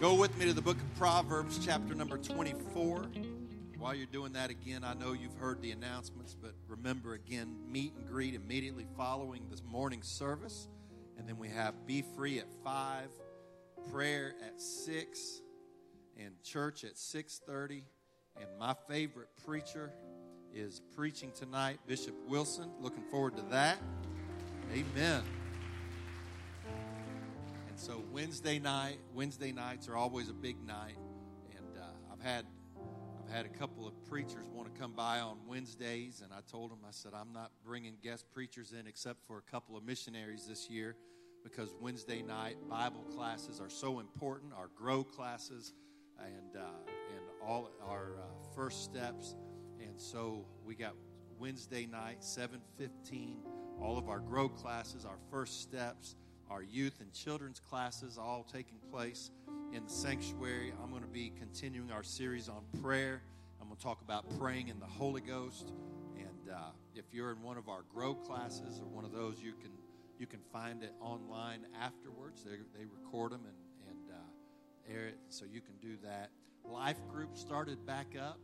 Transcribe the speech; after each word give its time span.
Go 0.00 0.14
with 0.14 0.34
me 0.38 0.46
to 0.46 0.54
the 0.54 0.62
book 0.62 0.78
of 0.78 0.94
Proverbs, 0.98 1.60
chapter 1.62 1.94
number 1.94 2.16
24. 2.16 3.04
While 3.76 3.94
you're 3.94 4.06
doing 4.06 4.32
that 4.32 4.48
again, 4.48 4.82
I 4.82 4.94
know 4.94 5.12
you've 5.12 5.36
heard 5.36 5.60
the 5.60 5.72
announcements, 5.72 6.34
but 6.34 6.54
remember 6.68 7.12
again, 7.12 7.54
meet 7.68 7.92
and 7.92 8.08
greet 8.08 8.34
immediately 8.34 8.86
following 8.96 9.42
this 9.50 9.62
morning 9.62 10.00
service. 10.02 10.68
And 11.18 11.28
then 11.28 11.36
we 11.36 11.50
have 11.50 11.86
Be 11.86 12.02
Free 12.16 12.38
at 12.38 12.46
5, 12.64 13.10
prayer 13.92 14.36
at 14.42 14.58
6, 14.58 15.42
and 16.18 16.42
church 16.42 16.82
at 16.84 16.94
6.30. 16.94 17.82
And 18.40 18.48
my 18.58 18.74
favorite 18.88 19.28
preacher 19.44 19.92
is 20.54 20.80
preaching 20.96 21.30
tonight, 21.38 21.78
Bishop 21.86 22.14
Wilson. 22.26 22.70
Looking 22.80 23.04
forward 23.10 23.36
to 23.36 23.42
that. 23.50 23.76
Amen. 24.72 25.24
So 27.80 28.04
Wednesday 28.12 28.58
night, 28.58 28.98
Wednesday 29.14 29.52
nights 29.52 29.88
are 29.88 29.96
always 29.96 30.28
a 30.28 30.34
big 30.34 30.62
night, 30.66 30.98
and 31.56 31.78
uh, 31.78 32.12
I've 32.12 32.20
had 32.20 32.44
I've 33.24 33.34
had 33.34 33.46
a 33.46 33.48
couple 33.48 33.88
of 33.88 33.94
preachers 34.04 34.44
want 34.52 34.72
to 34.72 34.78
come 34.78 34.92
by 34.92 35.20
on 35.20 35.38
Wednesdays, 35.48 36.20
and 36.22 36.30
I 36.30 36.40
told 36.46 36.72
them 36.72 36.80
I 36.86 36.90
said 36.90 37.12
I'm 37.14 37.32
not 37.32 37.52
bringing 37.64 37.96
guest 38.02 38.26
preachers 38.34 38.74
in 38.78 38.86
except 38.86 39.26
for 39.26 39.38
a 39.38 39.50
couple 39.50 39.78
of 39.78 39.84
missionaries 39.84 40.44
this 40.46 40.68
year 40.68 40.94
because 41.42 41.74
Wednesday 41.80 42.20
night 42.20 42.58
Bible 42.68 43.02
classes 43.16 43.62
are 43.62 43.70
so 43.70 43.98
important. 43.98 44.52
Our 44.52 44.68
grow 44.76 45.02
classes 45.02 45.72
and 46.18 46.60
uh, 46.62 46.66
and 47.16 47.24
all 47.42 47.70
our 47.88 48.16
uh, 48.18 48.54
first 48.54 48.84
steps, 48.84 49.36
and 49.80 49.98
so 49.98 50.44
we 50.66 50.74
got 50.74 50.96
Wednesday 51.38 51.86
night 51.86 52.20
7:15 52.20 53.36
all 53.80 53.96
of 53.96 54.10
our 54.10 54.20
grow 54.20 54.48
classes, 54.48 55.06
our 55.06 55.18
first 55.30 55.62
steps, 55.62 56.14
our 56.50 56.62
youth 56.62 57.00
and 57.00 57.12
children's 57.12 57.60
classes, 57.60 58.18
all 58.18 58.44
taking 58.52 58.78
place 58.90 59.30
in 59.72 59.84
the 59.84 59.90
sanctuary. 59.90 60.72
I'm 60.82 60.90
going 60.90 61.02
to 61.02 61.08
be 61.08 61.32
continuing 61.38 61.92
our 61.92 62.02
series 62.02 62.48
on 62.48 62.62
prayer. 62.82 63.22
I'm 63.60 63.68
going 63.68 63.76
to 63.76 63.82
talk 63.82 64.00
about 64.02 64.26
praying 64.38 64.68
in 64.68 64.80
the 64.80 64.86
Holy 64.86 65.20
Ghost. 65.20 65.72
And 66.16 66.52
uh, 66.52 66.70
if 66.94 67.04
you're 67.12 67.30
in 67.30 67.42
one 67.42 67.56
of 67.56 67.68
our 67.68 67.84
grow 67.94 68.14
classes 68.14 68.80
or 68.80 68.86
one 68.86 69.04
of 69.04 69.12
those, 69.12 69.40
you 69.40 69.52
can 69.52 69.70
you 70.18 70.26
can 70.26 70.40
find 70.52 70.82
it 70.82 70.92
online 71.00 71.60
afterwards. 71.80 72.44
They, 72.44 72.56
they 72.78 72.84
record 72.84 73.32
them 73.32 73.40
and, 73.46 73.88
and 73.88 74.10
uh, 74.14 74.92
air 74.94 75.06
it, 75.06 75.18
so 75.30 75.46
you 75.50 75.62
can 75.62 75.76
do 75.80 75.96
that. 76.04 76.28
Life 76.62 76.98
group 77.08 77.38
started 77.38 77.86
back 77.86 78.08
up, 78.20 78.38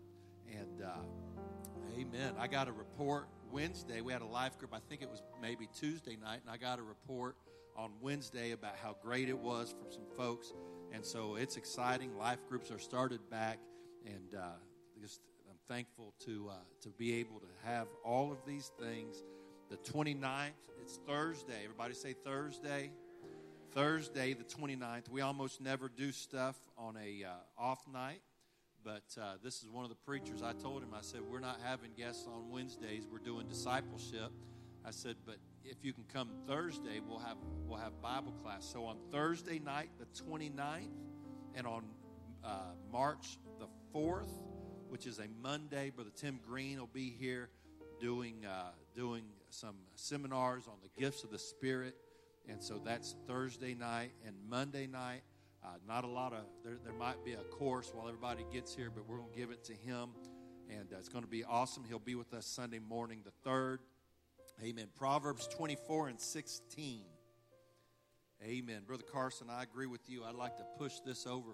and 0.50 0.82
uh, 0.82 2.00
amen. 2.00 2.32
I 2.38 2.46
got 2.46 2.66
a 2.66 2.72
report 2.72 3.28
Wednesday, 3.52 4.00
we 4.00 4.12
had 4.12 4.22
a 4.22 4.26
life 4.26 4.58
group, 4.58 4.72
I 4.74 4.80
think 4.88 5.02
it 5.02 5.10
was 5.10 5.22
maybe 5.40 5.68
Tuesday 5.78 6.16
night, 6.16 6.40
and 6.42 6.50
I 6.50 6.56
got 6.56 6.78
a 6.78 6.82
report 6.82 7.36
on 7.76 7.92
Wednesday 8.00 8.52
about 8.52 8.76
how 8.82 8.96
great 9.02 9.28
it 9.28 9.38
was 9.38 9.70
from 9.70 9.90
some 9.90 10.06
folks. 10.16 10.52
And 10.92 11.04
so 11.04 11.36
it's 11.36 11.56
exciting. 11.56 12.16
Life 12.16 12.38
groups 12.48 12.70
are 12.70 12.78
started 12.78 13.20
back, 13.30 13.58
and 14.04 14.34
uh, 14.34 14.46
just 15.00 15.20
I'm 15.48 15.58
thankful 15.68 16.14
to, 16.24 16.48
uh, 16.50 16.54
to 16.82 16.90
be 16.90 17.14
able 17.14 17.40
to 17.40 17.46
have 17.64 17.88
all 18.04 18.32
of 18.32 18.38
these 18.46 18.70
things. 18.80 19.22
The 19.68 19.76
29th, 19.76 20.50
it's 20.80 20.98
Thursday. 21.06 21.64
Everybody 21.64 21.94
say 21.94 22.14
Thursday. 22.24 22.90
Thursday, 23.72 24.32
the 24.32 24.44
29th. 24.44 25.10
We 25.10 25.20
almost 25.20 25.60
never 25.60 25.88
do 25.88 26.12
stuff 26.12 26.56
on 26.78 26.96
a 26.96 27.24
uh, 27.24 27.62
off 27.62 27.80
night. 27.92 28.22
But 28.82 29.20
uh, 29.20 29.34
this 29.42 29.62
is 29.62 29.68
one 29.68 29.82
of 29.82 29.90
the 29.90 29.96
preachers. 29.96 30.42
I 30.42 30.52
told 30.52 30.82
him, 30.82 30.90
I 30.94 31.00
said, 31.02 31.20
We're 31.30 31.40
not 31.40 31.58
having 31.64 31.90
guests 31.96 32.26
on 32.32 32.50
Wednesdays. 32.50 33.02
We're 33.10 33.18
doing 33.18 33.48
discipleship. 33.48 34.30
I 34.84 34.92
said, 34.92 35.16
But 35.26 35.38
if 35.68 35.84
you 35.84 35.92
can 35.92 36.04
come 36.12 36.30
Thursday, 36.46 37.00
we'll 37.06 37.18
have, 37.18 37.36
we'll 37.66 37.78
have 37.78 38.00
Bible 38.00 38.32
class. 38.42 38.64
So 38.64 38.84
on 38.84 38.96
Thursday 39.10 39.58
night, 39.58 39.90
the 39.98 40.06
29th, 40.22 40.90
and 41.54 41.66
on 41.66 41.84
uh, 42.44 42.72
March 42.92 43.38
the 43.58 43.66
4th, 43.94 44.30
which 44.88 45.06
is 45.06 45.18
a 45.18 45.26
Monday, 45.42 45.90
Brother 45.90 46.10
Tim 46.14 46.38
Green 46.46 46.78
will 46.78 46.86
be 46.92 47.14
here 47.18 47.48
doing, 48.00 48.44
uh, 48.46 48.70
doing 48.94 49.24
some 49.50 49.76
seminars 49.94 50.68
on 50.68 50.74
the 50.82 51.00
gifts 51.00 51.24
of 51.24 51.30
the 51.30 51.38
Spirit. 51.38 51.96
And 52.48 52.62
so 52.62 52.80
that's 52.84 53.16
Thursday 53.26 53.74
night 53.74 54.12
and 54.24 54.36
Monday 54.48 54.86
night. 54.86 55.22
Uh, 55.64 55.70
not 55.88 56.04
a 56.04 56.08
lot 56.08 56.32
of, 56.32 56.44
there, 56.62 56.76
there 56.84 56.92
might 56.92 57.24
be 57.24 57.32
a 57.32 57.38
course 57.38 57.90
while 57.92 58.06
everybody 58.06 58.44
gets 58.52 58.74
here, 58.74 58.90
but 58.94 59.08
we're 59.08 59.16
going 59.16 59.32
to 59.32 59.36
give 59.36 59.50
it 59.50 59.64
to 59.64 59.72
him. 59.72 60.10
And 60.70 60.92
uh, 60.92 60.98
it's 60.98 61.08
going 61.08 61.24
to 61.24 61.30
be 61.30 61.42
awesome. 61.42 61.82
He'll 61.88 61.98
be 61.98 62.14
with 62.14 62.32
us 62.34 62.46
Sunday 62.46 62.78
morning, 62.78 63.22
the 63.24 63.50
3rd. 63.50 63.78
Amen. 64.62 64.88
Proverbs 64.96 65.46
24 65.48 66.08
and 66.08 66.20
16. 66.20 67.02
Amen. 68.42 68.82
Brother 68.86 69.02
Carson, 69.02 69.48
I 69.50 69.62
agree 69.62 69.86
with 69.86 70.08
you. 70.08 70.24
I'd 70.24 70.34
like 70.34 70.56
to 70.58 70.64
push 70.78 71.00
this 71.04 71.26
over 71.26 71.50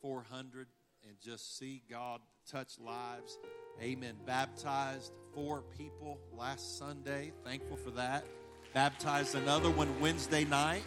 400 0.00 0.66
and 1.06 1.16
just 1.20 1.58
see 1.58 1.82
God 1.90 2.20
touch 2.50 2.78
lives. 2.78 3.38
Amen. 3.82 4.14
Baptized 4.26 5.12
four 5.34 5.62
people 5.76 6.18
last 6.32 6.78
Sunday. 6.78 7.32
Thankful 7.44 7.76
for 7.76 7.90
that. 7.92 8.24
Baptized 8.72 9.34
another 9.34 9.70
one 9.70 10.00
Wednesday 10.00 10.44
night. 10.44 10.84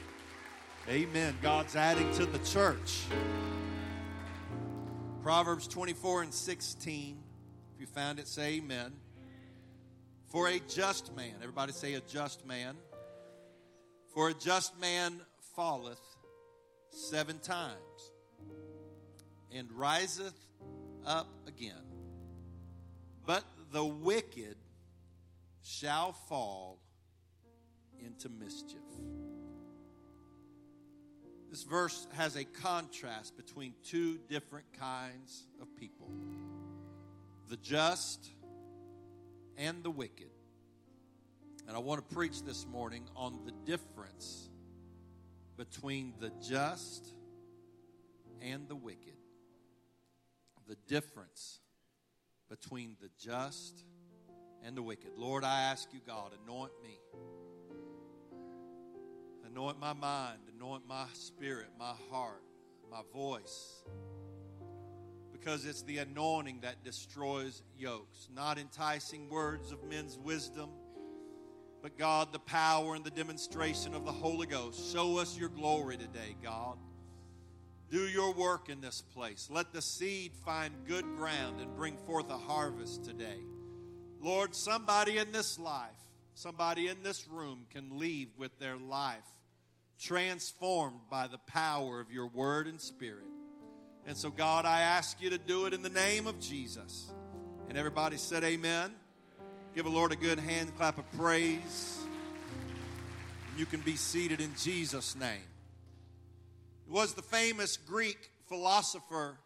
Amen. 0.90 1.35
God's 1.41 1.75
adding 1.75 2.12
to 2.14 2.25
the 2.25 2.40
church. 2.40 3.03
Proverbs 5.22 5.68
24 5.68 6.24
and 6.24 6.34
16. 6.34 7.18
If 7.74 7.81
you 7.81 7.88
found 7.88 8.20
it, 8.20 8.28
say 8.28 8.56
amen. 8.56 8.94
For 10.33 10.47
a 10.47 10.59
just 10.67 11.16
man, 11.16 11.35
everybody 11.41 11.73
say 11.73 11.94
a 11.94 11.99
just 11.99 12.44
man. 12.44 12.75
For 14.16 14.29
a 14.29 14.33
just 14.33 14.79
man 14.79 15.21
falleth 15.55 16.01
seven 16.89 17.38
times 17.38 17.77
and 19.55 19.72
riseth 19.72 20.33
up 21.05 21.27
again. 21.47 21.85
But 23.27 23.43
the 23.72 23.85
wicked 23.85 24.55
shall 25.61 26.13
fall 26.13 26.79
into 28.03 28.27
mischief. 28.27 28.79
This 31.51 31.61
verse 31.61 32.07
has 32.13 32.35
a 32.38 32.43
contrast 32.43 33.38
between 33.38 33.75
two 33.83 34.17
different 34.27 34.66
kinds 34.79 35.43
of 35.61 35.67
people 35.77 36.09
the 37.49 37.57
just 37.57 38.31
and 39.58 39.84
the 39.84 39.91
wicked. 39.91 40.30
And 41.68 41.75
I 41.75 41.80
want 41.80 42.08
to 42.08 42.16
preach 42.16 42.44
this 42.44 42.66
morning 42.66 43.08
on 43.16 43.40
the 43.46 43.52
difference 43.66 44.50
between 45.58 46.14
the 46.19 46.31
just 46.41 47.08
and 48.41 48.68
the 48.68 48.75
wicked. 48.75 49.16
The 50.68 50.75
difference 50.88 51.59
between 52.50 52.97
the 53.02 53.09
just 53.19 53.84
and 54.64 54.75
the 54.78 54.81
wicked. 54.81 55.12
Lord, 55.18 55.44
I 55.44 55.62
ask 55.62 55.94
you, 55.94 56.00
God, 56.06 56.31
anoint 56.44 56.72
me. 56.81 57.00
Anoint 59.46 59.80
my 59.80 59.94
mind, 59.94 60.40
anoint 60.56 60.88
my 60.88 61.06
spirit, 61.14 61.68
my 61.78 61.94
heart, 62.09 62.41
my 62.90 63.02
voice. 63.14 63.84
Because 65.43 65.65
it's 65.65 65.81
the 65.81 65.97
anointing 65.97 66.59
that 66.61 66.85
destroys 66.85 67.63
yokes, 67.77 68.29
not 68.33 68.57
enticing 68.57 69.29
words 69.29 69.73
of 69.73 69.83
men's 69.83 70.17
wisdom, 70.17 70.69
but 71.81 71.97
God, 71.97 72.31
the 72.31 72.39
power 72.39 72.95
and 72.95 73.03
the 73.03 73.11
demonstration 73.11 73.93
of 73.93 74.05
the 74.05 74.11
Holy 74.11 74.47
Ghost. 74.47 74.93
Show 74.93 75.17
us 75.17 75.37
your 75.37 75.49
glory 75.49 75.97
today, 75.97 76.37
God. 76.41 76.77
Do 77.89 78.07
your 78.07 78.33
work 78.33 78.69
in 78.69 78.79
this 78.79 79.01
place. 79.01 79.49
Let 79.51 79.73
the 79.73 79.81
seed 79.81 80.31
find 80.45 80.73
good 80.87 81.03
ground 81.17 81.59
and 81.59 81.75
bring 81.75 81.97
forth 81.97 82.29
a 82.29 82.37
harvest 82.37 83.03
today. 83.03 83.41
Lord, 84.21 84.55
somebody 84.55 85.17
in 85.17 85.33
this 85.33 85.59
life, 85.59 85.89
somebody 86.35 86.87
in 86.87 87.03
this 87.03 87.27
room 87.27 87.65
can 87.69 87.99
leave 87.99 88.29
with 88.37 88.57
their 88.59 88.77
life 88.77 89.27
transformed 89.99 91.01
by 91.11 91.27
the 91.27 91.37
power 91.37 91.99
of 91.99 92.11
your 92.11 92.27
word 92.27 92.65
and 92.65 92.79
spirit. 92.79 93.33
And 94.05 94.17
so, 94.17 94.29
God, 94.29 94.66
I 94.66 94.82
ask 94.82 95.22
you 95.22 95.29
to 95.29 95.38
do 95.38 95.66
it 95.66 95.73
in 95.73 95.82
the 95.82 95.90
name 95.90 96.28
of 96.28 96.40
Jesus. 96.40 97.11
And 97.70 97.78
everybody 97.78 98.17
said, 98.17 98.44
Amen. 98.44 98.91
Give 99.73 99.85
the 99.85 99.91
Lord 99.91 100.11
a 100.11 100.16
good 100.16 100.40
hand 100.40 100.76
clap 100.78 100.97
of 100.97 101.11
praise. 101.14 102.00
And 103.50 103.59
You 103.59 103.66
can 103.66 103.79
be 103.82 103.96
seated 103.96 104.41
in 104.41 104.53
Jesus' 104.58 105.16
name. 105.16 105.47
It 106.85 106.91
was 106.91 107.14
the 107.14 107.22
famous 107.22 107.78
Greek 107.78 108.29
philosopher 108.47 109.38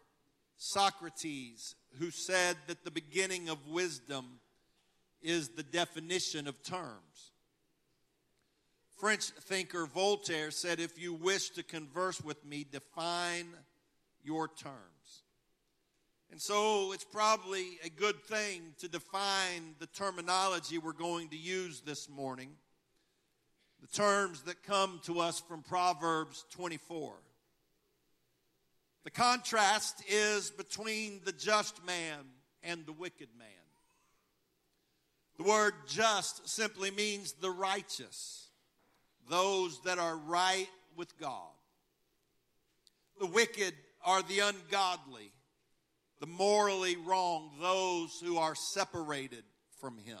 Socrates 0.56 1.76
who 2.00 2.10
said 2.10 2.56
that 2.66 2.84
the 2.84 2.90
beginning 2.90 3.48
of 3.48 3.68
wisdom 3.68 4.40
is 5.22 5.50
the 5.50 5.62
definition 5.62 6.48
of 6.48 6.62
terms. 6.62 7.32
French 8.98 9.26
thinker 9.26 9.86
Voltaire 9.86 10.50
said, 10.50 10.80
If 10.80 11.00
you 11.00 11.14
wish 11.14 11.50
to 11.50 11.62
converse 11.62 12.20
with 12.20 12.44
me, 12.44 12.66
define 12.70 13.46
your 14.28 14.46
terms. 14.46 15.22
And 16.30 16.38
so 16.38 16.92
it's 16.92 17.04
probably 17.04 17.78
a 17.82 17.88
good 17.88 18.22
thing 18.24 18.74
to 18.80 18.86
define 18.86 19.74
the 19.78 19.86
terminology 19.86 20.76
we're 20.76 20.92
going 20.92 21.30
to 21.30 21.36
use 21.36 21.80
this 21.80 22.10
morning, 22.10 22.50
the 23.80 23.86
terms 23.86 24.42
that 24.42 24.62
come 24.62 25.00
to 25.04 25.20
us 25.20 25.40
from 25.40 25.62
Proverbs 25.62 26.44
24. 26.50 27.14
The 29.04 29.10
contrast 29.10 30.04
is 30.06 30.50
between 30.50 31.22
the 31.24 31.32
just 31.32 31.82
man 31.86 32.18
and 32.62 32.84
the 32.84 32.92
wicked 32.92 33.28
man. 33.38 33.48
The 35.38 35.44
word 35.44 35.72
just 35.86 36.46
simply 36.46 36.90
means 36.90 37.32
the 37.32 37.50
righteous, 37.50 38.48
those 39.30 39.80
that 39.84 39.98
are 39.98 40.18
right 40.18 40.68
with 40.98 41.18
God. 41.18 41.54
The 43.18 43.26
wicked 43.26 43.72
are 44.08 44.22
the 44.22 44.38
ungodly, 44.38 45.30
the 46.18 46.26
morally 46.26 46.96
wrong, 46.96 47.50
those 47.60 48.18
who 48.24 48.38
are 48.38 48.54
separated 48.54 49.44
from 49.82 49.98
Him. 49.98 50.16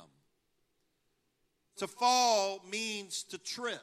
To 1.78 1.86
fall 1.86 2.62
means 2.70 3.22
to 3.30 3.38
trip. 3.38 3.80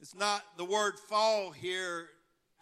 It's 0.00 0.14
not, 0.14 0.44
the 0.56 0.64
word 0.64 0.94
fall 1.08 1.50
here 1.50 2.06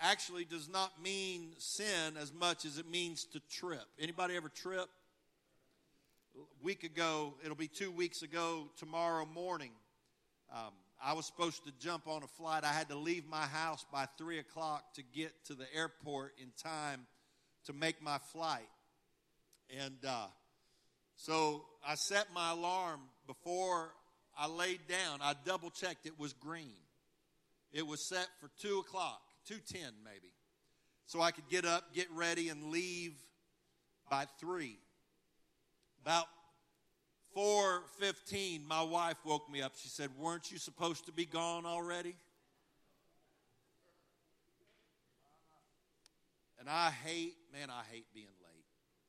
actually 0.01 0.47
does 0.47 0.71
not 0.71 1.03
mean 1.03 1.51
sin 1.59 2.17
as 2.19 2.33
much 2.33 2.65
as 2.65 2.79
it 2.79 2.91
means 2.91 3.25
to 3.25 3.41
trip. 3.51 3.85
Anybody 4.01 4.37
ever 4.37 4.49
trip? 4.49 4.89
A 6.35 6.65
week 6.65 6.83
ago, 6.83 7.35
it'll 7.45 7.57
be 7.57 7.69
two 7.69 7.91
weeks 7.91 8.23
ago 8.23 8.69
tomorrow 8.79 9.27
morning. 9.27 9.73
Um, 10.51 10.73
I 11.05 11.15
was 11.15 11.27
supposed 11.27 11.65
to 11.65 11.73
jump 11.81 12.07
on 12.07 12.23
a 12.23 12.29
flight. 12.29 12.63
I 12.63 12.73
had 12.73 12.89
to 12.91 12.97
leave 12.97 13.27
my 13.27 13.45
house 13.47 13.85
by 13.93 14.07
3 14.19 14.39
o'clock 14.39 14.95
to 14.95 15.03
get 15.03 15.33
to 15.47 15.55
the 15.55 15.67
airport 15.75 16.35
in 16.41 16.53
time 16.63 17.07
to 17.67 17.73
make 17.73 18.01
my 18.01 18.19
flight. 18.19 18.69
And 19.85 19.97
uh, 20.07 20.27
so 21.17 21.65
I 21.87 21.97
set 21.97 22.27
my 22.33 22.53
alarm 22.53 23.01
before 23.27 23.93
I 24.39 24.47
laid 24.47 24.87
down. 24.87 25.19
I 25.21 25.35
double 25.45 25.71
checked 25.71 26.07
it 26.07 26.19
was 26.19 26.35
green. 26.35 26.77
It 27.73 27.87
was 27.87 28.07
set 28.07 28.29
for 28.41 28.51
2 28.61 28.79
o'clock, 28.79 29.23
2.10 29.51 29.75
maybe. 30.05 30.33
So 31.07 31.21
I 31.21 31.33
could 31.33 31.49
get 31.49 31.65
up, 31.65 31.95
get 31.95 32.09
ready, 32.13 32.49
and 32.49 32.71
leave 32.71 33.15
by 34.09 34.27
3. 34.39 34.79
About 36.05 36.27
4:15 37.35 38.65
my 38.67 38.83
wife 38.83 39.17
woke 39.25 39.51
me 39.51 39.63
up. 39.63 39.75
She 39.77 39.89
said, 39.89 40.17
"Weren't 40.17 40.51
you 40.51 40.59
supposed 40.59 41.07
to 41.07 41.13
be 41.13 41.27
gone 41.27 41.67
already?" 41.67 42.17
And 46.59 46.71
I 46.71 46.91
hate, 46.91 47.37
man, 47.53 47.71
I 47.71 47.83
hate 47.91 48.07
being 48.15 48.27
late. 48.27 48.65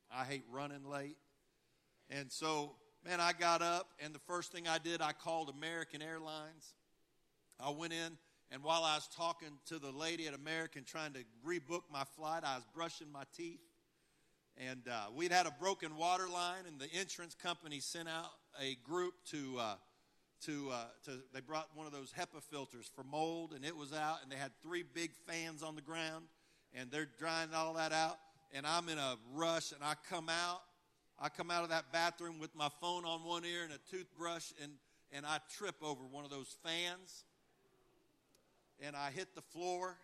I 0.09 0.25
hate 0.25 0.43
running 0.49 0.85
late. 0.85 1.17
And 2.09 2.31
so, 2.31 2.75
man, 3.05 3.19
I 3.19 3.31
got 3.31 3.61
up 3.61 3.93
and 3.99 4.13
the 4.13 4.19
first 4.19 4.51
thing 4.51 4.67
I 4.67 4.79
did, 4.79 5.01
I 5.01 5.13
called 5.13 5.49
American 5.49 6.01
Airlines. 6.01 6.73
I 7.59 7.69
went 7.69 7.93
in 7.93 8.17
and 8.53 8.63
while 8.63 8.83
I 8.83 8.93
was 8.93 9.07
talking 9.07 9.49
to 9.65 9.79
the 9.79 9.91
lady 9.91 10.27
at 10.27 10.35
American 10.35 10.83
trying 10.83 11.13
to 11.13 11.23
rebook 11.43 11.83
my 11.91 12.03
flight, 12.03 12.43
I 12.45 12.55
was 12.55 12.65
brushing 12.75 13.11
my 13.11 13.23
teeth. 13.35 13.59
And 14.57 14.87
uh, 14.87 15.05
we'd 15.15 15.31
had 15.31 15.47
a 15.47 15.51
broken 15.59 15.97
water 15.97 16.27
line, 16.29 16.65
and 16.67 16.79
the 16.79 16.87
insurance 16.99 17.35
company 17.35 17.79
sent 17.79 18.07
out 18.07 18.31
a 18.61 18.77
group 18.83 19.13
to, 19.31 19.57
uh, 19.59 19.75
to, 20.45 20.69
uh, 20.71 20.83
to, 21.05 21.11
they 21.33 21.41
brought 21.41 21.69
one 21.73 21.87
of 21.87 21.91
those 21.91 22.11
HEPA 22.11 22.41
filters 22.51 22.89
for 22.93 23.03
mold, 23.03 23.53
and 23.53 23.65
it 23.65 23.75
was 23.75 23.93
out, 23.93 24.17
and 24.21 24.31
they 24.31 24.35
had 24.35 24.51
three 24.61 24.83
big 24.83 25.11
fans 25.27 25.63
on 25.63 25.75
the 25.75 25.81
ground, 25.81 26.25
and 26.73 26.91
they're 26.91 27.09
drying 27.17 27.49
all 27.55 27.73
that 27.73 27.91
out. 27.91 28.17
And 28.53 28.67
I'm 28.67 28.87
in 28.89 28.99
a 28.99 29.15
rush, 29.33 29.71
and 29.71 29.83
I 29.83 29.95
come 30.07 30.29
out. 30.29 30.61
I 31.19 31.29
come 31.29 31.49
out 31.49 31.63
of 31.63 31.69
that 31.69 31.91
bathroom 31.91 32.37
with 32.37 32.55
my 32.55 32.69
phone 32.79 33.05
on 33.05 33.23
one 33.23 33.45
ear 33.45 33.63
and 33.63 33.73
a 33.73 33.79
toothbrush, 33.89 34.51
and, 34.61 34.73
and 35.11 35.25
I 35.25 35.39
trip 35.57 35.75
over 35.81 36.03
one 36.03 36.25
of 36.25 36.29
those 36.29 36.55
fans, 36.63 37.23
and 38.79 38.95
I 38.95 39.09
hit 39.09 39.33
the 39.33 39.41
floor, 39.41 39.97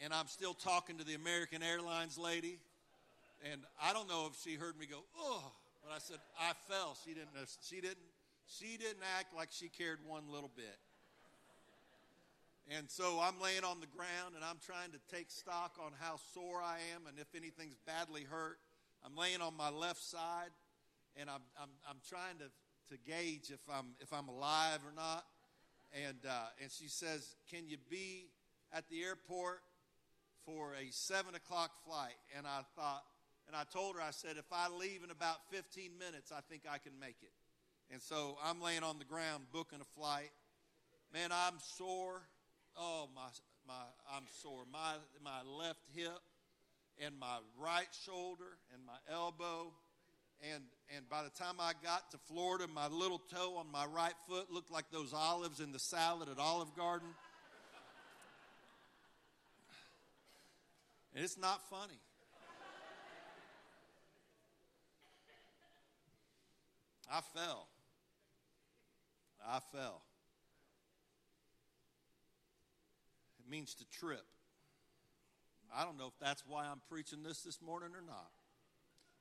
and 0.00 0.12
I'm 0.12 0.26
still 0.26 0.54
talking 0.54 0.98
to 0.98 1.04
the 1.04 1.14
American 1.14 1.62
Airlines 1.62 2.18
lady 2.18 2.58
and 3.52 3.62
I 3.80 3.92
don't 3.92 4.08
know 4.08 4.28
if 4.30 4.40
she 4.42 4.56
heard 4.56 4.78
me 4.78 4.86
go, 4.86 5.04
oh, 5.16 5.52
but 5.82 5.94
I 5.94 5.98
said, 5.98 6.18
I 6.38 6.52
fell. 6.68 6.96
She 7.04 7.14
didn't, 7.14 7.30
she 7.62 7.80
didn't, 7.80 7.98
she 8.46 8.76
didn't 8.76 9.04
act 9.18 9.34
like 9.34 9.48
she 9.52 9.68
cared 9.68 9.98
one 10.06 10.24
little 10.30 10.50
bit. 10.54 10.78
And 12.70 12.90
so 12.90 13.18
I'm 13.22 13.40
laying 13.40 13.64
on 13.64 13.80
the 13.80 13.86
ground 13.86 14.36
and 14.36 14.44
I'm 14.44 14.58
trying 14.64 14.92
to 14.92 14.98
take 15.14 15.30
stock 15.30 15.76
on 15.80 15.92
how 15.98 16.16
sore 16.34 16.60
I 16.60 16.76
am 16.94 17.06
and 17.08 17.18
if 17.18 17.34
anything's 17.34 17.78
badly 17.86 18.24
hurt. 18.28 18.58
I'm 19.04 19.16
laying 19.16 19.40
on 19.40 19.56
my 19.56 19.70
left 19.70 20.02
side 20.02 20.50
and 21.16 21.30
I'm, 21.30 21.40
I'm, 21.60 21.70
I'm 21.88 21.96
trying 22.08 22.36
to, 22.38 22.50
to 22.94 23.00
gauge 23.06 23.50
if 23.50 23.60
I'm, 23.72 23.96
if 24.00 24.12
I'm 24.12 24.28
alive 24.28 24.80
or 24.84 24.92
not. 24.94 25.24
And, 25.92 26.18
uh, 26.28 26.48
and 26.60 26.70
she 26.70 26.88
says, 26.88 27.36
Can 27.50 27.68
you 27.68 27.78
be 27.88 28.26
at 28.72 28.88
the 28.90 29.02
airport 29.02 29.60
for 30.44 30.74
a 30.74 30.90
7 30.90 31.34
o'clock 31.34 31.70
flight? 31.86 32.16
And 32.36 32.46
I 32.46 32.60
thought, 32.76 33.04
and 33.48 33.56
I 33.56 33.64
told 33.64 33.96
her, 33.96 34.02
I 34.02 34.10
said, 34.10 34.36
if 34.36 34.52
I 34.52 34.68
leave 34.68 35.02
in 35.02 35.10
about 35.10 35.38
15 35.50 35.92
minutes, 35.98 36.30
I 36.30 36.40
think 36.50 36.62
I 36.70 36.76
can 36.76 36.92
make 37.00 37.16
it. 37.22 37.32
And 37.90 38.02
so 38.02 38.36
I'm 38.44 38.60
laying 38.60 38.84
on 38.84 38.98
the 38.98 39.06
ground 39.06 39.44
booking 39.50 39.80
a 39.80 39.98
flight. 39.98 40.30
Man, 41.12 41.30
I'm 41.32 41.54
sore. 41.58 42.20
Oh, 42.76 43.08
my, 43.14 43.28
my, 43.66 43.80
I'm 44.14 44.24
sore. 44.42 44.64
My, 44.70 44.96
my 45.24 45.40
left 45.50 45.80
hip 45.94 46.20
and 47.02 47.18
my 47.18 47.38
right 47.58 47.88
shoulder 48.04 48.58
and 48.74 48.84
my 48.84 48.98
elbow. 49.10 49.72
And, 50.54 50.62
and 50.94 51.08
by 51.08 51.22
the 51.22 51.30
time 51.30 51.54
I 51.58 51.72
got 51.82 52.10
to 52.10 52.18
Florida, 52.18 52.66
my 52.72 52.88
little 52.88 53.18
toe 53.18 53.56
on 53.56 53.72
my 53.72 53.86
right 53.86 54.14
foot 54.28 54.52
looked 54.52 54.70
like 54.70 54.90
those 54.92 55.14
olives 55.14 55.58
in 55.58 55.72
the 55.72 55.78
salad 55.78 56.28
at 56.28 56.38
Olive 56.38 56.76
Garden. 56.76 57.08
And 61.14 61.24
it's 61.24 61.38
not 61.38 61.66
funny. 61.70 61.98
I 67.10 67.20
fell. 67.34 67.68
I 69.46 69.60
fell. 69.72 70.02
It 73.38 73.50
means 73.50 73.74
to 73.74 73.84
trip. 73.98 74.24
I 75.74 75.84
don't 75.84 75.98
know 75.98 76.06
if 76.06 76.18
that's 76.20 76.44
why 76.46 76.66
I'm 76.66 76.80
preaching 76.88 77.22
this 77.22 77.42
this 77.42 77.60
morning 77.62 77.90
or 77.94 78.02
not. 78.06 78.30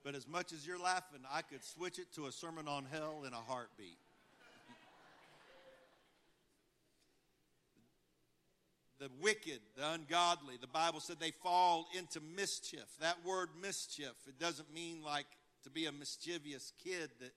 But 0.04 0.16
as 0.16 0.28
much 0.28 0.54
as 0.54 0.66
you're 0.66 0.80
laughing, 0.80 1.20
I 1.32 1.42
could 1.42 1.64
switch 1.64 2.00
it 2.00 2.14
to 2.16 2.28
a 2.28 2.32
sermon 2.32 2.68
on 2.68 2.86
hell 2.92 3.24
in 3.28 3.34
a 3.34 3.38
heartbeat. 3.38 3.98
the 9.00 9.10
wicked, 9.22 9.60
the 9.76 9.92
ungodly, 9.92 10.56
the 10.60 10.68
Bible 10.68 11.00
said 11.00 11.18
they 11.20 11.34
fall 11.44 11.88
into 11.98 12.22
mischief. 12.22 12.86
That 13.02 13.18
word 13.26 13.50
mischief, 13.62 14.14
it 14.28 14.40
doesn't 14.40 14.74
mean 14.74 15.04
like 15.04 15.28
to 15.64 15.70
be 15.70 15.86
a 15.86 15.92
mischievous 15.92 16.72
kid 16.82 17.10
that 17.20 17.32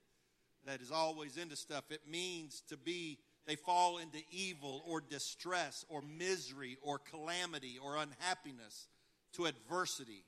that 0.65 0.81
is 0.81 0.91
always 0.91 1.37
into 1.37 1.55
stuff. 1.55 1.85
It 1.89 2.01
means 2.09 2.63
to 2.69 2.77
be, 2.77 3.17
they 3.45 3.55
fall 3.55 3.97
into 3.97 4.19
evil 4.31 4.83
or 4.87 5.01
distress 5.01 5.85
or 5.89 6.01
misery 6.01 6.77
or 6.81 6.99
calamity 6.99 7.79
or 7.83 7.97
unhappiness 7.97 8.87
to 9.33 9.45
adversity. 9.45 10.23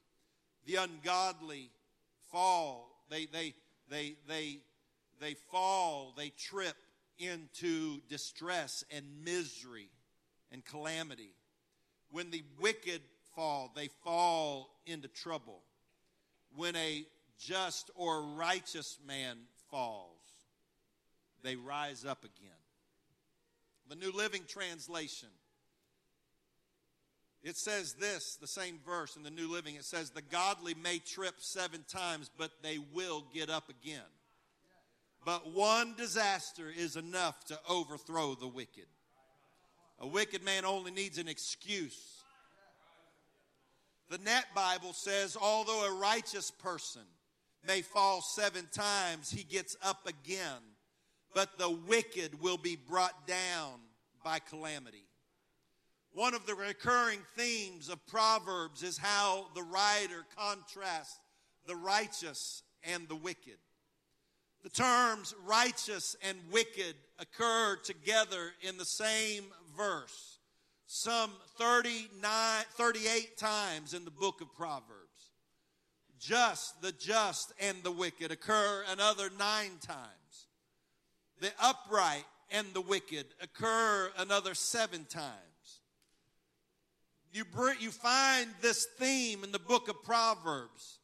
The 0.66 0.76
ungodly 0.76 1.70
fall, 2.32 2.90
they, 3.10 3.26
they, 3.26 3.54
they, 3.90 4.16
they, 4.28 4.60
they 5.20 5.36
fall, 5.52 6.14
they 6.18 6.30
trip 6.30 6.76
into 7.20 8.00
distress 8.10 8.84
and 8.92 9.06
misery 9.24 9.90
and 10.52 10.66
calamity. 10.66 11.36
When 12.12 12.32
the 12.32 12.44
wicked 12.60 13.02
fall, 13.36 13.72
they 13.76 13.90
fall 14.04 14.70
into 14.86 15.08
trouble. 15.08 15.62
When 16.56 16.76
a 16.76 17.06
just 17.40 17.90
or 17.96 18.22
righteous 18.22 19.00
man 19.06 19.38
falls, 19.70 20.13
they 21.44 21.56
rise 21.56 22.06
up 22.06 22.24
again. 22.24 22.52
The 23.90 23.96
New 23.96 24.12
Living 24.12 24.44
Translation. 24.48 25.30
It 27.44 27.58
says 27.58 27.94
this, 27.96 28.38
the 28.40 28.48
same 28.48 28.80
verse 28.86 29.18
in 29.18 29.24
the 29.24 29.30
New 29.30 29.52
Living. 29.52 29.76
It 29.76 29.84
says, 29.84 30.10
The 30.10 30.22
godly 30.22 30.74
may 30.74 31.00
trip 31.00 31.36
seven 31.40 31.84
times, 31.90 32.32
but 32.38 32.52
they 32.62 32.80
will 32.94 33.26
get 33.34 33.50
up 33.50 33.70
again. 33.70 34.02
But 35.26 35.52
one 35.52 35.94
disaster 35.98 36.72
is 36.76 36.96
enough 36.96 37.44
to 37.46 37.60
overthrow 37.70 38.36
the 38.36 38.48
wicked. 38.48 38.86
A 40.00 40.08
wicked 40.08 40.44
man 40.44 40.66
only 40.66 40.92
needs 40.92 41.18
an 41.18 41.28
excuse. 41.28 42.24
The 44.10 44.18
Net 44.20 44.46
Bible 44.56 44.94
says, 44.94 45.38
although 45.40 45.86
a 45.86 46.00
righteous 46.00 46.52
person 46.52 47.04
may 47.66 47.82
fall 47.82 48.22
seven 48.22 48.68
times, 48.72 49.32
he 49.32 49.44
gets 49.44 49.76
up 49.82 50.08
again 50.08 50.62
but 51.34 51.58
the 51.58 51.70
wicked 51.70 52.42
will 52.42 52.58
be 52.58 52.76
brought 52.76 53.28
down 53.28 53.80
by 54.24 54.40
calamity. 54.40 55.06
One 56.14 56.34
of 56.36 56.46
the 56.46 56.56
recurring 56.56 57.20
themes 57.36 57.90
of 57.90 58.06
Proverbs 58.06 58.84
is 58.84 58.98
how 58.98 59.48
the 59.56 59.64
writer 59.64 60.26
contrasts 60.38 61.20
the 61.66 61.76
righteous 61.76 62.62
and 62.84 63.08
the 63.08 63.16
wicked. 63.16 63.58
The 64.64 64.70
terms 64.70 65.34
righteous 65.46 66.16
and 66.22 66.38
wicked 66.52 66.96
occur 67.20 67.78
together 67.84 68.52
in 68.62 68.78
the 68.78 68.86
same 68.86 69.46
verse. 69.76 70.40
some 70.86 71.32
39, 71.58 72.66
38 72.72 73.38
times 73.38 73.94
in 73.96 74.06
the 74.06 74.12
book 74.12 74.42
of 74.42 74.54
Proverbs. 74.54 75.32
Just, 76.20 76.82
the 76.82 76.92
just, 76.92 77.52
and 77.60 77.82
the 77.84 77.92
wicked 77.92 78.32
occur 78.32 78.84
another 78.90 79.30
nine 79.38 79.80
times. 79.82 80.23
The 81.44 81.52
upright 81.62 82.24
and 82.52 82.66
the 82.74 82.80
wicked 82.80 83.26
occur 83.42 84.10
another 84.18 84.54
seven 84.54 85.04
times. 85.04 85.82
You, 87.34 87.44
bring, 87.44 87.76
you 87.82 87.92
find 87.92 88.48
this 88.62 88.88
theme 88.98 89.44
in 89.44 89.52
the 89.52 89.60
book 89.60 89.90
of 89.90 90.02
Proverbs 90.04 91.00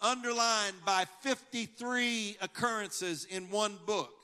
underlined 0.00 0.76
by 0.86 1.06
53 1.22 2.36
occurrences 2.40 3.24
in 3.24 3.50
one 3.50 3.76
book 3.84 4.14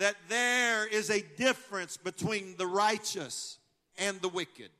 that 0.00 0.16
there 0.28 0.84
is 0.88 1.10
a 1.10 1.22
difference 1.36 1.96
between 1.96 2.56
the 2.56 2.66
righteous 2.66 3.58
and 3.96 4.20
the 4.20 4.28
wicked. 4.28 4.70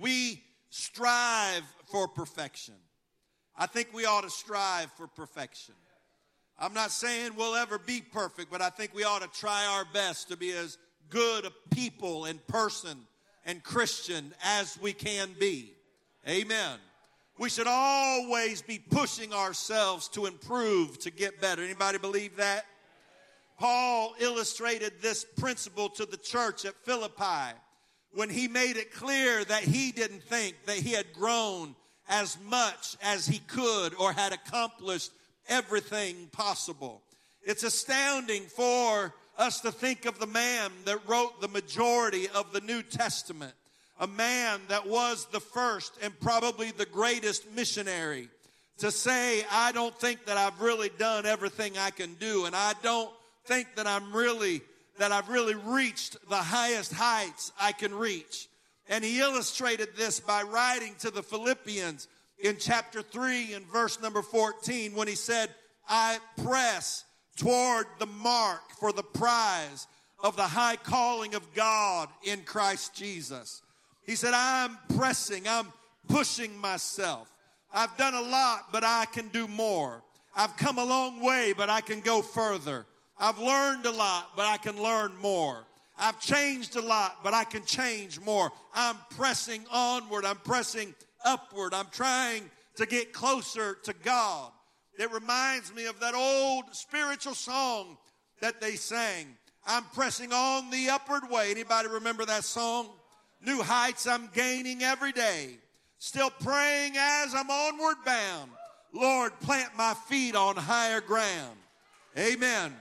We 0.00 0.42
strive 0.70 1.64
for 1.92 2.08
perfection. 2.08 2.76
I 3.54 3.66
think 3.66 3.88
we 3.92 4.06
ought 4.06 4.22
to 4.22 4.30
strive 4.30 4.90
for 4.92 5.08
perfection. 5.08 5.74
I'm 6.58 6.74
not 6.74 6.90
saying 6.90 7.32
we'll 7.36 7.54
ever 7.54 7.78
be 7.78 8.00
perfect, 8.00 8.50
but 8.50 8.60
I 8.60 8.70
think 8.70 8.92
we 8.92 9.04
ought 9.04 9.22
to 9.22 9.40
try 9.40 9.64
our 9.66 9.84
best 9.92 10.28
to 10.28 10.36
be 10.36 10.50
as 10.52 10.76
good 11.08 11.44
a 11.44 11.52
people 11.74 12.24
and 12.24 12.44
person 12.48 12.98
and 13.46 13.62
Christian 13.62 14.34
as 14.44 14.78
we 14.80 14.92
can 14.92 15.34
be. 15.38 15.72
Amen. 16.28 16.78
We 17.38 17.48
should 17.48 17.68
always 17.68 18.60
be 18.62 18.80
pushing 18.80 19.32
ourselves 19.32 20.08
to 20.08 20.26
improve, 20.26 20.98
to 21.00 21.12
get 21.12 21.40
better. 21.40 21.62
Anybody 21.62 21.98
believe 21.98 22.36
that? 22.36 22.66
Paul 23.58 24.14
illustrated 24.18 24.94
this 25.00 25.24
principle 25.24 25.88
to 25.90 26.06
the 26.06 26.16
church 26.16 26.64
at 26.64 26.74
Philippi 26.84 27.56
when 28.12 28.30
he 28.30 28.48
made 28.48 28.76
it 28.76 28.92
clear 28.92 29.44
that 29.44 29.62
he 29.62 29.92
didn't 29.92 30.24
think 30.24 30.56
that 30.66 30.76
he 30.78 30.90
had 30.90 31.12
grown 31.12 31.76
as 32.08 32.36
much 32.48 32.96
as 33.02 33.26
he 33.26 33.38
could 33.38 33.94
or 33.94 34.12
had 34.12 34.32
accomplished 34.32 35.12
everything 35.48 36.28
possible. 36.32 37.02
It's 37.42 37.62
astounding 37.62 38.42
for 38.42 39.14
us 39.38 39.60
to 39.60 39.72
think 39.72 40.04
of 40.04 40.18
the 40.18 40.26
man 40.26 40.70
that 40.84 41.08
wrote 41.08 41.40
the 41.40 41.48
majority 41.48 42.28
of 42.28 42.52
the 42.52 42.60
New 42.60 42.82
Testament, 42.82 43.54
a 44.00 44.06
man 44.06 44.60
that 44.68 44.86
was 44.86 45.26
the 45.26 45.40
first 45.40 45.94
and 46.02 46.18
probably 46.20 46.70
the 46.70 46.86
greatest 46.86 47.50
missionary 47.52 48.28
to 48.78 48.90
say, 48.90 49.44
I 49.50 49.72
don't 49.72 49.98
think 49.98 50.26
that 50.26 50.36
I've 50.36 50.60
really 50.60 50.90
done 50.98 51.26
everything 51.26 51.76
I 51.76 51.90
can 51.90 52.14
do, 52.14 52.44
and 52.44 52.54
I 52.54 52.74
don't 52.82 53.10
think 53.44 53.74
that 53.76 53.86
I'm 53.86 54.12
really 54.12 54.62
that 54.98 55.12
I've 55.12 55.28
really 55.28 55.54
reached 55.54 56.16
the 56.28 56.36
highest 56.36 56.92
heights 56.92 57.52
I 57.60 57.70
can 57.70 57.94
reach. 57.94 58.48
And 58.88 59.04
he 59.04 59.20
illustrated 59.20 59.90
this 59.96 60.18
by 60.18 60.42
writing 60.42 60.94
to 61.00 61.10
the 61.10 61.22
Philippians 61.22 62.08
in 62.38 62.56
chapter 62.58 63.02
3 63.02 63.54
and 63.54 63.66
verse 63.66 64.00
number 64.00 64.22
14 64.22 64.94
when 64.94 65.08
he 65.08 65.14
said, 65.14 65.50
I 65.88 66.18
press 66.42 67.04
toward 67.36 67.86
the 67.98 68.06
mark 68.06 68.62
for 68.78 68.92
the 68.92 69.02
prize 69.02 69.86
of 70.22 70.36
the 70.36 70.42
high 70.42 70.76
calling 70.76 71.34
of 71.34 71.54
God 71.54 72.08
in 72.24 72.42
Christ 72.42 72.94
Jesus. 72.94 73.62
He 74.04 74.14
said, 74.14 74.34
I'm 74.34 74.78
pressing, 74.96 75.46
I'm 75.48 75.72
pushing 76.08 76.56
myself. 76.58 77.32
I've 77.72 77.96
done 77.96 78.14
a 78.14 78.22
lot, 78.22 78.72
but 78.72 78.84
I 78.84 79.04
can 79.06 79.28
do 79.28 79.46
more. 79.46 80.02
I've 80.34 80.56
come 80.56 80.78
a 80.78 80.84
long 80.84 81.22
way, 81.22 81.52
but 81.56 81.68
I 81.68 81.80
can 81.80 82.00
go 82.00 82.22
further. 82.22 82.86
I've 83.18 83.38
learned 83.38 83.86
a 83.86 83.90
lot, 83.90 84.30
but 84.36 84.46
I 84.46 84.56
can 84.56 84.80
learn 84.80 85.12
more. 85.20 85.64
I've 85.98 86.20
changed 86.20 86.76
a 86.76 86.80
lot, 86.80 87.18
but 87.24 87.34
I 87.34 87.44
can 87.44 87.64
change 87.64 88.20
more. 88.20 88.52
I'm 88.72 88.96
pressing 89.10 89.64
onward. 89.70 90.24
I'm 90.24 90.36
pressing 90.36 90.94
upward. 91.24 91.74
I'm 91.74 91.88
trying 91.90 92.50
to 92.76 92.86
get 92.86 93.12
closer 93.12 93.76
to 93.84 93.92
God. 94.04 94.50
It 94.98 95.12
reminds 95.12 95.74
me 95.74 95.86
of 95.86 96.00
that 96.00 96.14
old 96.14 96.64
spiritual 96.72 97.34
song 97.34 97.96
that 98.40 98.60
they 98.60 98.74
sang. 98.74 99.26
I'm 99.66 99.84
pressing 99.94 100.32
on 100.32 100.70
the 100.70 100.90
upward 100.90 101.30
way. 101.30 101.50
Anybody 101.50 101.88
remember 101.88 102.24
that 102.24 102.44
song? 102.44 102.88
New 103.44 103.62
heights 103.62 104.06
I'm 104.06 104.28
gaining 104.34 104.82
every 104.82 105.12
day. 105.12 105.58
Still 105.98 106.30
praying 106.30 106.94
as 106.96 107.34
I'm 107.34 107.50
onward 107.50 107.96
bound. 108.04 108.50
Lord, 108.92 109.38
plant 109.40 109.70
my 109.76 109.94
feet 110.08 110.34
on 110.34 110.56
higher 110.56 111.00
ground. 111.00 111.56
Amen. 112.16 112.74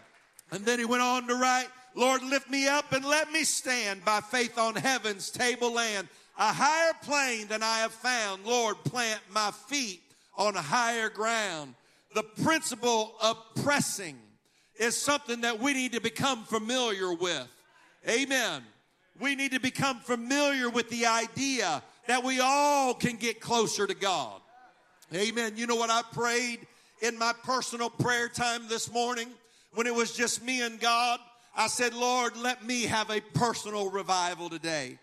And 0.51 0.65
then 0.65 0.79
he 0.79 0.86
went 0.86 1.03
on 1.03 1.27
to 1.27 1.36
write, 1.36 1.67
Lord, 1.96 2.24
lift 2.24 2.50
me 2.50 2.67
up 2.67 2.91
and 2.94 3.03
let 3.03 3.32
me 3.32 3.44
stand 3.44 4.06
by 4.06 4.22
faith 4.22 4.58
on 4.58 4.75
heaven's 4.75 5.29
tableland, 5.29 6.08
a 6.38 6.53
higher 6.53 6.94
plane 7.03 7.48
than 7.48 7.63
I 7.63 7.79
have 7.79 7.91
found. 7.91 8.46
Lord, 8.46 8.84
plant 8.84 9.22
my 9.32 9.51
feet 9.67 10.01
on 10.38 10.56
a 10.56 10.62
higher 10.62 11.10
ground. 11.10 11.75
The 12.13 12.24
principle 12.24 13.15
of 13.22 13.38
pressing 13.63 14.17
is 14.79 14.96
something 14.96 15.41
that 15.41 15.60
we 15.60 15.74
need 15.74 15.94
to 15.94 16.01
become 16.01 16.44
familiar 16.44 17.13
with. 17.13 17.48
Amen. 18.08 18.63
We 19.20 19.36
need 19.36 19.51
to 19.51 19.60
become 19.60 20.00
familiar 20.00 20.70
with 20.70 20.89
the 20.89 21.08
idea 21.08 21.82
that 22.08 22.24
we 22.24 22.39
all 22.39 22.94
can 22.94 23.17
get 23.17 23.41
closer 23.41 23.88
to 23.88 23.96
God. 23.96 24.39
Amen. 25.13 25.53
You 25.56 25.67
know 25.67 25.75
what 25.75 25.89
I 25.89 26.03
prayed 26.13 26.60
in 27.01 27.17
my 27.17 27.34
personal 27.44 27.89
prayer 27.89 28.29
time 28.29 28.67
this 28.67 28.91
morning? 28.91 29.27
when 29.77 29.86
it 29.86 29.94
was 29.94 30.12
just 30.12 30.44
me 30.44 30.63
and 30.63 30.79
God, 30.79 31.20
I 31.56 31.67
said, 31.67 31.94
Lord, 31.94 32.36
let 32.36 32.65
me 32.65 32.84
have 32.84 33.12
a 33.12 33.22
personal 33.22 33.91
revival 33.91 34.50
today. 34.50 34.98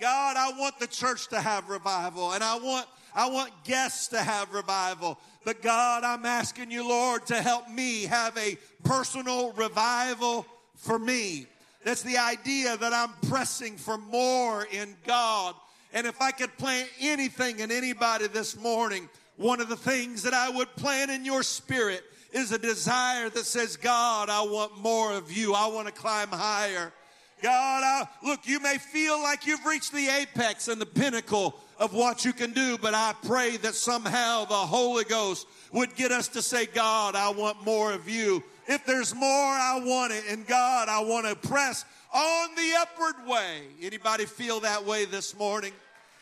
God, 0.00 0.36
I 0.36 0.58
want 0.58 0.78
the 0.78 0.86
church 0.86 1.28
to 1.28 1.40
have 1.40 1.68
revival 1.68 2.32
and 2.32 2.42
I 2.42 2.58
want 2.58 2.86
I 3.14 3.28
want 3.30 3.50
guests 3.64 4.08
to 4.08 4.18
have 4.18 4.52
revival. 4.52 5.18
But 5.44 5.62
God, 5.62 6.04
I'm 6.04 6.24
asking 6.24 6.70
you, 6.70 6.88
Lord, 6.88 7.26
to 7.26 7.42
help 7.42 7.68
me 7.68 8.04
have 8.04 8.36
a 8.36 8.56
personal 8.84 9.52
revival 9.52 10.46
for 10.76 10.98
me. 10.98 11.46
That's 11.84 12.02
the 12.02 12.18
idea 12.18 12.76
that 12.76 12.92
I'm 12.92 13.10
pressing 13.28 13.76
for 13.76 13.98
more 13.98 14.66
in 14.70 14.94
God. 15.06 15.54
And 15.92 16.06
if 16.06 16.20
I 16.20 16.30
could 16.30 16.56
plant 16.58 16.88
anything 17.00 17.60
in 17.60 17.72
anybody 17.72 18.28
this 18.28 18.56
morning, 18.56 19.08
one 19.36 19.60
of 19.60 19.68
the 19.68 19.76
things 19.76 20.22
that 20.24 20.34
I 20.34 20.50
would 20.50 20.74
plant 20.76 21.10
in 21.10 21.24
your 21.24 21.42
spirit 21.42 22.04
is 22.32 22.52
a 22.52 22.58
desire 22.58 23.30
that 23.30 23.46
says, 23.46 23.76
God, 23.76 24.28
I 24.28 24.42
want 24.42 24.76
more 24.78 25.12
of 25.12 25.32
you. 25.32 25.54
I 25.54 25.66
want 25.68 25.86
to 25.86 25.92
climb 25.92 26.28
higher. 26.28 26.92
God, 27.42 27.82
I, 27.84 28.08
look, 28.24 28.46
you 28.46 28.60
may 28.60 28.78
feel 28.78 29.20
like 29.22 29.46
you've 29.46 29.64
reached 29.64 29.92
the 29.92 30.08
apex 30.08 30.68
and 30.68 30.80
the 30.80 30.86
pinnacle 30.86 31.54
of 31.78 31.94
what 31.94 32.24
you 32.24 32.32
can 32.32 32.52
do, 32.52 32.76
but 32.78 32.94
I 32.94 33.14
pray 33.24 33.56
that 33.58 33.74
somehow 33.74 34.44
the 34.44 34.54
Holy 34.54 35.04
Ghost 35.04 35.46
would 35.72 35.94
get 35.94 36.10
us 36.10 36.28
to 36.28 36.42
say, 36.42 36.66
God, 36.66 37.14
I 37.14 37.30
want 37.30 37.64
more 37.64 37.92
of 37.92 38.08
you. 38.08 38.42
If 38.66 38.84
there's 38.84 39.14
more, 39.14 39.24
I 39.24 39.80
want 39.84 40.12
it. 40.12 40.24
And 40.28 40.46
God, 40.46 40.88
I 40.88 41.00
want 41.00 41.26
to 41.26 41.48
press 41.48 41.84
on 42.12 42.54
the 42.56 42.72
upward 42.80 43.26
way. 43.26 43.62
Anybody 43.82 44.26
feel 44.26 44.60
that 44.60 44.84
way 44.84 45.04
this 45.04 45.36
morning? 45.38 45.72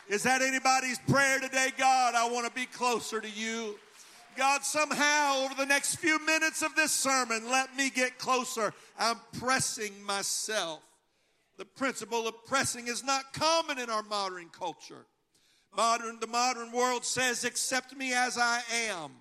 Is 0.08 0.22
that 0.24 0.42
anybody's 0.42 0.98
prayer 1.08 1.40
today? 1.40 1.72
God, 1.76 2.14
I 2.14 2.30
want 2.30 2.46
to 2.46 2.52
be 2.52 2.66
closer 2.66 3.20
to 3.20 3.30
you. 3.30 3.78
God, 4.36 4.62
somehow 4.64 5.44
over 5.44 5.54
the 5.54 5.64
next 5.64 5.96
few 5.96 6.24
minutes 6.26 6.62
of 6.62 6.74
this 6.76 6.92
sermon, 6.92 7.50
let 7.50 7.74
me 7.74 7.88
get 7.88 8.18
closer. 8.18 8.74
I'm 8.98 9.16
pressing 9.38 9.92
myself. 10.04 10.80
The 11.58 11.64
principle 11.64 12.28
of 12.28 12.44
pressing 12.46 12.86
is 12.86 13.02
not 13.02 13.32
common 13.32 13.78
in 13.78 13.88
our 13.88 14.02
modern 14.02 14.48
culture. 14.48 15.06
Modern, 15.74 16.18
the 16.20 16.26
modern 16.26 16.72
world 16.72 17.04
says, 17.04 17.44
accept 17.44 17.96
me 17.96 18.12
as 18.12 18.38
I 18.38 18.60
am. 18.90 19.12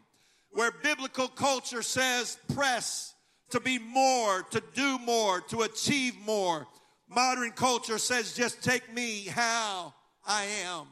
Where 0.52 0.72
biblical 0.72 1.28
culture 1.28 1.82
says, 1.82 2.38
press 2.54 3.14
to 3.50 3.60
be 3.60 3.78
more, 3.78 4.44
to 4.52 4.62
do 4.74 4.98
more, 5.00 5.42
to 5.42 5.62
achieve 5.62 6.16
more. 6.26 6.68
Modern 7.10 7.52
culture 7.52 7.98
says, 7.98 8.34
just 8.34 8.64
take 8.64 8.94
me 8.94 9.26
how 9.26 9.94
I 10.26 10.46
am. 10.66 10.88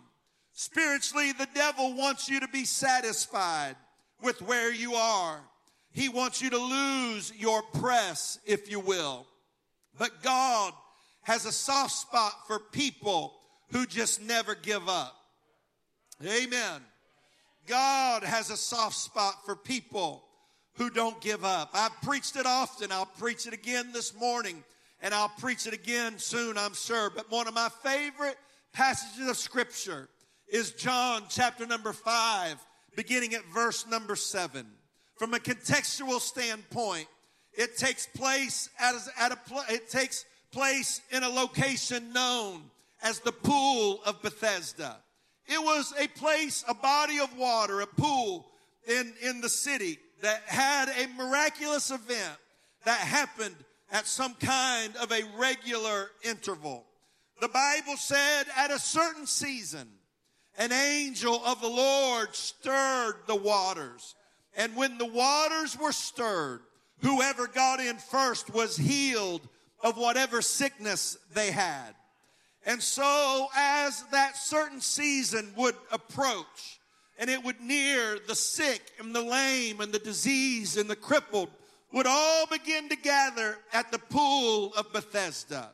Spiritually, 0.54 1.32
the 1.32 1.48
devil 1.56 1.96
wants 1.96 2.30
you 2.30 2.40
to 2.40 2.48
be 2.48 2.66
satisfied 2.66 3.76
with 4.22 4.42
where 4.42 4.72
you 4.72 4.94
are. 4.94 5.40
He 5.92 6.10
wants 6.10 6.42
you 6.42 6.50
to 6.52 6.58
lose 6.58 7.34
your 7.38 7.62
press, 7.64 8.40
if 8.46 8.70
you 8.70 8.80
will. 8.80 9.26
But 9.98 10.24
God 10.24 10.74
has 11.24 11.46
a 11.46 11.52
soft 11.52 11.92
spot 11.92 12.34
for 12.48 12.60
people 12.60 13.34
who 13.72 13.86
just 13.86 14.22
never 14.22 14.56
give 14.56 14.88
up. 14.88 15.16
Amen. 16.24 16.82
God 17.68 18.24
has 18.24 18.50
a 18.50 18.58
soft 18.58 18.96
spot 18.96 19.46
for 19.46 19.56
people 19.56 20.24
who 20.76 20.90
don't 20.90 21.20
give 21.22 21.44
up. 21.44 21.70
I've 21.74 22.00
preached 22.02 22.36
it 22.36 22.46
often. 22.46 22.92
I'll 22.92 23.06
preach 23.06 23.48
it 23.48 23.54
again 23.54 23.92
this 23.94 24.14
morning 24.16 24.64
and 25.02 25.14
I'll 25.14 25.32
preach 25.40 25.68
it 25.68 25.74
again 25.74 26.18
soon, 26.18 26.58
I'm 26.58 26.74
sure. 26.74 27.10
But 27.10 27.30
one 27.32 27.48
of 27.48 27.54
my 27.54 27.70
favorite 27.84 28.38
passages 28.74 29.30
of 29.30 29.38
scripture 29.38 30.10
is 30.48 30.72
John 30.72 31.24
chapter 31.30 31.66
number 31.66 31.94
five 31.94 32.58
beginning 32.96 33.34
at 33.34 33.46
verse 33.54 33.88
number 33.88 34.16
seven. 34.16 34.66
From 35.16 35.34
a 35.34 35.40
contextual 35.40 36.20
standpoint, 36.20 37.08
it 37.54 37.78
takes 37.78 38.08
place 38.08 38.70
at, 38.80 38.96
a 39.32 39.38
it 39.70 39.90
takes 39.90 40.26
place 40.54 41.02
in 41.12 41.24
a 41.24 41.30
location 41.30 42.14
known 42.14 42.62
as 43.02 43.20
the 43.20 43.32
pool 43.32 44.00
of 44.06 44.22
Bethesda. 44.22 44.98
It 45.48 45.62
was 45.62 45.94
a 46.00 46.08
place, 46.08 46.64
a 46.68 46.74
body 46.74 47.20
of 47.20 47.36
water, 47.38 47.82
a 47.82 47.88
pool 47.88 48.48
in, 48.88 49.14
in 49.22 49.42
the 49.42 49.50
city 49.50 50.00
that 50.22 50.44
had 50.46 50.88
a 50.90 51.08
miraculous 51.18 51.92
event 51.92 52.38
that 52.86 53.00
happened 53.00 53.56
at 53.92 54.08
some 54.08 54.34
kind 54.36 54.96
of 54.98 55.12
a 55.12 55.24
regular 55.38 56.12
interval. 56.24 56.86
The 57.42 57.50
Bible 57.50 57.98
said 57.98 58.46
at 58.56 58.72
a 58.72 58.80
certain 58.80 59.26
season, 59.26 59.90
an 60.58 60.72
angel 60.72 61.42
of 61.46 61.60
the 61.62 61.68
Lord 61.68 62.34
stirred 62.36 63.16
the 63.28 63.36
waters. 63.36 64.16
And 64.56 64.76
when 64.76 64.98
the 64.98 65.06
waters 65.06 65.78
were 65.78 65.92
stirred, 65.92 66.62
whoever 67.02 67.48
got 67.48 67.80
in 67.80 67.98
first 67.98 68.54
was 68.54 68.78
healed 68.78 69.48
of 69.84 69.98
whatever 69.98 70.42
sickness 70.42 71.18
they 71.34 71.52
had. 71.52 71.94
And 72.66 72.82
so, 72.82 73.48
as 73.56 74.04
that 74.12 74.38
certain 74.38 74.80
season 74.80 75.52
would 75.58 75.76
approach, 75.92 76.80
and 77.20 77.30
it 77.30 77.44
would 77.44 77.60
near 77.62 78.18
the 78.28 78.36
sick 78.36 78.82
and 79.00 79.14
the 79.14 79.22
lame 79.22 79.82
and 79.82 79.92
the 79.92 80.00
diseased 80.00 80.78
and 80.78 80.90
the 80.90 80.96
crippled 80.96 81.50
would 81.92 82.08
all 82.08 82.48
begin 82.48 82.90
to 82.90 82.96
gather 82.96 83.58
at 83.72 83.92
the 83.92 84.00
pool 84.00 84.74
of 84.76 84.92
Bethesda. 84.94 85.72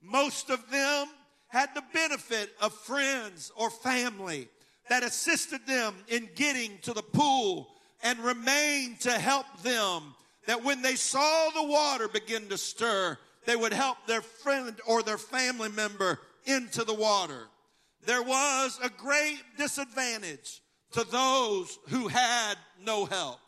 Most 0.00 0.48
of 0.48 0.70
them 0.70 1.08
had 1.48 1.74
the 1.74 1.82
benefit 1.92 2.54
of 2.60 2.72
friends 2.72 3.52
or 3.56 3.70
family 3.70 4.48
that 4.88 5.02
assisted 5.02 5.66
them 5.66 5.94
in 6.08 6.28
getting 6.34 6.78
to 6.82 6.92
the 6.92 7.02
pool 7.02 7.68
and 8.02 8.18
remained 8.20 9.00
to 9.00 9.10
help 9.10 9.46
them 9.62 10.14
that 10.46 10.64
when 10.64 10.80
they 10.80 10.94
saw 10.94 11.50
the 11.50 11.64
water 11.64 12.08
begin 12.08 12.48
to 12.48 12.56
stir, 12.56 13.18
they 13.48 13.56
would 13.56 13.72
help 13.72 13.96
their 14.06 14.20
friend 14.20 14.78
or 14.86 15.02
their 15.02 15.16
family 15.16 15.70
member 15.70 16.20
into 16.44 16.84
the 16.84 16.92
water. 16.92 17.48
There 18.04 18.22
was 18.22 18.78
a 18.82 18.90
great 18.90 19.40
disadvantage 19.56 20.60
to 20.92 21.02
those 21.04 21.78
who 21.88 22.08
had 22.08 22.56
no 22.78 23.06
help. 23.06 23.38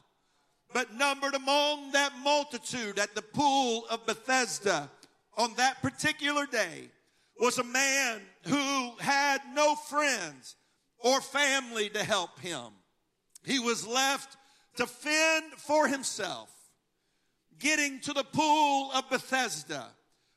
But 0.73 0.95
numbered 0.95 1.35
among 1.35 1.93
that 1.93 2.15
multitude 2.25 2.99
at 2.99 3.15
the 3.15 3.21
pool 3.21 3.85
of 3.91 4.07
Bethesda 4.07 4.91
on 5.37 5.53
that 5.57 5.83
particular 5.83 6.47
day 6.47 6.89
was 7.39 7.59
a 7.59 7.65
man 7.65 8.23
who 8.47 8.93
had 9.01 9.43
no 9.53 9.75
friends 9.75 10.57
or 10.99 11.21
family 11.21 11.91
to 11.91 12.03
help 12.03 12.41
him. 12.41 12.73
He 13.45 13.59
was 13.59 13.87
left 13.87 14.39
to 14.77 14.87
fend 14.87 15.53
for 15.59 15.89
himself. 15.89 16.60
Getting 17.61 18.01
to 18.01 18.15
the 18.15 18.25
pool 18.25 18.91
of 18.93 19.11
Bethesda 19.11 19.87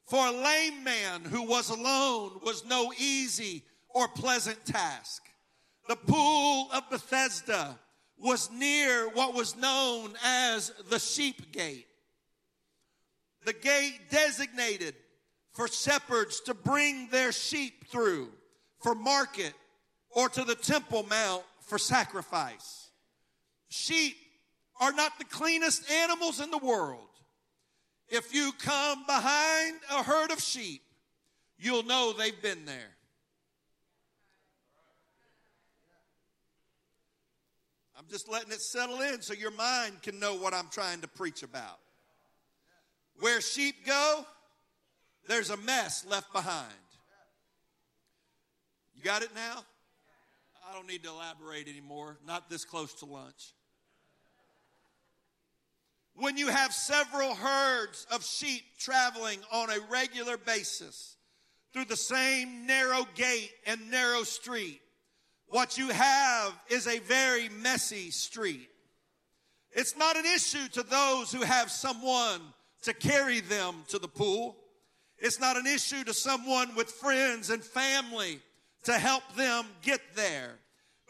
for 0.06 0.28
a 0.28 0.32
lame 0.32 0.84
man 0.84 1.24
who 1.24 1.44
was 1.44 1.70
alone 1.70 2.42
was 2.44 2.66
no 2.66 2.92
easy 3.00 3.64
or 3.90 4.10
pleasant 4.10 4.64
task. 4.66 5.24
The 5.88 5.96
pool 5.96 6.70
of 6.74 6.90
Bethesda 6.90 7.80
was 8.18 8.52
near 8.52 9.08
what 9.10 9.34
was 9.34 9.56
known 9.56 10.14
as 10.24 10.74
the 10.90 11.00
sheep 11.00 11.54
gate. 11.54 11.88
The 13.46 13.54
gate 13.54 14.10
designated 14.10 14.96
for 15.54 15.70
shepherds 15.70 16.42
to 16.42 16.54
bring 16.54 17.08
their 17.10 17.32
sheep 17.32 17.88
through 17.88 18.30
for 18.82 18.96
market 18.96 19.54
or 20.10 20.28
to 20.28 20.44
the 20.44 20.56
temple 20.56 21.06
mount 21.10 21.44
for 21.62 21.78
sacrifice. 21.78 22.90
Sheep 23.70 24.18
are 24.82 24.92
not 24.92 25.18
the 25.18 25.26
cleanest 25.26 25.90
animals 25.90 26.42
in 26.42 26.52
the 26.52 26.58
world. 26.58 27.08
If 28.14 28.32
you 28.32 28.52
come 28.60 29.04
behind 29.08 29.78
a 29.90 30.04
herd 30.04 30.30
of 30.30 30.40
sheep, 30.40 30.84
you'll 31.58 31.82
know 31.82 32.14
they've 32.14 32.44
been 32.44 32.64
there. 32.64 32.92
I'm 37.98 38.06
just 38.12 38.30
letting 38.30 38.52
it 38.52 38.62
settle 38.62 39.02
in 39.02 39.24
so 39.24 39.34
your 39.34 39.50
mind 39.50 40.04
can 40.04 40.20
know 40.20 40.36
what 40.36 40.54
I'm 40.54 40.68
trying 40.70 41.02
to 41.02 41.08
preach 41.08 41.42
about. 41.42 41.80
Where 43.20 43.42
sheep 43.42 43.84
go, 43.84 44.28
there's 45.28 45.50
a 45.50 45.58
mess 45.58 46.06
left 46.08 46.32
behind. 46.32 46.70
You 48.96 49.02
got 49.02 49.24
it 49.24 49.34
now? 49.34 49.64
I 50.70 50.76
don't 50.76 50.88
need 50.88 51.02
to 51.02 51.10
elaborate 51.10 51.68
anymore, 51.68 52.20
not 52.28 52.48
this 52.48 52.64
close 52.64 52.94
to 53.00 53.06
lunch. 53.06 53.56
When 56.16 56.38
you 56.38 56.48
have 56.48 56.74
several 56.74 57.34
herds 57.34 58.06
of 58.12 58.24
sheep 58.24 58.64
traveling 58.78 59.40
on 59.52 59.70
a 59.70 59.80
regular 59.90 60.38
basis 60.38 61.18
through 61.72 61.86
the 61.86 61.98
same 61.98 62.68
narrow 62.68 63.08
gate 63.16 63.52
and 63.66 63.90
narrow 63.90 64.24
street, 64.24 64.80
what 65.48 65.78
you 65.78 65.90
have 65.90 66.54
is 66.70 66.88
a 66.88 67.00
very 67.00 67.50
messy 67.50 68.12
street. 68.12 68.70
It's 69.72 69.98
not 69.98 70.16
an 70.16 70.26
issue 70.26 70.68
to 70.74 70.84
those 70.84 71.32
who 71.32 71.42
have 71.42 71.72
someone 71.72 72.42
to 72.84 72.94
carry 72.94 73.40
them 73.40 73.84
to 73.88 73.98
the 73.98 74.08
pool. 74.08 74.56
It's 75.18 75.40
not 75.40 75.58
an 75.58 75.66
issue 75.66 76.04
to 76.04 76.14
someone 76.14 76.76
with 76.76 76.92
friends 76.92 77.50
and 77.50 77.64
family 77.64 78.40
to 78.84 78.94
help 78.94 79.24
them 79.36 79.66
get 79.82 80.02
there. 80.16 80.52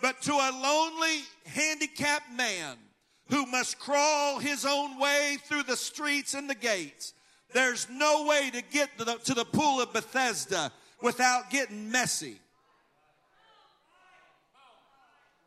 But 0.01 0.21
to 0.23 0.33
a 0.33 0.51
lonely, 0.61 1.21
handicapped 1.45 2.31
man 2.31 2.77
who 3.33 3.45
must 3.47 3.79
crawl 3.79 4.37
his 4.37 4.63
own 4.63 4.99
way 4.99 5.37
through 5.45 5.63
the 5.63 5.75
streets 5.75 6.35
and 6.35 6.47
the 6.47 6.55
gates, 6.55 7.13
there's 7.51 7.87
no 7.89 8.25
way 8.25 8.51
to 8.51 8.61
get 8.61 8.95
to 8.97 9.05
the, 9.05 9.15
to 9.15 9.33
the 9.33 9.45
pool 9.45 9.81
of 9.81 9.91
Bethesda 9.91 10.71
without 11.01 11.49
getting 11.49 11.91
messy. 11.91 12.37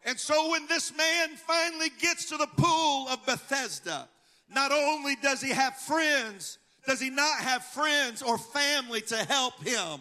And 0.04 0.18
so 0.18 0.50
when 0.50 0.66
this 0.66 0.92
man 0.96 1.30
finally 1.36 1.90
gets 2.00 2.28
to 2.30 2.36
the 2.36 2.48
pool 2.56 3.08
of 3.08 3.24
Bethesda, 3.24 4.08
not 4.52 4.72
only 4.72 5.16
does 5.22 5.40
he 5.40 5.50
have 5.50 5.76
friends 5.76 6.58
does 6.86 7.00
he 7.00 7.10
not 7.10 7.40
have 7.40 7.64
friends 7.64 8.22
or 8.22 8.38
family 8.38 9.00
to 9.02 9.16
help 9.16 9.62
him? 9.66 10.00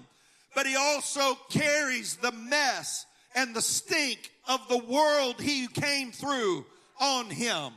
But 0.54 0.68
he 0.68 0.76
also 0.76 1.36
carries 1.50 2.16
the 2.18 2.32
mess 2.32 3.06
and 3.34 3.56
the 3.56 3.62
stink 3.62 4.32
of 4.48 4.66
the 4.70 4.78
world 4.78 5.42
he 5.42 5.68
came 5.68 6.12
through 6.12 6.66
on 7.00 7.30
him. 7.30 7.74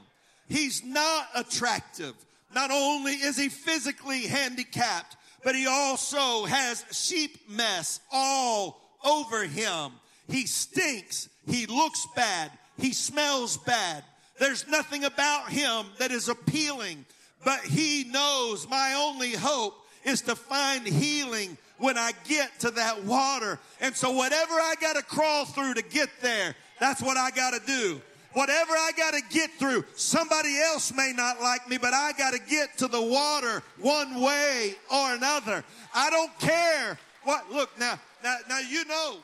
He's 0.48 0.84
not 0.84 1.28
attractive. 1.34 2.14
Not 2.54 2.70
only 2.70 3.12
is 3.12 3.36
he 3.36 3.48
physically 3.48 4.22
handicapped, 4.22 5.16
but 5.44 5.54
he 5.54 5.66
also 5.66 6.46
has 6.46 6.84
sheep 6.90 7.48
mess 7.48 8.00
all 8.10 8.80
over 9.04 9.44
him. 9.44 9.92
He 10.28 10.46
stinks. 10.46 11.28
He 11.46 11.66
looks 11.66 12.06
bad. 12.16 12.50
He 12.78 12.92
smells 12.92 13.56
bad. 13.58 14.04
There's 14.38 14.66
nothing 14.68 15.04
about 15.04 15.50
him 15.50 15.86
that 15.98 16.10
is 16.10 16.28
appealing. 16.28 17.04
But 17.44 17.60
he 17.60 18.04
knows 18.04 18.68
my 18.68 18.94
only 18.98 19.32
hope 19.32 19.74
is 20.04 20.22
to 20.22 20.36
find 20.36 20.86
healing 20.86 21.56
when 21.78 21.96
I 21.96 22.12
get 22.26 22.58
to 22.60 22.70
that 22.72 23.04
water. 23.04 23.58
And 23.80 23.94
so 23.94 24.10
whatever 24.10 24.54
I 24.54 24.74
got 24.80 24.96
to 24.96 25.02
crawl 25.02 25.44
through 25.44 25.74
to 25.74 25.82
get 25.82 26.08
there, 26.20 26.54
that's 26.80 27.02
what 27.02 27.16
I 27.16 27.30
got 27.30 27.52
to 27.52 27.60
do. 27.66 28.00
Whatever 28.38 28.74
I 28.74 28.92
got 28.96 29.14
to 29.14 29.22
get 29.30 29.50
through, 29.54 29.84
somebody 29.96 30.60
else 30.60 30.94
may 30.94 31.12
not 31.12 31.40
like 31.40 31.68
me, 31.68 31.76
but 31.76 31.92
I 31.92 32.12
got 32.12 32.34
to 32.34 32.38
get 32.38 32.78
to 32.78 32.86
the 32.86 33.02
water 33.02 33.64
one 33.80 34.20
way 34.20 34.76
or 34.92 35.14
another. 35.14 35.64
I 35.92 36.08
don't 36.08 36.38
care 36.38 36.96
what, 37.24 37.50
look 37.50 37.76
now, 37.80 37.98
now, 38.22 38.36
now 38.48 38.60
you 38.60 38.84
know, 38.84 39.16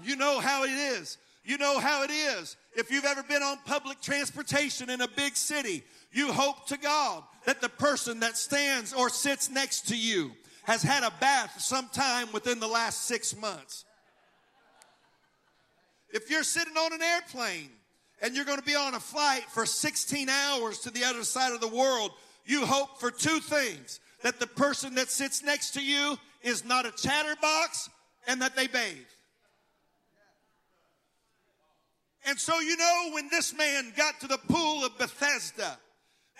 you 0.00 0.14
know 0.14 0.38
how 0.38 0.62
it 0.62 0.70
is. 0.70 1.18
You 1.44 1.58
know 1.58 1.80
how 1.80 2.04
it 2.04 2.12
is. 2.12 2.56
If 2.76 2.88
you've 2.88 3.04
ever 3.04 3.24
been 3.24 3.42
on 3.42 3.58
public 3.66 4.00
transportation 4.00 4.90
in 4.90 5.00
a 5.00 5.08
big 5.08 5.36
city, 5.36 5.82
you 6.12 6.32
hope 6.32 6.68
to 6.68 6.76
God 6.78 7.24
that 7.46 7.60
the 7.60 7.68
person 7.68 8.20
that 8.20 8.36
stands 8.36 8.92
or 8.92 9.10
sits 9.10 9.50
next 9.50 9.88
to 9.88 9.96
you 9.96 10.30
has 10.62 10.84
had 10.84 11.02
a 11.02 11.12
bath 11.18 11.60
sometime 11.60 12.28
within 12.30 12.60
the 12.60 12.68
last 12.68 13.06
six 13.06 13.36
months. 13.36 13.84
If 16.10 16.30
you're 16.30 16.44
sitting 16.44 16.76
on 16.76 16.92
an 16.92 17.02
airplane 17.02 17.70
and 18.22 18.34
you're 18.34 18.44
going 18.44 18.58
to 18.58 18.64
be 18.64 18.74
on 18.74 18.94
a 18.94 19.00
flight 19.00 19.44
for 19.52 19.66
16 19.66 20.28
hours 20.28 20.78
to 20.80 20.90
the 20.90 21.04
other 21.04 21.22
side 21.22 21.52
of 21.52 21.60
the 21.60 21.68
world, 21.68 22.12
you 22.44 22.64
hope 22.64 22.98
for 22.98 23.10
two 23.10 23.40
things 23.40 24.00
that 24.22 24.40
the 24.40 24.46
person 24.46 24.94
that 24.94 25.10
sits 25.10 25.42
next 25.42 25.72
to 25.72 25.84
you 25.84 26.16
is 26.42 26.64
not 26.64 26.86
a 26.86 26.92
chatterbox 26.92 27.90
and 28.26 28.40
that 28.40 28.56
they 28.56 28.66
bathe. 28.66 28.96
And 32.26 32.38
so, 32.38 32.58
you 32.58 32.76
know, 32.76 33.10
when 33.12 33.28
this 33.30 33.54
man 33.54 33.92
got 33.96 34.18
to 34.20 34.26
the 34.26 34.38
pool 34.38 34.84
of 34.84 34.98
Bethesda, 34.98 35.78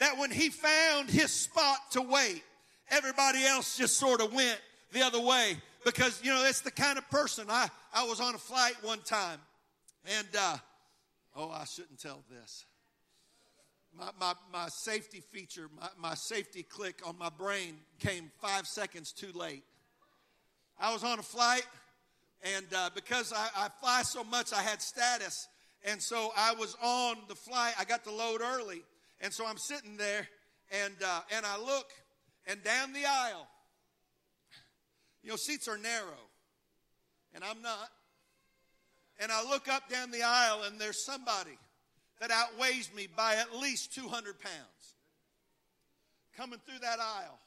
that 0.00 0.18
when 0.18 0.30
he 0.30 0.48
found 0.48 1.08
his 1.08 1.30
spot 1.30 1.78
to 1.92 2.02
wait, 2.02 2.42
everybody 2.90 3.44
else 3.44 3.76
just 3.76 3.96
sort 3.96 4.20
of 4.20 4.32
went 4.32 4.60
the 4.92 5.02
other 5.02 5.20
way 5.20 5.56
because, 5.84 6.20
you 6.24 6.32
know, 6.32 6.44
it's 6.44 6.60
the 6.60 6.72
kind 6.72 6.98
of 6.98 7.08
person. 7.10 7.46
I, 7.48 7.68
I 7.94 8.04
was 8.04 8.20
on 8.20 8.34
a 8.34 8.38
flight 8.38 8.74
one 8.82 9.00
time 9.00 9.38
and, 10.06 10.28
uh, 10.38 10.56
oh, 11.36 11.50
I 11.50 11.64
shouldn't 11.64 12.00
tell 12.00 12.24
this. 12.30 12.64
My, 13.96 14.10
my, 14.20 14.34
my 14.52 14.68
safety 14.68 15.22
feature, 15.32 15.68
my, 15.80 15.88
my 15.98 16.14
safety 16.14 16.62
click 16.62 17.00
on 17.06 17.16
my 17.18 17.30
brain 17.30 17.76
came 17.98 18.30
five 18.40 18.66
seconds 18.66 19.12
too 19.12 19.32
late. 19.34 19.64
I 20.78 20.92
was 20.92 21.04
on 21.04 21.18
a 21.18 21.22
flight 21.22 21.66
And 22.42 22.66
uh, 22.74 22.90
because 22.94 23.32
I, 23.32 23.48
I 23.56 23.68
fly 23.80 24.02
so 24.02 24.22
much, 24.24 24.52
I 24.52 24.62
had 24.62 24.82
status. 24.82 25.48
And 25.84 26.00
so 26.02 26.32
I 26.36 26.54
was 26.54 26.76
on 26.82 27.16
the 27.28 27.34
flight. 27.34 27.74
I 27.78 27.84
got 27.84 28.04
to 28.04 28.12
load 28.12 28.40
early. 28.40 28.82
And 29.20 29.32
so 29.32 29.46
I'm 29.46 29.58
sitting 29.58 29.96
there 29.96 30.28
and, 30.70 30.94
uh, 31.04 31.20
and 31.34 31.46
I 31.46 31.58
look 31.58 31.90
and 32.46 32.62
down 32.62 32.92
the 32.92 33.04
aisle. 33.06 33.48
You 35.22 35.30
know, 35.30 35.36
seats 35.36 35.66
are 35.66 35.78
narrow, 35.78 36.30
and 37.34 37.42
I'm 37.42 37.60
not. 37.60 37.88
And 39.18 39.32
I 39.32 39.42
look 39.48 39.68
up 39.68 39.88
down 39.88 40.10
the 40.10 40.22
aisle, 40.22 40.64
and 40.64 40.78
there's 40.78 41.04
somebody 41.04 41.58
that 42.20 42.30
outweighs 42.30 42.90
me 42.94 43.08
by 43.14 43.36
at 43.36 43.54
least 43.56 43.94
200 43.94 44.38
pounds 44.40 44.94
coming 46.36 46.58
through 46.66 46.80
that 46.80 47.00
aisle. 47.00 47.38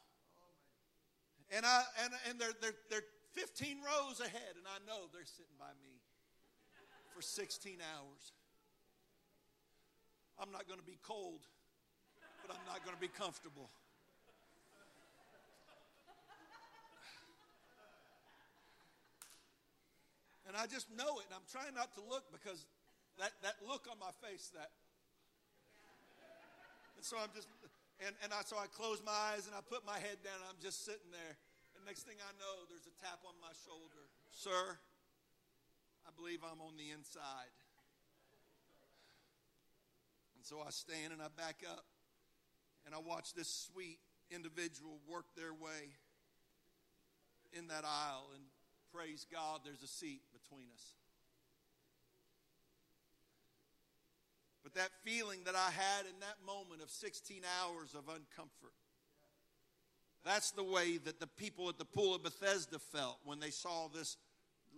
And, 1.51 1.65
I, 1.65 1.83
and, 2.03 2.13
and 2.29 2.39
they're, 2.39 2.53
they're, 2.61 2.77
they're 2.89 3.09
15 3.33 3.77
rows 3.81 4.19
ahead, 4.19 4.57
and 4.57 4.65
I 4.65 4.77
know 4.85 5.07
they're 5.13 5.25
sitting 5.25 5.57
by 5.59 5.71
me 5.81 6.01
for 7.15 7.21
16 7.21 7.77
hours. 7.81 8.33
I'm 10.41 10.51
not 10.51 10.67
going 10.67 10.79
to 10.79 10.85
be 10.85 10.97
cold, 11.03 11.41
but 12.45 12.55
I'm 12.55 12.65
not 12.65 12.83
going 12.85 12.95
to 12.95 13.01
be 13.01 13.09
comfortable. 13.09 13.69
And 20.49 20.57
I 20.57 20.65
just 20.65 20.89
know 20.89 21.21
it, 21.21 21.29
and 21.29 21.37
I'm 21.37 21.45
trying 21.45 21.77
not 21.77 21.93
to 21.93 22.01
look 22.01 22.25
because 22.33 22.65
that, 23.21 23.37
that 23.45 23.61
look 23.61 23.85
on 23.85 24.01
my 24.01 24.09
face, 24.17 24.49
that. 24.57 24.73
And 26.97 27.05
so 27.05 27.21
I'm 27.21 27.29
just, 27.37 27.45
and, 28.01 28.17
and 28.25 28.33
I, 28.33 28.41
so 28.41 28.57
I 28.57 28.65
close 28.65 28.97
my 29.05 29.13
eyes 29.29 29.45
and 29.45 29.53
I 29.53 29.61
put 29.61 29.85
my 29.85 30.01
head 30.01 30.25
down, 30.25 30.41
and 30.41 30.49
I'm 30.49 30.57
just 30.57 30.89
sitting 30.89 31.13
there. 31.13 31.37
And 31.77 31.85
next 31.85 32.09
thing 32.09 32.17
I 32.17 32.33
know, 32.41 32.65
there's 32.65 32.89
a 32.89 32.95
tap 32.97 33.21
on 33.29 33.37
my 33.37 33.53
shoulder. 33.61 34.09
Sir, 34.33 34.81
I 36.09 36.11
believe 36.17 36.41
I'm 36.41 36.65
on 36.65 36.73
the 36.81 36.89
inside. 36.97 37.53
And 40.33 40.41
so 40.41 40.65
I 40.65 40.73
stand 40.73 41.13
and 41.13 41.21
I 41.21 41.29
back 41.37 41.61
up 41.61 41.85
and 42.89 42.97
I 42.97 42.97
watch 42.97 43.37
this 43.37 43.69
sweet 43.69 44.01
individual 44.33 44.97
work 45.05 45.29
their 45.37 45.53
way 45.53 45.93
in 47.53 47.69
that 47.69 47.85
aisle 47.85 48.33
and 48.33 48.41
praise 48.91 49.25
God, 49.31 49.61
there's 49.63 49.83
a 49.83 49.87
seat 49.87 50.21
between 50.43 50.67
us. 50.73 50.93
But 54.63 54.73
that 54.75 54.91
feeling 55.03 55.39
that 55.45 55.55
I 55.55 55.71
had 55.71 56.05
in 56.05 56.19
that 56.19 56.37
moment 56.45 56.81
of 56.81 56.89
16 56.89 57.41
hours 57.61 57.95
of 57.95 58.05
uncomfort, 58.05 58.75
that's 60.23 60.51
the 60.51 60.63
way 60.63 60.97
that 60.97 61.19
the 61.19 61.27
people 61.27 61.69
at 61.69 61.77
the 61.77 61.85
pool 61.85 62.13
of 62.13 62.23
Bethesda 62.23 62.77
felt 62.77 63.17
when 63.23 63.39
they 63.39 63.49
saw 63.49 63.87
this 63.87 64.17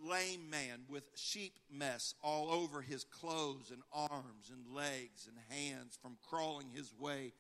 lame 0.03 0.49
man 0.49 0.83
with 0.87 1.03
sheep 1.15 1.59
mess 1.69 2.15
all 2.23 2.49
over 2.51 2.81
his 2.81 3.03
clothes 3.03 3.71
and 3.71 3.81
arms 3.91 4.51
and 4.51 4.75
legs 4.75 5.27
and 5.27 5.37
hands 5.49 5.97
from 6.01 6.17
crawling 6.29 6.67
his 6.73 6.93
way 6.97 7.33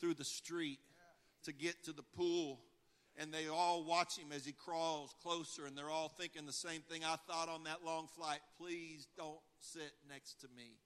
through 0.00 0.14
the 0.14 0.24
street 0.24 0.78
to 1.44 1.52
get 1.52 1.84
to 1.84 1.92
the 1.92 2.02
pool 2.02 2.60
and 3.18 3.32
they 3.32 3.48
all 3.48 3.84
watch 3.84 4.16
him 4.16 4.28
as 4.34 4.46
he 4.46 4.52
crawls 4.52 5.14
closer, 5.22 5.66
and 5.66 5.76
they're 5.76 5.90
all 5.90 6.08
thinking 6.08 6.46
the 6.46 6.52
same 6.52 6.80
thing 6.82 7.02
I 7.04 7.16
thought 7.28 7.48
on 7.48 7.64
that 7.64 7.84
long 7.84 8.06
flight. 8.16 8.38
Please 8.58 9.08
don't 9.16 9.40
sit 9.60 9.92
next 10.08 10.40
to 10.42 10.46
me. 10.56 10.78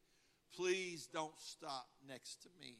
Please 0.57 1.09
don't 1.13 1.39
stop 1.39 1.87
next 2.09 2.43
to 2.43 2.49
me. 2.61 2.77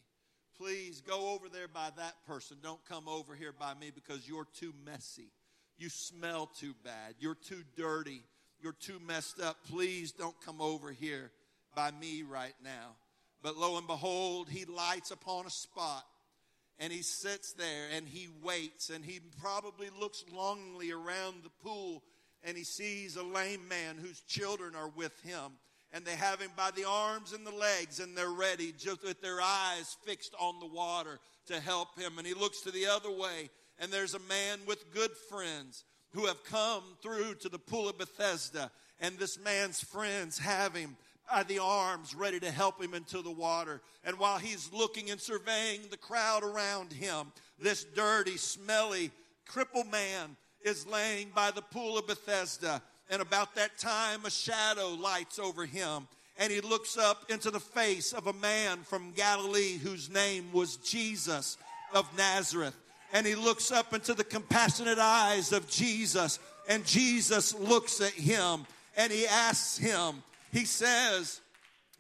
Please 0.57 1.01
go 1.01 1.33
over 1.33 1.49
there 1.49 1.69
by 1.69 1.91
that 1.97 2.15
person. 2.27 2.57
Don't 2.63 2.85
come 2.87 3.09
over 3.09 3.35
here 3.35 3.53
by 3.53 3.75
me 3.75 3.91
because 3.95 4.27
you're 4.27 4.49
too 4.59 4.73
messy. 4.85 5.31
You 5.79 5.89
smell 5.89 6.47
too 6.47 6.75
bad. 6.85 7.15
You're 7.19 7.35
too 7.35 7.63
dirty. 7.77 8.23
You're 8.63 8.75
too 8.75 9.01
messed 9.07 9.41
up. 9.41 9.57
Please 9.71 10.13
don't 10.13 10.39
come 10.45 10.61
over 10.61 10.93
here 10.93 11.31
by 11.75 11.91
me 11.91 12.23
right 12.23 12.55
now. 12.63 12.97
But 13.43 13.57
lo 13.57 13.77
and 13.77 13.87
behold, 13.87 14.49
he 14.49 14.65
lights 14.65 15.11
upon 15.11 15.47
a 15.47 15.51
spot 15.51 16.05
and 16.83 16.93
he 16.93 17.01
sits 17.01 17.53
there 17.53 17.87
and 17.97 18.09
he 18.09 18.29
waits 18.43 18.91
and 18.91 19.05
he 19.05 19.21
probably 19.41 19.89
looks 20.01 20.25
longingly 20.35 20.91
around 20.91 21.45
the 21.45 21.51
pool 21.63 22.03
and 22.43 22.57
he 22.57 22.65
sees 22.65 23.15
a 23.15 23.23
lame 23.23 23.69
man 23.69 23.97
whose 23.97 24.21
children 24.23 24.75
are 24.75 24.89
with 24.89 25.19
him 25.23 25.53
and 25.93 26.05
they 26.05 26.17
have 26.17 26.41
him 26.41 26.51
by 26.57 26.73
the 26.73 26.85
arms 26.85 27.35
and 27.35 27.47
the 27.47 27.55
legs 27.55 28.01
and 28.01 28.17
they're 28.17 28.31
ready 28.31 28.75
just 28.77 29.05
with 29.05 29.23
their 29.23 29.41
eyes 29.41 29.97
fixed 30.05 30.35
on 30.41 30.59
the 30.59 30.67
water 30.67 31.21
to 31.47 31.61
help 31.61 31.97
him. 31.97 32.19
And 32.19 32.27
he 32.27 32.35
looks 32.35 32.63
to 32.63 32.73
the 32.73 32.87
other 32.87 33.13
way 33.13 33.49
and 33.79 33.93
there's 33.93 34.15
a 34.15 34.29
man 34.29 34.59
with 34.67 34.93
good 34.93 35.13
friends 35.31 35.85
who 36.15 36.27
have 36.27 36.43
come 36.43 36.83
through 37.01 37.37
to 37.37 37.49
the 37.49 37.61
pool 37.61 37.89
of 37.89 37.99
Bethesda 37.99 38.73
and 38.99 39.17
this 39.19 39.39
man's 39.39 39.81
friends 39.81 40.37
have 40.37 40.75
him 40.75 40.97
by 41.31 41.43
the 41.43 41.59
arms, 41.59 42.15
ready 42.15 42.41
to 42.41 42.51
help 42.51 42.83
him 42.83 42.95
into 42.95 43.23
the 43.23 43.31
water. 43.31 43.81
And 44.05 44.19
while 44.19 44.39
he's 44.39 44.71
looking 44.73 45.11
and 45.11 45.21
surveying 45.21 45.83
the 45.91 45.97
crowd 45.97 46.43
around 46.43 46.93
him, 46.93 47.33
this 47.59 47.85
dirty, 47.85 48.37
smelly, 48.37 49.11
crippled 49.47 49.91
man 49.91 50.37
is 50.65 50.87
laying 50.87 51.29
by 51.35 51.51
the 51.51 51.63
pool 51.63 51.99
of 51.99 52.07
Bethesda. 52.07 52.83
And 53.11 53.21
about 53.21 53.55
that 53.57 53.79
time, 53.79 54.25
a 54.25 54.31
shadow 54.31 54.89
lights 54.89 55.39
over 55.39 55.67
him. 55.67 56.09
And 56.39 56.51
he 56.51 56.61
looks 56.61 56.97
up 56.97 57.31
into 57.31 57.51
the 57.51 57.61
face 57.61 58.13
of 58.13 58.27
a 58.27 58.33
man 58.33 58.79
from 58.83 59.13
Galilee 59.13 59.79
whose 59.79 60.11
name 60.11 60.51
was 60.53 60.77
Jesus 60.77 61.59
of 61.95 62.07
Nazareth. 62.17 62.77
And 63.13 63.27
he 63.27 63.35
looks 63.35 63.71
up 63.71 63.93
into 63.93 64.15
the 64.15 64.25
compassionate 64.25 64.99
eyes 64.99 65.53
of 65.53 65.69
Jesus. 65.69 66.39
And 66.69 66.87
Jesus 66.87 67.55
looks 67.55 68.01
at 68.01 68.13
him 68.13 68.65
and 68.97 69.13
he 69.13 69.27
asks 69.27 69.77
him, 69.77 70.23
he 70.53 70.65
says, 70.65 71.41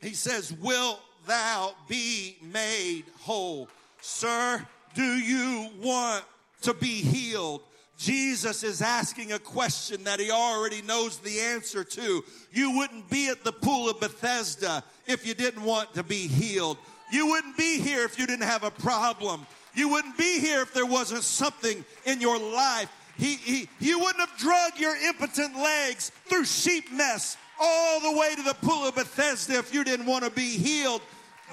he 0.01 0.15
says, 0.15 0.53
will 0.53 0.99
thou 1.27 1.75
be 1.88 2.37
made 2.43 3.05
whole? 3.21 3.69
Sir, 4.01 4.65
do 4.95 5.03
you 5.03 5.71
want 5.81 6.25
to 6.62 6.75
be 6.75 7.01
healed? 7.01 7.62
Jesus 7.99 8.65
is 8.65 8.83
asking 8.83 9.33
a 9.33 9.38
question 9.38 10.03
that 10.05 10.19
he 10.19 10.31
already 10.31 10.83
knows 10.83 11.19
the 11.19 11.38
answer 11.38 11.85
to. 11.85 12.25
You 12.53 12.77
wouldn't 12.77 13.09
be 13.09 13.29
at 13.29 13.45
the 13.45 13.53
pool 13.53 13.88
of 13.88 14.01
Bethesda 14.01 14.83
if 15.07 15.25
you 15.27 15.35
didn't 15.35 15.62
want 15.62 15.95
to 15.95 16.03
be 16.03 16.27
healed. 16.27 16.79
You 17.12 17.29
wouldn't 17.29 17.57
be 17.57 17.79
here 17.79 18.05
if 18.05 18.19
you 18.19 18.27
didn't 18.27 18.47
have 18.47 18.65
a 18.65 18.71
problem. 18.71 19.47
You 19.75 19.88
wouldn't 19.88 20.19
be 20.19 20.41
here 20.41 20.62
if 20.62 20.75
there 20.75 20.87
wasn't 20.87 21.23
something 21.23 21.85
in 22.05 22.21
your 22.21 22.38
life. 22.38 22.91
He, 23.23 23.37
he, 23.37 23.69
you 23.79 24.01
wouldn't 24.01 24.19
have 24.19 24.37
drug 24.37 24.73
your 24.81 24.97
impotent 24.97 25.55
legs 25.57 26.11
through 26.27 26.45
sheep 26.45 26.91
mess 26.91 27.37
all 27.61 28.01
the 28.01 28.19
way 28.19 28.35
to 28.35 28.43
the 28.43 28.55
pool 28.55 28.85
of 28.85 28.97
Bethesda 28.97 29.59
if 29.59 29.73
you 29.73 29.85
didn't 29.85 30.07
want 30.07 30.25
to 30.25 30.31
be 30.31 30.59
healed. 30.59 31.03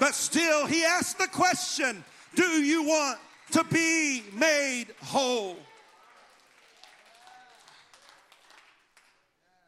But 0.00 0.16
still, 0.16 0.66
he 0.66 0.84
asked 0.84 1.18
the 1.18 1.28
question 1.28 2.02
Do 2.34 2.42
you 2.42 2.82
want 2.82 3.20
to 3.52 3.62
be 3.62 4.24
made 4.34 4.86
whole? 5.00 5.56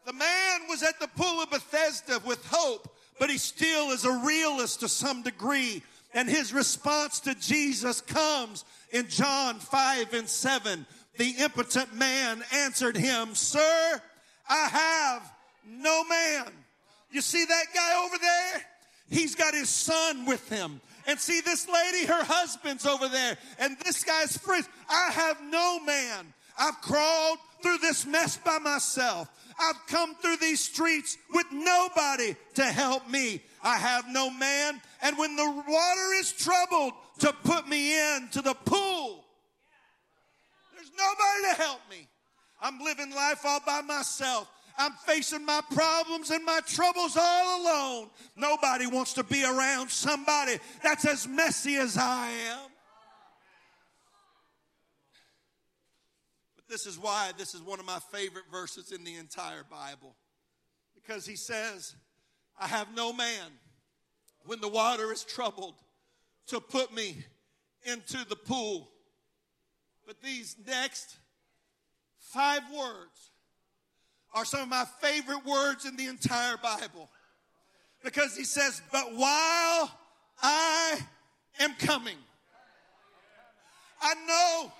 The 0.04 0.12
man 0.12 0.60
was 0.68 0.82
at 0.82 0.98
the 0.98 1.06
pool 1.06 1.40
of 1.40 1.50
Bethesda 1.50 2.20
with 2.26 2.44
hope, 2.46 2.92
but 3.20 3.30
he 3.30 3.38
still 3.38 3.92
is 3.92 4.04
a 4.04 4.22
realist 4.26 4.80
to 4.80 4.88
some 4.88 5.22
degree. 5.22 5.84
And 6.14 6.28
his 6.28 6.52
response 6.52 7.20
to 7.20 7.34
Jesus 7.36 8.00
comes 8.00 8.64
in 8.90 9.08
John 9.08 9.60
5 9.60 10.14
and 10.14 10.28
7. 10.28 10.84
The 11.18 11.34
impotent 11.40 11.94
man 11.94 12.42
answered 12.52 12.96
him, 12.96 13.34
Sir, 13.34 14.00
I 14.48 14.68
have 14.68 15.32
no 15.66 16.04
man. 16.04 16.46
You 17.10 17.20
see 17.20 17.44
that 17.44 17.66
guy 17.74 18.04
over 18.04 18.18
there? 18.18 18.62
He's 19.10 19.34
got 19.34 19.54
his 19.54 19.68
son 19.68 20.24
with 20.24 20.48
him. 20.48 20.80
And 21.06 21.18
see 21.18 21.40
this 21.40 21.68
lady, 21.68 22.06
her 22.06 22.24
husband's 22.24 22.86
over 22.86 23.08
there. 23.08 23.36
And 23.58 23.76
this 23.84 24.04
guy's 24.04 24.36
friends. 24.36 24.68
I 24.88 25.10
have 25.12 25.42
no 25.42 25.80
man. 25.80 26.32
I've 26.58 26.80
crawled 26.80 27.38
through 27.62 27.78
this 27.78 28.06
mess 28.06 28.36
by 28.36 28.58
myself. 28.58 29.28
I've 29.58 29.86
come 29.86 30.14
through 30.16 30.38
these 30.38 30.60
streets 30.60 31.18
with 31.34 31.46
nobody 31.52 32.36
to 32.54 32.64
help 32.64 33.08
me. 33.08 33.42
I 33.62 33.76
have 33.76 34.06
no 34.08 34.30
man. 34.30 34.80
And 35.02 35.18
when 35.18 35.36
the 35.36 35.64
water 35.68 36.12
is 36.14 36.32
troubled 36.32 36.94
to 37.20 37.32
put 37.44 37.68
me 37.68 38.16
into 38.16 38.42
the 38.42 38.54
pool, 38.54 39.21
nobody 40.96 41.54
to 41.56 41.62
help 41.62 41.80
me. 41.90 42.08
I'm 42.60 42.78
living 42.80 43.10
life 43.14 43.44
all 43.44 43.60
by 43.66 43.82
myself. 43.82 44.48
I'm 44.78 44.92
facing 45.06 45.44
my 45.44 45.60
problems 45.72 46.30
and 46.30 46.44
my 46.44 46.60
troubles 46.66 47.16
all 47.20 47.62
alone. 47.62 48.10
Nobody 48.36 48.86
wants 48.86 49.12
to 49.14 49.24
be 49.24 49.44
around 49.44 49.90
somebody 49.90 50.58
that's 50.82 51.04
as 51.04 51.28
messy 51.28 51.76
as 51.76 51.96
I 51.98 52.30
am. 52.50 52.70
But 56.56 56.68
this 56.68 56.86
is 56.86 56.98
why 56.98 57.32
this 57.36 57.54
is 57.54 57.60
one 57.60 57.80
of 57.80 57.86
my 57.86 57.98
favorite 58.12 58.46
verses 58.50 58.92
in 58.92 59.04
the 59.04 59.16
entire 59.16 59.64
Bible. 59.68 60.14
Because 60.94 61.26
he 61.26 61.36
says, 61.36 61.94
I 62.58 62.66
have 62.68 62.94
no 62.94 63.12
man 63.12 63.50
when 64.44 64.60
the 64.60 64.68
water 64.68 65.12
is 65.12 65.24
troubled 65.24 65.74
to 66.46 66.60
put 66.60 66.94
me 66.94 67.24
into 67.84 68.26
the 68.28 68.36
pool. 68.36 68.91
But 70.06 70.20
these 70.20 70.56
next 70.66 71.16
five 72.18 72.62
words 72.70 73.30
are 74.34 74.44
some 74.44 74.62
of 74.62 74.68
my 74.68 74.84
favorite 75.00 75.44
words 75.44 75.84
in 75.84 75.96
the 75.96 76.06
entire 76.06 76.56
Bible. 76.56 77.08
Because 78.02 78.36
he 78.36 78.44
says, 78.44 78.82
But 78.90 79.14
while 79.14 79.90
I 80.42 80.98
am 81.60 81.74
coming, 81.74 82.16
I 84.00 84.14
know 84.26 84.72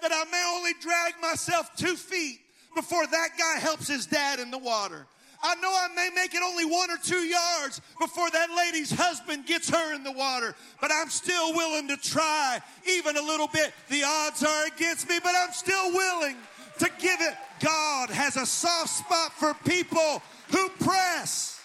that 0.00 0.12
I 0.12 0.24
may 0.30 0.42
only 0.56 0.72
drag 0.80 1.14
myself 1.20 1.76
two 1.76 1.96
feet 1.96 2.40
before 2.74 3.06
that 3.06 3.28
guy 3.38 3.60
helps 3.60 3.88
his 3.88 4.06
dad 4.06 4.40
in 4.40 4.50
the 4.50 4.58
water. 4.58 5.06
I 5.46 5.54
know 5.56 5.68
I 5.68 5.88
may 5.94 6.08
make 6.14 6.34
it 6.34 6.42
only 6.42 6.64
one 6.64 6.90
or 6.90 6.96
two 6.96 7.18
yards 7.18 7.82
before 8.00 8.30
that 8.30 8.48
lady's 8.56 8.90
husband 8.90 9.44
gets 9.44 9.68
her 9.68 9.94
in 9.94 10.02
the 10.02 10.10
water, 10.10 10.54
but 10.80 10.90
I'm 10.90 11.10
still 11.10 11.54
willing 11.54 11.86
to 11.88 11.98
try 11.98 12.60
even 12.88 13.18
a 13.18 13.22
little 13.22 13.48
bit. 13.48 13.74
The 13.90 14.04
odds 14.04 14.42
are 14.42 14.66
against 14.66 15.06
me, 15.06 15.18
but 15.22 15.34
I'm 15.36 15.52
still 15.52 15.92
willing 15.92 16.36
to 16.78 16.90
give 16.98 17.20
it. 17.20 17.34
God 17.60 18.08
has 18.08 18.36
a 18.36 18.46
soft 18.46 18.88
spot 18.88 19.32
for 19.34 19.52
people 19.66 20.22
who 20.50 20.70
press. 20.80 21.60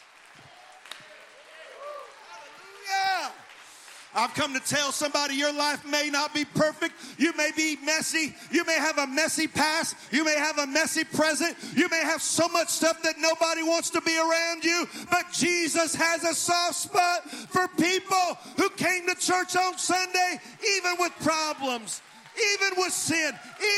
Hallelujah. 2.86 3.34
I've 4.16 4.34
come 4.34 4.54
to 4.54 4.60
tell 4.60 4.92
somebody 4.92 5.36
your 5.36 5.54
life 5.54 5.86
may 5.86 6.10
not 6.10 6.34
be 6.34 6.44
perfect. 6.44 6.96
You 7.18 7.32
may 7.38 7.52
be 7.56 7.78
messy. 7.84 8.34
You 8.52 8.66
may 8.66 8.76
have 8.76 8.98
a 8.98 9.06
messy 9.06 9.48
past. 9.48 9.96
You 10.12 10.26
may 10.26 10.36
have 10.36 10.58
a 10.58 10.66
messy 10.66 11.04
present. 11.04 11.56
You 11.76 11.88
may 11.90 12.02
have 12.02 12.22
so 12.22 12.48
much 12.48 12.70
stuff 12.70 13.02
that 13.04 13.16
nobody 13.20 13.62
wants 13.62 13.92
to 13.92 14.02
be 14.02 14.18
around 14.18 14.64
you. 14.64 14.88
But 15.12 15.32
Jesus 15.32 15.94
has 15.94 16.24
a 16.24 16.34
soft 16.34 16.76
spot 16.76 17.30
for 17.30 17.68
people 17.78 18.38
who 18.58 18.70
came 18.72 19.08
to 19.08 19.16
church 19.16 19.56
on 19.56 19.78
Sunday, 19.78 20.40
even 20.78 20.96
with 21.00 21.14
problems, 21.22 22.02
even 22.54 22.78
with 22.78 22.94
sin, 22.94 23.32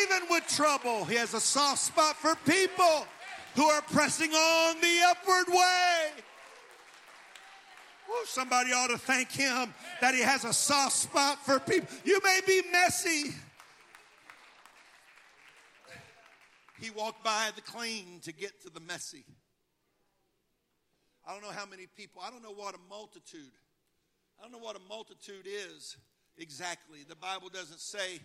even 0.03 0.29
with 0.29 0.47
trouble. 0.47 1.03
He 1.05 1.15
has 1.15 1.33
a 1.33 1.41
soft 1.41 1.79
spot 1.79 2.15
for 2.15 2.35
people 2.49 3.05
who 3.55 3.65
are 3.65 3.81
pressing 3.81 4.31
on 4.31 4.79
the 4.79 4.99
upward 5.09 5.53
way. 5.53 6.11
Somebody 8.25 8.71
ought 8.71 8.87
to 8.87 8.97
thank 8.97 9.31
him 9.31 9.73
that 9.99 10.13
he 10.13 10.21
has 10.21 10.45
a 10.45 10.53
soft 10.53 10.95
spot 10.95 11.43
for 11.45 11.59
people. 11.59 11.87
You 12.03 12.19
may 12.23 12.39
be 12.45 12.61
messy. 12.71 13.33
He 16.79 16.89
walked 16.89 17.23
by 17.23 17.49
the 17.55 17.61
clean 17.61 18.19
to 18.23 18.31
get 18.31 18.61
to 18.61 18.69
the 18.69 18.79
messy. 18.79 19.23
I 21.27 21.33
don't 21.33 21.43
know 21.43 21.51
how 21.51 21.65
many 21.65 21.85
people, 21.85 22.21
I 22.25 22.31
don't 22.31 22.41
know 22.41 22.53
what 22.53 22.73
a 22.73 22.79
multitude, 22.89 23.51
I 24.39 24.43
don't 24.43 24.51
know 24.51 24.57
what 24.57 24.75
a 24.75 24.81
multitude 24.89 25.45
is 25.45 25.95
exactly. 26.37 26.99
The 27.07 27.15
Bible 27.15 27.49
doesn't 27.49 27.79
say 27.79 28.19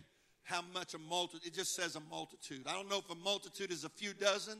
how 0.44 0.62
much 0.72 0.94
a 0.94 0.98
multitude, 0.98 1.46
it 1.46 1.54
just 1.54 1.74
says 1.74 1.96
a 1.96 2.00
multitude. 2.00 2.62
I 2.66 2.72
don't 2.72 2.88
know 2.88 2.98
if 2.98 3.10
a 3.10 3.14
multitude 3.14 3.70
is 3.70 3.84
a 3.84 3.90
few 3.90 4.14
dozen 4.14 4.58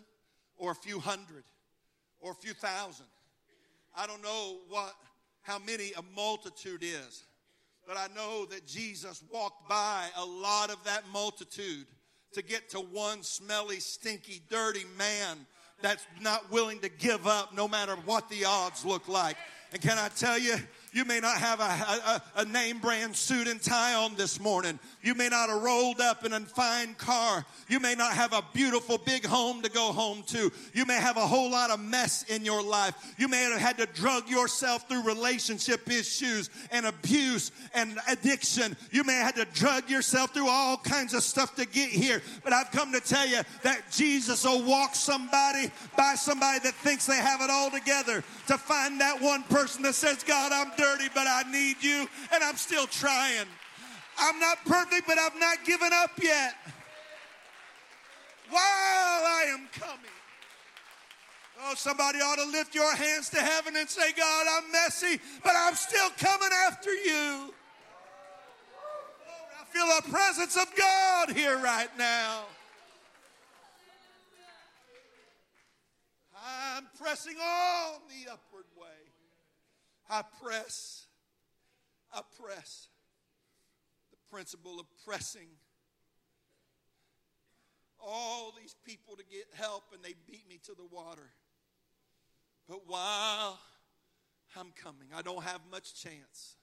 or 0.59 0.73
a 0.73 0.75
few 0.75 1.01
hundred 1.01 1.45
or 2.21 2.33
a 2.33 2.35
few 2.35 2.53
thousand. 2.53 3.07
I 3.97 4.07
don't 4.07 4.23
know 4.23 4.59
what 4.69 4.95
how 5.47 5.59
many 5.61 5.93
a 5.97 6.03
multitude 6.15 6.83
is. 6.83 7.25
But 7.87 7.97
I 7.97 8.09
know 8.17 8.47
that 8.47 8.67
Jesus 8.67 9.23
walked 9.33 9.69
by 9.69 10.07
a 10.17 10.25
lot 10.25 10.71
of 10.71 10.83
that 10.85 11.05
multitude 11.13 11.87
to 12.33 12.43
get 12.43 12.71
to 12.71 12.81
one 12.81 13.23
smelly, 13.23 13.79
stinky, 13.79 14.43
dirty 14.51 14.85
man 14.99 15.47
that's 15.81 16.05
not 16.21 16.51
willing 16.51 16.81
to 16.81 16.89
give 16.89 17.29
up 17.29 17.55
no 17.55 17.69
matter 17.69 17.95
what 18.05 18.29
the 18.29 18.45
odds 18.45 18.85
look 18.85 19.07
like. 19.07 19.37
And 19.73 19.81
can 19.81 19.99
I 19.99 20.09
tell 20.09 20.39
you, 20.39 20.57
you 20.93 21.05
may 21.05 21.21
not 21.21 21.37
have 21.37 21.61
a, 21.61 21.65
a, 21.65 22.23
a, 22.37 22.45
name 22.45 22.79
brand 22.79 23.15
suit 23.15 23.49
and 23.49 23.61
tie 23.61 23.95
on 23.95 24.15
this 24.15 24.41
morning. 24.41 24.79
You 25.03 25.15
may 25.15 25.29
not 25.29 25.49
have 25.49 25.63
rolled 25.63 26.01
up 26.01 26.25
in 26.25 26.33
a 26.33 26.41
fine 26.41 26.95
car. 26.95 27.45
You 27.69 27.81
may 27.81 27.95
not 27.95 28.13
have 28.13 28.33
a 28.33 28.43
beautiful 28.53 28.99
big 28.99 29.27
home 29.27 29.63
to 29.63 29.71
go 29.71 29.93
home 29.93 30.23
to. 30.29 30.51
You 30.73 30.87
may 30.87 30.97
have 30.97 31.17
a 31.17 31.27
whole 31.27 31.51
lot 31.51 31.71
of 31.71 31.81
mess 31.81 32.23
in 32.25 32.45
your 32.45 32.63
life. 32.63 32.95
You 33.19 33.29
may 33.29 33.43
have 33.43 33.61
had 33.61 33.79
to 33.79 33.87
drug 33.87 34.29
yourself 34.29 34.89
through 34.89 35.03
relationship 35.03 35.91
issues 35.91 36.51
and 36.71 36.87
abuse 36.87 37.51
and 37.75 37.99
addiction. 38.09 38.77
You 38.91 39.05
may 39.05 39.15
have 39.15 39.35
had 39.35 39.47
to 39.47 39.59
drug 39.59 39.91
yourself 39.91 40.33
through 40.33 40.49
all 40.49 40.77
kinds 40.77 41.15
of 41.15 41.23
stuff 41.23 41.57
to 41.57 41.67
get 41.67 41.91
here. 41.91 42.23
But 42.45 42.53
I've 42.53 42.71
come 42.71 42.93
to 42.93 43.01
tell 43.01 43.27
you 43.27 43.43
that 43.63 43.91
Jesus 43.91 44.45
will 44.45 44.63
walk 44.63 44.95
somebody 44.95 45.71
by 45.97 46.15
somebody 46.15 46.61
that 46.61 46.75
thinks 46.75 47.07
they 47.07 47.17
have 47.17 47.41
it 47.41 47.51
all 47.51 47.71
together 47.71 48.23
to 48.47 48.59
find 48.59 49.01
that 49.01 49.21
one 49.21 49.43
person 49.45 49.83
that 49.83 49.95
says, 49.95 50.23
God, 50.23 50.53
I'm 50.53 50.76
dirty 50.77 51.09
but 51.15 51.27
I 51.27 51.43
need 51.51 51.77
you, 51.83 52.09
and 52.33 52.45
I'm 52.45 52.57
still 52.57 52.87
trying. 52.87 53.47
I'm 54.19 54.39
not 54.41 54.65
perfect, 54.65 55.07
but 55.07 55.19
I've 55.19 55.39
not 55.39 55.65
given 55.65 55.91
up 55.93 56.11
yet. 56.23 56.55
While 58.49 58.61
I 58.61 59.47
am 59.49 59.69
coming. 59.73 60.11
Oh, 61.65 61.75
somebody 61.75 62.19
ought 62.19 62.37
to 62.37 62.45
lift 62.51 62.75
your 62.75 62.95
hands 62.95 63.31
to 63.31 63.39
heaven 63.39 63.77
and 63.77 63.89
say, 63.89 64.13
God, 64.13 64.47
I'm 64.51 64.71
messy, 64.71 65.21
but 65.43 65.53
I'm 65.57 65.75
still 65.75 66.11
coming 66.19 66.51
after 66.67 66.93
you. 66.93 67.55
I 69.59 69.65
feel 69.71 69.87
the 69.87 70.11
presence 70.11 70.57
of 70.57 70.67
God 70.77 71.31
here 71.33 71.59
right 71.59 71.89
now. 71.99 72.45
I'm 76.77 76.87
pressing 77.01 77.37
on 77.37 78.01
the 78.09 78.33
upward 78.33 78.67
way. 78.79 78.87
I 80.09 80.23
press. 80.43 81.07
I 82.13 82.21
press. 82.43 82.89
The 84.11 84.17
principle 84.31 84.79
of 84.81 84.87
pressing. 85.05 85.49
All 87.99 88.53
these 88.61 88.75
people 88.85 89.17
to 89.17 89.25
get 89.25 89.47
help 89.55 89.85
and 89.93 90.03
they 90.03 90.15
beat 90.27 90.49
me 90.49 90.59
to 90.67 90.75
the 90.75 90.85
water. 90.85 91.31
But 92.69 92.81
while 92.87 93.59
I'm 94.59 94.73
coming, 94.83 95.09
I 95.17 95.23
don't 95.23 95.43
have 95.43 95.61
much 95.71 96.01
chance. 96.01 96.57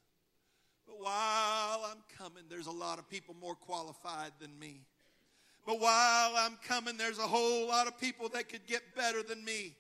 But 0.86 1.00
while 1.00 1.86
I'm 1.86 2.04
coming, 2.18 2.44
there's 2.50 2.68
a 2.68 2.72
lot 2.72 3.00
of 3.00 3.10
people 3.10 3.36
more 3.40 3.56
qualified 3.56 4.32
than 4.40 4.58
me. 4.60 4.82
But 5.66 5.80
while 5.80 6.34
I'm 6.36 6.58
coming, 6.68 6.98
there's 6.98 7.20
a 7.20 7.28
whole 7.28 7.68
lot 7.68 7.88
of 7.88 7.98
people 7.98 8.28
that 8.30 8.50
could 8.50 8.66
get 8.68 8.82
better 8.96 9.24
than 9.24 9.44
me. 9.46 9.76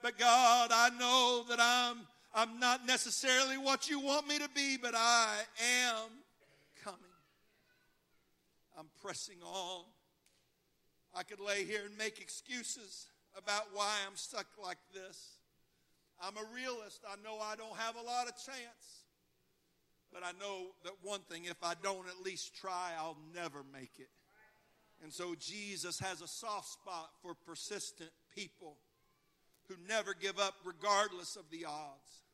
But 0.00 0.16
God, 0.16 0.70
I 0.72 0.90
know 0.90 1.44
that 1.48 1.58
I'm 1.60 2.06
I'm 2.38 2.60
not 2.60 2.86
necessarily 2.86 3.58
what 3.58 3.90
you 3.90 3.98
want 3.98 4.28
me 4.28 4.38
to 4.38 4.48
be, 4.54 4.76
but 4.76 4.94
I 4.94 5.38
am 5.88 6.06
coming. 6.84 7.00
I'm 8.78 8.86
pressing 9.02 9.42
on. 9.44 9.82
I 11.12 11.24
could 11.24 11.40
lay 11.40 11.64
here 11.64 11.80
and 11.84 11.98
make 11.98 12.20
excuses 12.20 13.06
about 13.36 13.62
why 13.72 13.92
I'm 14.06 14.14
stuck 14.14 14.46
like 14.62 14.78
this. 14.94 15.38
I'm 16.22 16.36
a 16.36 16.54
realist. 16.54 17.00
I 17.10 17.16
know 17.24 17.40
I 17.42 17.56
don't 17.56 17.76
have 17.76 17.96
a 17.96 18.02
lot 18.02 18.28
of 18.28 18.34
chance. 18.36 19.02
But 20.12 20.22
I 20.22 20.30
know 20.38 20.68
that 20.84 20.92
one 21.02 21.22
thing 21.28 21.46
if 21.46 21.60
I 21.60 21.74
don't 21.82 22.06
at 22.06 22.24
least 22.24 22.54
try, 22.54 22.92
I'll 22.96 23.18
never 23.34 23.64
make 23.72 23.98
it. 23.98 24.10
And 25.02 25.12
so 25.12 25.34
Jesus 25.40 25.98
has 25.98 26.22
a 26.22 26.28
soft 26.28 26.68
spot 26.68 27.10
for 27.20 27.34
persistent 27.34 28.10
people 28.32 28.76
who 29.68 29.74
never 29.88 30.14
give 30.14 30.38
up 30.38 30.54
regardless 30.64 31.34
of 31.34 31.50
the 31.50 31.64
odds. 31.64 32.27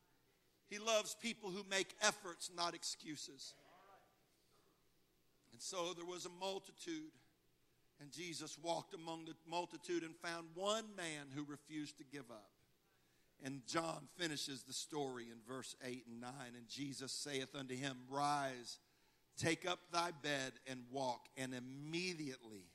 He 0.68 0.78
loves 0.78 1.16
people 1.20 1.50
who 1.50 1.64
make 1.70 1.94
efforts, 2.02 2.50
not 2.56 2.74
excuses. 2.74 3.54
And 5.52 5.60
so 5.60 5.92
there 5.94 6.06
was 6.06 6.26
a 6.26 6.40
multitude, 6.40 7.12
and 8.00 8.10
Jesus 8.10 8.58
walked 8.60 8.94
among 8.94 9.26
the 9.26 9.34
multitude 9.48 10.02
and 10.02 10.16
found 10.16 10.48
one 10.54 10.84
man 10.96 11.26
who 11.34 11.44
refused 11.44 11.98
to 11.98 12.04
give 12.04 12.30
up. 12.30 12.50
And 13.42 13.60
John 13.66 14.08
finishes 14.16 14.62
the 14.62 14.72
story 14.72 15.24
in 15.24 15.36
verse 15.46 15.76
8 15.84 16.04
and 16.10 16.20
9. 16.20 16.30
And 16.56 16.68
Jesus 16.68 17.12
saith 17.12 17.54
unto 17.54 17.76
him, 17.76 17.96
Rise, 18.08 18.78
take 19.36 19.68
up 19.68 19.80
thy 19.92 20.10
bed 20.22 20.52
and 20.66 20.80
walk. 20.90 21.26
And 21.36 21.54
immediately 21.54 22.66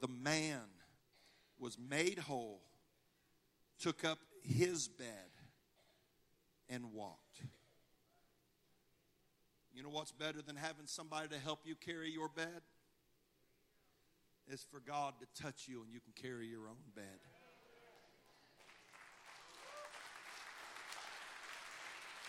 the 0.00 0.08
man 0.08 0.60
was 1.58 1.78
made 1.78 2.18
whole, 2.18 2.60
took 3.80 4.04
up 4.04 4.18
his 4.42 4.88
bed, 4.88 5.06
and 6.68 6.92
walked. 6.92 7.42
You 9.72 9.82
know 9.82 9.90
what's 9.90 10.12
better 10.12 10.42
than 10.42 10.56
having 10.56 10.86
somebody 10.86 11.28
to 11.28 11.38
help 11.38 11.60
you 11.64 11.74
carry 11.76 12.10
your 12.10 12.28
bed? 12.28 12.62
It's 14.48 14.64
for 14.64 14.80
God 14.80 15.14
to 15.20 15.42
touch 15.42 15.68
you 15.68 15.82
and 15.82 15.92
you 15.92 16.00
can 16.00 16.12
carry 16.20 16.48
your 16.48 16.68
own 16.68 16.82
bed. 16.96 17.20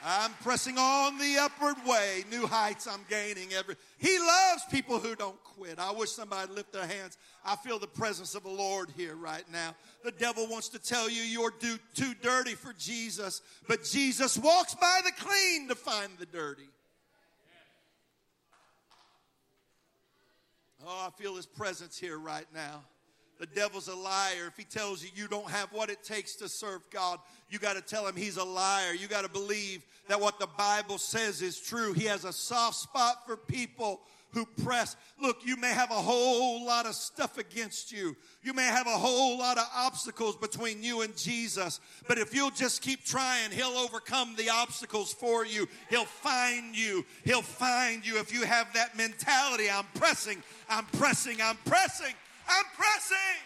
I'm 0.03 0.31
pressing 0.41 0.77
on 0.77 1.17
the 1.17 1.37
upward 1.39 1.75
way. 1.85 2.23
New 2.31 2.47
heights 2.47 2.87
I'm 2.87 3.01
gaining 3.09 3.53
every. 3.53 3.75
He 3.97 4.17
loves 4.17 4.63
people 4.71 4.97
who 4.99 5.13
don't 5.13 5.41
quit. 5.43 5.77
I 5.77 5.91
wish 5.91 6.11
somebody 6.11 6.53
lift 6.53 6.71
their 6.71 6.87
hands. 6.87 7.17
I 7.45 7.57
feel 7.57 7.79
the 7.79 7.87
presence 7.87 8.33
of 8.33 8.43
the 8.43 8.49
Lord 8.49 8.89
here 8.95 9.15
right 9.15 9.43
now. 9.51 9.75
The 10.03 10.11
devil 10.11 10.47
wants 10.47 10.69
to 10.69 10.79
tell 10.79 11.09
you 11.09 11.21
you're 11.21 11.53
do, 11.59 11.77
too 11.95 12.13
dirty 12.21 12.55
for 12.55 12.73
Jesus, 12.73 13.41
but 13.67 13.83
Jesus 13.83 14.37
walks 14.37 14.73
by 14.73 15.01
the 15.03 15.11
clean 15.11 15.67
to 15.67 15.75
find 15.75 16.11
the 16.17 16.25
dirty. 16.25 16.69
Oh, 20.87 21.07
I 21.07 21.21
feel 21.21 21.35
his 21.35 21.45
presence 21.45 21.97
here 21.97 22.17
right 22.17 22.47
now. 22.53 22.83
The 23.39 23.45
devil's 23.45 23.87
a 23.87 23.95
liar. 23.95 24.47
If 24.47 24.57
he 24.57 24.65
tells 24.65 25.01
you 25.01 25.09
you 25.15 25.27
don't 25.27 25.49
have 25.49 25.71
what 25.71 25.89
it 25.89 26.03
takes 26.03 26.35
to 26.35 26.49
serve 26.49 26.81
God, 26.91 27.19
you 27.49 27.57
got 27.57 27.77
to 27.77 27.81
tell 27.81 28.05
him 28.05 28.15
he's 28.15 28.37
a 28.37 28.43
liar. 28.43 28.93
You 28.93 29.07
got 29.07 29.23
to 29.23 29.29
believe 29.29 29.83
that 30.09 30.19
what 30.19 30.39
the 30.39 30.47
Bible 30.57 30.97
says 30.97 31.41
is 31.41 31.59
true. 31.59 31.93
He 31.93 32.05
has 32.05 32.25
a 32.25 32.33
soft 32.33 32.75
spot 32.75 33.25
for 33.25 33.37
people 33.37 34.01
who 34.31 34.45
press. 34.63 34.95
Look, 35.21 35.45
you 35.45 35.55
may 35.55 35.69
have 35.69 35.89
a 35.91 35.95
whole 35.95 36.65
lot 36.65 36.85
of 36.85 36.93
stuff 36.93 37.37
against 37.37 37.91
you. 37.91 38.15
You 38.43 38.53
may 38.53 38.65
have 38.65 38.87
a 38.87 38.91
whole 38.91 39.39
lot 39.39 39.57
of 39.57 39.65
obstacles 39.73 40.35
between 40.35 40.83
you 40.83 41.01
and 41.01 41.15
Jesus. 41.17 41.79
But 42.07 42.17
if 42.17 42.33
you'll 42.35 42.51
just 42.51 42.81
keep 42.81 43.03
trying, 43.03 43.51
He'll 43.51 43.77
overcome 43.77 44.35
the 44.35 44.49
obstacles 44.49 45.13
for 45.13 45.45
you. 45.45 45.67
He'll 45.89 46.05
find 46.05 46.77
you. 46.77 47.05
He'll 47.23 47.41
find 47.41 48.05
you 48.05 48.19
if 48.19 48.33
you 48.33 48.43
have 48.43 48.71
that 48.73 48.95
mentality. 48.95 49.69
I'm 49.69 49.85
pressing, 49.95 50.43
I'm 50.69 50.85
pressing, 50.85 51.41
I'm 51.41 51.57
pressing, 51.65 52.13
I'm 52.49 52.65
pressing. 52.75 53.39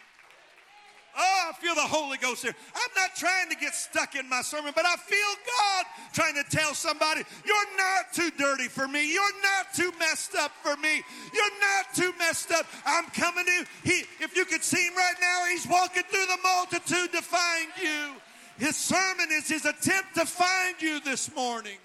Oh, 1.15 1.51
I 1.51 1.61
feel 1.61 1.75
the 1.75 1.81
Holy 1.81 2.17
Ghost 2.17 2.41
here. 2.41 2.55
I'm 2.73 2.89
not 2.95 3.15
trying 3.15 3.49
to 3.49 3.55
get 3.55 3.75
stuck 3.75 4.15
in 4.15 4.27
my 4.27 4.41
sermon, 4.41 4.73
but 4.75 4.85
I 4.85 4.95
feel 4.95 5.17
God 5.45 5.85
trying 6.11 6.33
to 6.35 6.43
tell 6.49 6.73
somebody, 6.73 7.21
you're 7.45 7.77
not 7.77 8.13
too 8.13 8.31
dirty 8.37 8.67
for 8.67 8.87
me. 8.87 9.13
You're 9.13 9.41
not 9.43 9.73
too 9.75 9.91
messed 9.99 10.35
up 10.35 10.51
for 10.63 10.75
me. 10.77 11.03
You're 11.33 11.59
not 11.59 11.93
too 11.95 12.13
messed 12.17 12.51
up. 12.51 12.65
I'm 12.85 13.05
coming 13.11 13.45
to 13.45 13.65
he 13.83 14.03
if 14.21 14.35
you 14.35 14.45
could 14.45 14.63
see 14.63 14.87
him 14.87 14.95
right 14.95 15.15
now, 15.21 15.45
he's 15.51 15.67
walking 15.67 16.03
through 16.03 16.25
the 16.25 16.37
multitude 16.41 17.11
to 17.11 17.21
find 17.21 17.67
you. 17.81 18.13
His 18.57 18.75
sermon 18.75 19.27
is 19.31 19.47
his 19.47 19.65
attempt 19.65 20.15
to 20.15 20.25
find 20.25 20.81
you 20.81 20.99
this 21.01 21.33
morning. 21.35 21.77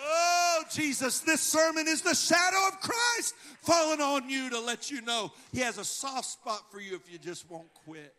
Oh, 0.00 0.62
Jesus, 0.72 1.20
this 1.20 1.40
sermon 1.40 1.88
is 1.88 2.02
the 2.02 2.14
shadow 2.14 2.68
of 2.68 2.80
Christ 2.80 3.34
falling 3.60 4.00
on 4.00 4.28
you 4.28 4.50
to 4.50 4.60
let 4.60 4.90
you 4.90 5.02
know 5.02 5.32
He 5.52 5.60
has 5.60 5.78
a 5.78 5.84
soft 5.84 6.26
spot 6.26 6.70
for 6.70 6.80
you 6.80 6.94
if 6.94 7.10
you 7.10 7.18
just 7.18 7.50
won't 7.50 7.72
quit. 7.84 8.14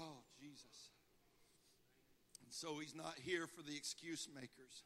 Oh, 0.00 0.18
Jesus. 0.40 0.90
And 2.44 2.52
so 2.52 2.78
He's 2.78 2.94
not 2.94 3.14
here 3.22 3.46
for 3.46 3.62
the 3.62 3.76
excuse 3.76 4.28
makers. 4.34 4.84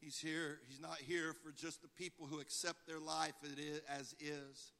He's 0.00 0.18
here, 0.18 0.58
He's 0.68 0.80
not 0.80 0.98
here 0.98 1.34
for 1.42 1.50
just 1.52 1.82
the 1.82 1.88
people 1.88 2.26
who 2.26 2.40
accept 2.40 2.86
their 2.86 3.00
life 3.00 3.34
as 3.88 4.14
is. 4.20 4.72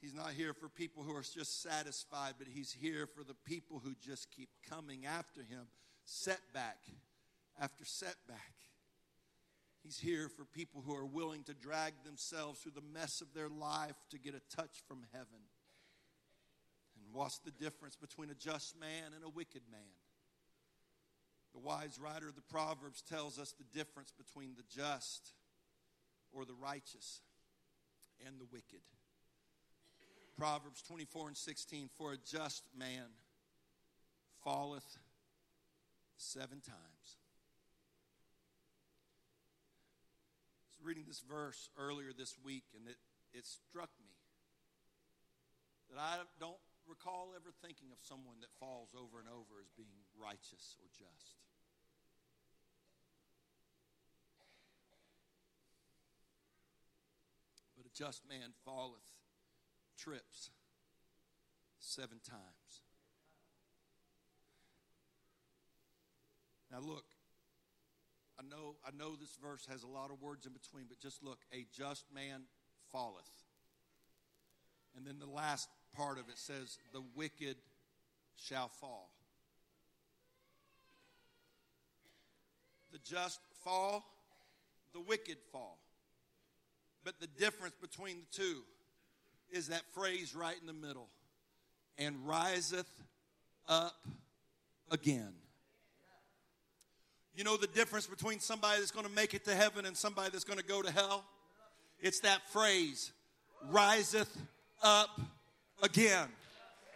He's 0.00 0.14
not 0.14 0.32
here 0.32 0.52
for 0.52 0.68
people 0.68 1.02
who 1.02 1.16
are 1.16 1.22
just 1.22 1.62
satisfied, 1.62 2.34
but 2.38 2.46
He's 2.46 2.70
here 2.70 3.06
for 3.06 3.24
the 3.24 3.36
people 3.46 3.80
who 3.82 3.94
just 4.02 4.30
keep 4.30 4.50
coming 4.68 5.06
after 5.06 5.40
Him 5.40 5.66
setback 6.04 6.78
after 7.60 7.84
setback. 7.84 8.52
He's 9.84 9.98
here 9.98 10.30
for 10.30 10.46
people 10.46 10.82
who 10.84 10.96
are 10.96 11.04
willing 11.04 11.42
to 11.44 11.52
drag 11.52 11.92
themselves 12.04 12.60
through 12.60 12.72
the 12.72 12.98
mess 12.98 13.20
of 13.20 13.34
their 13.34 13.50
life 13.50 13.96
to 14.10 14.18
get 14.18 14.34
a 14.34 14.56
touch 14.56 14.82
from 14.88 15.04
heaven. 15.12 15.44
And 16.96 17.04
what's 17.12 17.38
the 17.38 17.50
difference 17.50 17.94
between 17.94 18.30
a 18.30 18.34
just 18.34 18.80
man 18.80 19.12
and 19.14 19.22
a 19.22 19.28
wicked 19.28 19.62
man? 19.70 19.80
The 21.52 21.60
wise 21.60 22.00
writer 22.02 22.28
of 22.28 22.34
the 22.34 22.40
Proverbs 22.40 23.02
tells 23.02 23.38
us 23.38 23.52
the 23.52 23.78
difference 23.78 24.10
between 24.10 24.54
the 24.56 24.64
just 24.74 25.32
or 26.32 26.46
the 26.46 26.54
righteous 26.54 27.20
and 28.26 28.40
the 28.40 28.46
wicked. 28.50 28.80
Proverbs 30.36 30.82
24 30.82 31.28
and 31.28 31.36
16 31.36 31.90
For 31.96 32.12
a 32.14 32.16
just 32.16 32.64
man 32.76 33.04
falleth 34.42 34.98
seven 36.16 36.60
times. 36.60 37.18
I 40.68 40.73
was 40.73 40.73
reading 40.84 41.04
this 41.08 41.24
verse 41.24 41.70
earlier 41.78 42.12
this 42.16 42.36
week, 42.44 42.64
and 42.76 42.86
it, 42.86 43.00
it 43.32 43.46
struck 43.46 43.88
me 44.04 44.12
that 45.88 45.98
I 45.98 46.16
don't 46.38 46.60
recall 46.86 47.32
ever 47.34 47.48
thinking 47.64 47.88
of 47.90 47.98
someone 48.02 48.36
that 48.40 48.52
falls 48.60 48.90
over 48.92 49.18
and 49.18 49.28
over 49.28 49.64
as 49.64 49.72
being 49.76 50.04
righteous 50.20 50.76
or 50.76 50.88
just. 50.92 51.40
But 57.76 57.86
a 57.86 57.92
just 57.96 58.28
man 58.28 58.52
falleth, 58.64 59.08
trips 59.96 60.50
seven 61.80 62.18
times. 62.20 62.84
Now 66.70 66.80
look, 66.80 67.13
I 68.38 68.42
know 68.42 68.76
I 68.86 68.90
know 68.96 69.16
this 69.16 69.36
verse 69.42 69.66
has 69.70 69.82
a 69.82 69.86
lot 69.86 70.10
of 70.10 70.20
words 70.20 70.46
in 70.46 70.52
between, 70.52 70.86
but 70.88 70.98
just 71.00 71.22
look, 71.22 71.38
a 71.52 71.66
just 71.76 72.04
man 72.14 72.42
falleth. 72.90 73.30
And 74.96 75.06
then 75.06 75.18
the 75.18 75.30
last 75.30 75.68
part 75.96 76.18
of 76.18 76.28
it 76.28 76.38
says, 76.38 76.78
the 76.92 77.02
wicked 77.14 77.56
shall 78.36 78.68
fall. 78.68 79.10
The 82.92 82.98
just 82.98 83.40
fall, 83.64 84.04
the 84.92 85.00
wicked 85.00 85.38
fall. 85.50 85.78
But 87.04 87.20
the 87.20 87.26
difference 87.26 87.74
between 87.80 88.18
the 88.18 88.42
two 88.42 88.62
is 89.50 89.68
that 89.68 89.82
phrase 89.92 90.34
right 90.34 90.56
in 90.60 90.66
the 90.66 90.72
middle 90.72 91.08
and 91.98 92.16
riseth 92.26 92.88
up 93.68 93.94
again. 94.90 95.32
You 97.36 97.42
know 97.42 97.56
the 97.56 97.66
difference 97.66 98.06
between 98.06 98.38
somebody 98.38 98.78
that's 98.78 98.92
going 98.92 99.06
to 99.06 99.12
make 99.12 99.34
it 99.34 99.44
to 99.46 99.54
heaven 99.54 99.86
and 99.86 99.96
somebody 99.96 100.30
that's 100.30 100.44
going 100.44 100.58
to 100.58 100.64
go 100.64 100.82
to 100.82 100.90
hell? 100.90 101.24
It's 102.00 102.20
that 102.20 102.48
phrase, 102.50 103.10
riseth 103.70 104.36
up 104.82 105.20
again. 105.82 106.28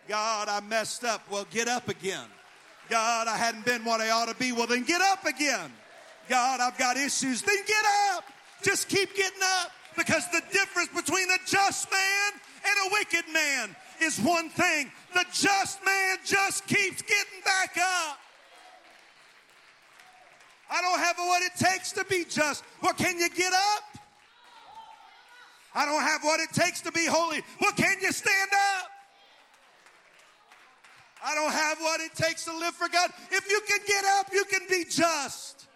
God, 0.07 0.49
I 0.49 0.61
messed 0.61 1.05
up. 1.05 1.23
Well, 1.31 1.47
get 1.51 1.67
up 1.67 1.89
again. 1.89 2.27
God, 2.89 3.27
I 3.27 3.37
hadn't 3.37 3.65
been 3.65 3.85
what 3.85 4.01
I 4.01 4.11
ought 4.11 4.29
to 4.29 4.35
be. 4.37 4.53
Well, 4.53 4.67
then 4.67 4.85
get 4.85 5.01
up 5.01 5.25
again. 5.27 5.73
God, 6.29 6.61
I've 6.61 6.79
got 6.79 6.97
issues. 6.97 7.43
Then 7.43 7.59
get 7.67 7.85
up. 8.13 8.25
Just 8.63 8.89
keep 8.89 9.15
getting 9.15 9.43
up. 9.61 9.73
Because 9.97 10.31
the 10.31 10.43
difference 10.53 10.89
between 10.95 11.29
a 11.31 11.39
just 11.47 11.91
man 11.91 12.33
and 12.65 12.87
a 12.87 12.95
wicked 12.95 13.25
man 13.33 13.75
is 14.01 14.19
one 14.21 14.49
thing. 14.51 14.93
The 15.15 15.25
just 15.33 15.85
man 15.85 16.19
just 16.25 16.67
keeps 16.67 17.03
getting 17.03 17.43
back 17.45 17.77
up. 17.77 18.19
I 20.71 20.81
don't 20.83 20.99
have 20.99 21.17
what 21.17 21.43
it 21.43 21.53
takes 21.57 21.93
to 21.93 22.05
be 22.05 22.25
just. 22.29 22.63
Well, 22.83 22.93
can 22.93 23.19
you 23.19 23.31
get 23.31 23.53
up? 23.53 23.99
I 25.75 25.87
don't 25.87 26.03
have 26.03 26.23
what 26.23 26.41
it 26.41 26.51
takes 26.53 26.81
to 26.83 26.93
be 26.93 27.07
holy. 27.07 27.43
Well, 27.61 27.73
can 27.73 27.97
you 28.03 28.13
stand 28.13 28.51
up? 28.53 28.91
I 31.25 31.35
don't 31.35 31.53
have 31.53 31.79
what 31.79 32.01
it 32.01 32.15
takes 32.15 32.45
to 32.45 32.57
live 32.57 32.75
for 32.75 32.89
God. 32.89 33.11
If 33.31 33.51
you 33.51 33.61
can 33.67 33.81
get 33.87 34.05
up, 34.19 34.27
you 34.33 34.45
can 34.45 34.61
be 34.69 34.85
just. 34.85 35.67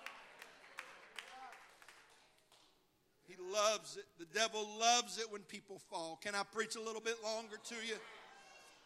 He 3.27 3.35
loves 3.53 3.97
it. 3.97 4.05
The 4.19 4.27
devil 4.39 4.67
loves 4.79 5.19
it 5.19 5.31
when 5.31 5.43
people 5.43 5.81
fall. 5.91 6.19
Can 6.23 6.35
I 6.35 6.43
preach 6.55 6.77
a 6.77 6.81
little 6.81 7.01
bit 7.01 7.17
longer 7.25 7.57
to 7.69 7.75
you? 7.87 7.97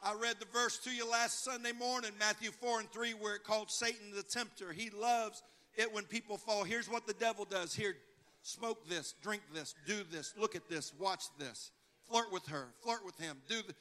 I 0.02 0.14
read 0.14 0.36
the 0.38 0.46
verse 0.52 0.78
to 0.78 0.90
you 0.90 1.08
last 1.10 1.44
Sunday 1.44 1.72
morning, 1.72 2.12
Matthew 2.18 2.50
4 2.50 2.80
and 2.80 2.90
3, 2.90 3.14
where 3.14 3.34
it 3.34 3.44
called 3.44 3.70
Satan 3.70 4.12
the 4.14 4.22
tempter. 4.22 4.72
He 4.72 4.90
loves 4.90 5.42
it 5.76 5.92
when 5.92 6.04
people 6.04 6.36
fall. 6.36 6.64
Here's 6.64 6.88
what 6.88 7.06
the 7.06 7.14
devil 7.14 7.44
does. 7.44 7.74
Here, 7.74 7.96
smoke 8.42 8.88
this, 8.88 9.14
drink 9.22 9.42
this, 9.54 9.74
do 9.86 10.02
this, 10.10 10.34
look 10.38 10.56
at 10.56 10.68
this, 10.68 10.92
watch 10.98 11.24
this. 11.38 11.70
Flirt 12.08 12.32
with 12.32 12.46
her, 12.46 12.68
flirt 12.82 13.04
with 13.04 13.18
him, 13.18 13.36
do 13.48 13.56
the, 13.66 13.74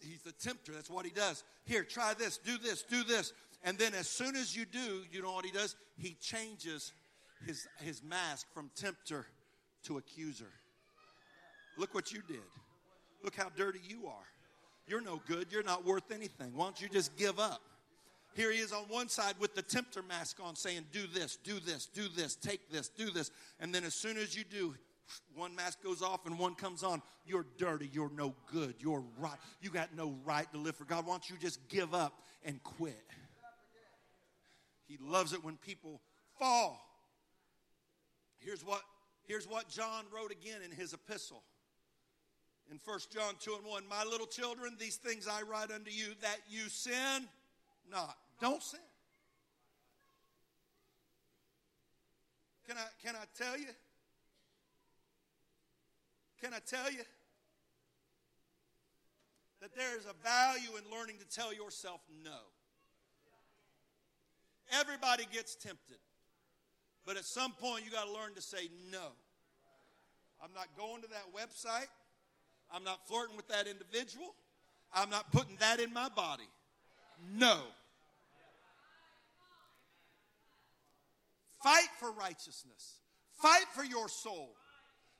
he's 0.00 0.22
the 0.22 0.32
tempter. 0.32 0.72
That's 0.72 0.90
what 0.90 1.04
he 1.04 1.12
does. 1.12 1.44
Here, 1.64 1.84
try 1.84 2.14
this, 2.14 2.36
do 2.38 2.58
this, 2.58 2.82
do 2.82 3.04
this. 3.04 3.32
And 3.62 3.78
then 3.78 3.94
as 3.94 4.08
soon 4.08 4.36
as 4.36 4.56
you 4.56 4.64
do, 4.64 5.02
you 5.12 5.22
know 5.22 5.32
what 5.32 5.44
he 5.44 5.52
does? 5.52 5.76
He 5.98 6.16
changes 6.20 6.92
his, 7.46 7.68
his 7.78 8.02
mask 8.02 8.46
from 8.52 8.70
tempter 8.74 9.26
to 9.84 9.98
accuser. 9.98 10.50
Look 11.78 11.94
what 11.94 12.12
you 12.12 12.22
did. 12.26 12.38
Look 13.22 13.36
how 13.36 13.50
dirty 13.56 13.80
you 13.86 14.06
are. 14.06 14.26
You're 14.86 15.00
no 15.00 15.22
good. 15.28 15.48
You're 15.50 15.62
not 15.62 15.84
worth 15.84 16.10
anything. 16.10 16.52
Why 16.54 16.64
don't 16.64 16.80
you 16.80 16.88
just 16.88 17.16
give 17.16 17.38
up? 17.38 17.60
Here 18.34 18.52
he 18.52 18.58
is 18.58 18.72
on 18.72 18.82
one 18.88 19.08
side 19.08 19.34
with 19.38 19.54
the 19.54 19.62
tempter 19.62 20.02
mask 20.02 20.38
on 20.42 20.54
saying, 20.54 20.86
Do 20.92 21.06
this, 21.06 21.36
do 21.36 21.58
this, 21.60 21.86
do 21.86 22.08
this, 22.08 22.36
take 22.36 22.70
this, 22.70 22.88
do 22.88 23.10
this. 23.10 23.30
And 23.58 23.74
then 23.74 23.84
as 23.84 23.94
soon 23.94 24.16
as 24.16 24.36
you 24.36 24.44
do, 24.44 24.74
one 25.34 25.54
mask 25.54 25.82
goes 25.82 26.02
off 26.02 26.26
and 26.26 26.38
one 26.38 26.54
comes 26.54 26.82
on. 26.82 27.02
You're 27.26 27.46
dirty. 27.58 27.90
You're 27.92 28.10
no 28.14 28.34
good. 28.52 28.74
You're 28.78 29.04
right. 29.18 29.38
You 29.60 29.70
got 29.70 29.94
no 29.96 30.16
right 30.24 30.50
to 30.52 30.58
live 30.58 30.76
for 30.76 30.84
God. 30.84 31.06
Why 31.06 31.14
don't 31.14 31.28
you 31.28 31.36
just 31.40 31.68
give 31.68 31.94
up 31.94 32.22
and 32.44 32.62
quit? 32.62 33.02
He 34.86 34.98
loves 35.00 35.32
it 35.32 35.44
when 35.44 35.56
people 35.56 36.00
fall. 36.38 36.84
Here's 38.38 38.64
what, 38.64 38.82
here's 39.26 39.48
what 39.48 39.68
John 39.68 40.04
wrote 40.14 40.32
again 40.32 40.62
in 40.64 40.70
his 40.70 40.92
epistle. 40.92 41.42
In 42.70 42.78
1 42.84 42.98
John 43.12 43.34
2 43.40 43.54
and 43.56 43.64
1, 43.64 43.82
My 43.88 44.04
little 44.04 44.26
children, 44.26 44.76
these 44.78 44.96
things 44.96 45.28
I 45.28 45.42
write 45.42 45.70
unto 45.70 45.90
you 45.90 46.14
that 46.22 46.38
you 46.48 46.68
sin 46.68 47.28
not. 47.90 48.16
Don't 48.40 48.62
sin. 48.62 48.80
Can 52.66 52.76
I, 52.76 52.86
can 53.04 53.16
I 53.16 53.24
tell 53.36 53.58
you? 53.58 53.66
Can 56.40 56.54
I 56.54 56.58
tell 56.66 56.90
you 56.90 57.02
that 59.60 59.74
there 59.74 59.98
is 59.98 60.06
a 60.06 60.14
value 60.22 60.70
in 60.78 60.96
learning 60.96 61.16
to 61.18 61.36
tell 61.36 61.52
yourself 61.52 62.00
no? 62.24 62.38
Everybody 64.72 65.26
gets 65.32 65.54
tempted. 65.54 65.98
But 67.04 67.16
at 67.16 67.24
some 67.24 67.52
point, 67.52 67.84
you 67.84 67.90
got 67.90 68.06
to 68.06 68.12
learn 68.12 68.34
to 68.36 68.42
say 68.42 68.68
no. 68.92 69.08
I'm 70.42 70.52
not 70.54 70.68
going 70.76 71.02
to 71.02 71.08
that 71.08 71.24
website. 71.36 71.88
I'm 72.72 72.84
not 72.84 73.06
flirting 73.06 73.36
with 73.36 73.48
that 73.48 73.66
individual. 73.66 74.34
I'm 74.94 75.10
not 75.10 75.30
putting 75.32 75.56
that 75.56 75.80
in 75.80 75.92
my 75.92 76.08
body. 76.08 76.48
No. 77.34 77.58
Fight 81.62 81.88
for 81.98 82.10
righteousness. 82.12 83.00
Fight 83.32 83.66
for 83.72 83.84
your 83.84 84.08
soul. 84.08 84.50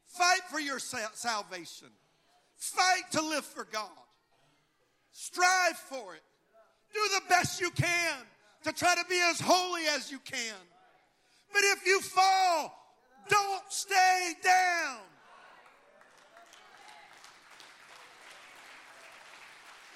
Fight 0.06 0.40
for 0.50 0.58
your 0.58 0.78
salvation. 0.78 1.88
Fight 2.56 3.02
to 3.12 3.22
live 3.22 3.44
for 3.44 3.64
God. 3.70 3.88
Strive 5.12 5.76
for 5.76 6.14
it. 6.14 6.22
Do 6.92 7.00
the 7.14 7.22
best 7.28 7.60
you 7.60 7.70
can 7.70 8.16
to 8.64 8.72
try 8.72 8.94
to 8.94 9.04
be 9.08 9.20
as 9.30 9.40
holy 9.40 9.82
as 9.94 10.10
you 10.10 10.18
can. 10.18 10.56
But 11.52 11.62
if 11.64 11.86
you 11.86 12.00
fall, 12.00 12.74
don't 13.28 13.62
stay 13.68 14.34
down. 14.42 14.98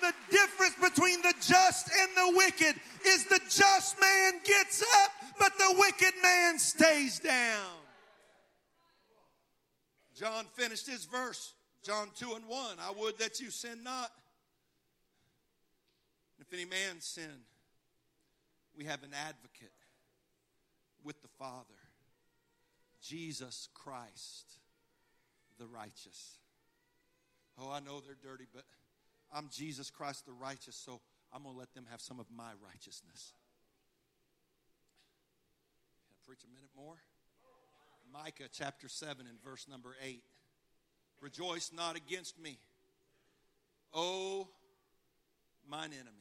The 0.04 0.36
difference 0.36 0.74
between 0.74 1.22
the 1.22 1.32
just 1.40 1.88
and 1.88 2.10
the 2.14 2.36
wicked 2.36 2.78
is 3.06 3.24
the 3.24 3.40
just 3.48 3.98
man 3.98 4.34
gets 4.44 4.82
up, 4.82 5.12
but 5.38 5.56
the 5.56 5.74
wicked 5.78 6.12
man 6.22 6.58
stays 6.58 7.20
down. 7.20 7.72
John 10.14 10.44
finished 10.52 10.86
his 10.86 11.06
verse, 11.06 11.54
John 11.82 12.08
2 12.16 12.34
and 12.34 12.46
1. 12.46 12.76
I 12.86 12.92
would 13.00 13.18
that 13.18 13.40
you 13.40 13.50
sin 13.50 13.82
not. 13.82 14.12
If 16.38 16.52
any 16.52 16.66
man 16.66 17.00
sin, 17.00 17.40
we 18.76 18.84
have 18.84 19.02
an 19.04 19.14
advocate 19.14 19.72
with 21.02 21.22
the 21.22 21.28
Father, 21.38 21.80
Jesus 23.00 23.70
Christ, 23.72 24.58
the 25.58 25.66
righteous. 25.66 26.36
Oh, 27.58 27.70
I 27.70 27.80
know 27.80 28.00
they're 28.00 28.16
dirty, 28.22 28.44
but 28.52 28.64
I'm 29.34 29.48
Jesus 29.50 29.90
Christ, 29.90 30.26
the 30.26 30.32
righteous, 30.32 30.76
so 30.76 31.00
I'm 31.32 31.42
going 31.42 31.54
to 31.54 31.58
let 31.58 31.74
them 31.74 31.86
have 31.90 32.00
some 32.00 32.20
of 32.20 32.26
my 32.34 32.52
righteousness. 32.64 33.32
Can 36.06 36.14
I 36.14 36.18
preach 36.24 36.44
a 36.44 36.54
minute 36.54 36.70
more? 36.76 36.94
Micah 38.12 38.48
chapter 38.52 38.88
7 38.88 39.26
and 39.28 39.42
verse 39.42 39.66
number 39.68 39.96
8. 40.04 40.22
Rejoice 41.20 41.72
not 41.74 41.96
against 41.96 42.40
me, 42.40 42.58
O 43.92 44.48
mine 45.68 45.90
enemy. 45.92 46.10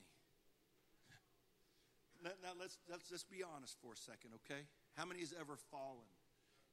Now, 2.24 2.32
now 2.42 2.50
let's, 2.60 2.78
let's 2.90 3.08
just 3.10 3.30
be 3.30 3.44
honest 3.44 3.76
for 3.82 3.94
a 3.94 3.98
second, 3.98 4.32
okay? 4.46 4.62
How 4.96 5.06
many 5.06 5.20
has 5.20 5.34
ever 5.40 5.58
fallen? 5.70 6.08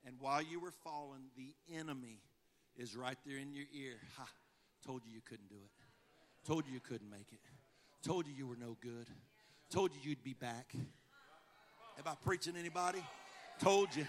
And 0.06 0.14
while 0.20 0.40
you 0.40 0.60
were 0.60 0.70
falling, 0.70 1.24
the 1.36 1.52
enemy 1.76 2.20
is 2.76 2.96
right 2.96 3.18
there 3.26 3.36
in 3.36 3.52
your 3.52 3.66
ear. 3.74 3.96
Ha, 4.16 4.28
told 4.86 5.02
you 5.04 5.12
you 5.12 5.20
couldn't 5.26 5.48
do 5.48 5.56
it. 5.56 5.79
Told 6.46 6.66
you 6.66 6.74
you 6.74 6.80
couldn't 6.80 7.10
make 7.10 7.32
it. 7.32 7.40
Told 8.06 8.26
you 8.26 8.32
you 8.36 8.46
were 8.46 8.56
no 8.56 8.76
good. 8.80 9.06
Told 9.70 9.92
you 9.92 10.00
you'd 10.02 10.24
be 10.24 10.34
back. 10.34 10.72
Am 10.74 12.04
I 12.06 12.14
preaching 12.24 12.54
anybody? 12.58 13.02
Told 13.60 13.94
you. 13.94 14.06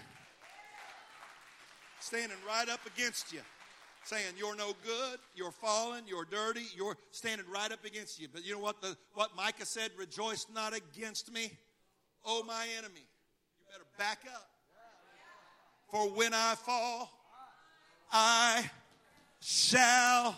Standing 2.00 2.38
right 2.48 2.68
up 2.68 2.80
against 2.86 3.32
you 3.32 3.40
saying 4.04 4.34
you're 4.36 4.56
no 4.56 4.74
good, 4.84 5.18
you're 5.34 5.52
fallen, 5.52 6.04
you're 6.06 6.24
dirty, 6.24 6.64
you're 6.74 6.96
standing 7.10 7.46
right 7.48 7.70
up 7.72 7.84
against 7.84 8.20
you. 8.20 8.28
But 8.32 8.44
you 8.44 8.52
know 8.52 8.60
what 8.60 8.80
the 8.80 8.96
what 9.14 9.36
Micah 9.36 9.66
said, 9.66 9.90
rejoice 9.96 10.46
not 10.52 10.74
against 10.74 11.32
me, 11.32 11.52
oh 12.24 12.42
my 12.42 12.66
enemy. 12.78 13.06
You 13.58 13.66
better 13.70 13.84
back 13.98 14.20
up. 14.34 14.48
For 15.90 16.08
when 16.10 16.32
I 16.32 16.54
fall, 16.54 17.10
I 18.12 18.70
shall 19.40 20.36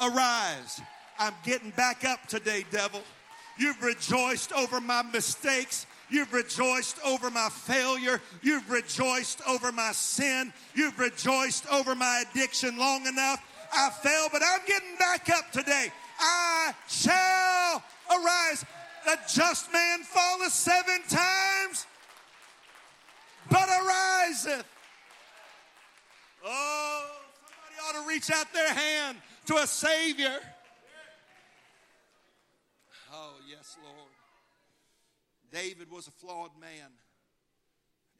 arise. 0.00 0.80
I'm 1.18 1.34
getting 1.44 1.70
back 1.70 2.04
up 2.04 2.26
today, 2.28 2.64
devil. 2.70 3.02
You've 3.58 3.82
rejoiced 3.82 4.52
over 4.52 4.80
my 4.80 5.02
mistakes. 5.02 5.86
You've 6.10 6.32
rejoiced 6.32 6.96
over 7.04 7.28
my 7.30 7.48
failure. 7.50 8.20
You've 8.40 8.70
rejoiced 8.70 9.40
over 9.46 9.72
my 9.72 9.92
sin. 9.92 10.52
You've 10.74 10.98
rejoiced 10.98 11.66
over 11.70 11.94
my 11.94 12.24
addiction 12.30 12.78
long 12.78 13.06
enough. 13.06 13.44
I 13.72 13.90
fell, 13.90 14.28
but 14.32 14.42
I'm 14.42 14.60
getting 14.66 14.96
back 14.98 15.28
up 15.30 15.50
today. 15.50 15.92
I 16.20 16.72
shall 16.88 17.82
arise. 18.10 18.64
A 19.06 19.16
just 19.32 19.72
man 19.72 20.02
falleth 20.02 20.52
seven 20.52 21.00
times, 21.08 21.86
but 23.50 23.68
ariseth. 23.68 24.66
Oh, 26.44 27.06
somebody 27.46 27.98
ought 27.98 28.02
to 28.02 28.08
reach 28.08 28.30
out 28.30 28.52
their 28.52 28.72
hand 28.72 29.18
to 29.46 29.56
a 29.56 29.66
Savior. 29.66 30.40
Yes, 33.48 33.78
Lord. 33.82 34.10
David 35.50 35.90
was 35.90 36.06
a 36.06 36.10
flawed 36.10 36.50
man. 36.60 36.90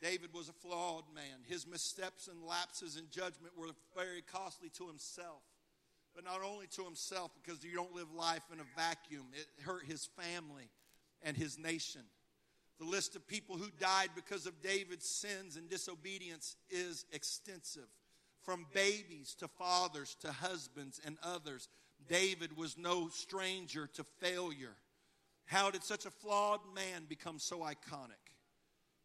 David 0.00 0.32
was 0.32 0.48
a 0.48 0.52
flawed 0.52 1.04
man. 1.14 1.44
His 1.46 1.66
missteps 1.66 2.28
and 2.28 2.46
lapses 2.46 2.96
in 2.96 3.04
judgment 3.10 3.52
were 3.56 3.68
very 3.94 4.22
costly 4.22 4.70
to 4.78 4.86
himself. 4.86 5.42
But 6.14 6.24
not 6.24 6.40
only 6.42 6.66
to 6.76 6.84
himself, 6.84 7.30
because 7.42 7.62
you 7.62 7.74
don't 7.74 7.94
live 7.94 8.12
life 8.12 8.42
in 8.52 8.60
a 8.60 8.64
vacuum, 8.74 9.26
it 9.34 9.46
hurt 9.64 9.84
his 9.84 10.08
family 10.18 10.70
and 11.22 11.36
his 11.36 11.58
nation. 11.58 12.02
The 12.78 12.86
list 12.86 13.14
of 13.14 13.26
people 13.26 13.56
who 13.56 13.70
died 13.78 14.10
because 14.14 14.46
of 14.46 14.62
David's 14.62 15.08
sins 15.08 15.56
and 15.56 15.68
disobedience 15.68 16.56
is 16.70 17.04
extensive. 17.12 17.88
From 18.42 18.66
babies 18.72 19.34
to 19.40 19.48
fathers 19.48 20.16
to 20.22 20.32
husbands 20.32 21.00
and 21.04 21.18
others, 21.22 21.68
David 22.08 22.56
was 22.56 22.78
no 22.78 23.08
stranger 23.08 23.88
to 23.94 24.04
failure. 24.20 24.76
How 25.48 25.70
did 25.70 25.82
such 25.82 26.04
a 26.04 26.10
flawed 26.10 26.60
man 26.74 27.06
become 27.08 27.38
so 27.38 27.60
iconic? 27.60 28.20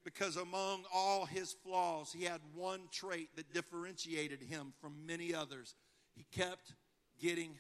Because 0.04 0.36
among 0.36 0.84
all 0.94 1.26
his 1.26 1.54
flaws, 1.54 2.12
he 2.12 2.26
had 2.26 2.42
one 2.54 2.82
trait 2.92 3.30
that 3.38 3.54
differentiated 3.54 4.42
him 4.42 4.74
from 4.82 5.06
many 5.06 5.34
others. 5.34 5.74
He 6.14 6.26
kept 6.34 6.74
getting 7.18 7.52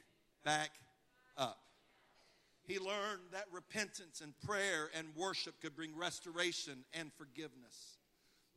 back 0.43 0.71
up. 1.37 1.61
He 2.65 2.77
learned 2.77 3.21
that 3.31 3.45
repentance 3.53 4.19
and 4.19 4.33
prayer 4.41 4.89
and 4.97 5.07
worship 5.15 5.61
could 5.61 5.77
bring 5.77 5.97
restoration 5.97 6.83
and 6.93 7.09
forgiveness. 7.13 7.99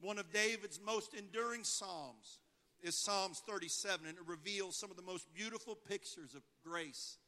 One 0.00 0.18
of 0.18 0.32
David's 0.32 0.80
most 0.84 1.14
enduring 1.14 1.62
Psalms 1.62 2.40
is 2.82 2.96
Psalms 2.96 3.42
37, 3.46 4.08
and 4.08 4.18
it 4.18 4.24
reveals 4.26 4.76
some 4.76 4.90
of 4.90 4.96
the 4.96 5.02
most 5.02 5.32
beautiful 5.32 5.76
pictures 5.76 6.34
of 6.34 6.42
grace 6.64 7.18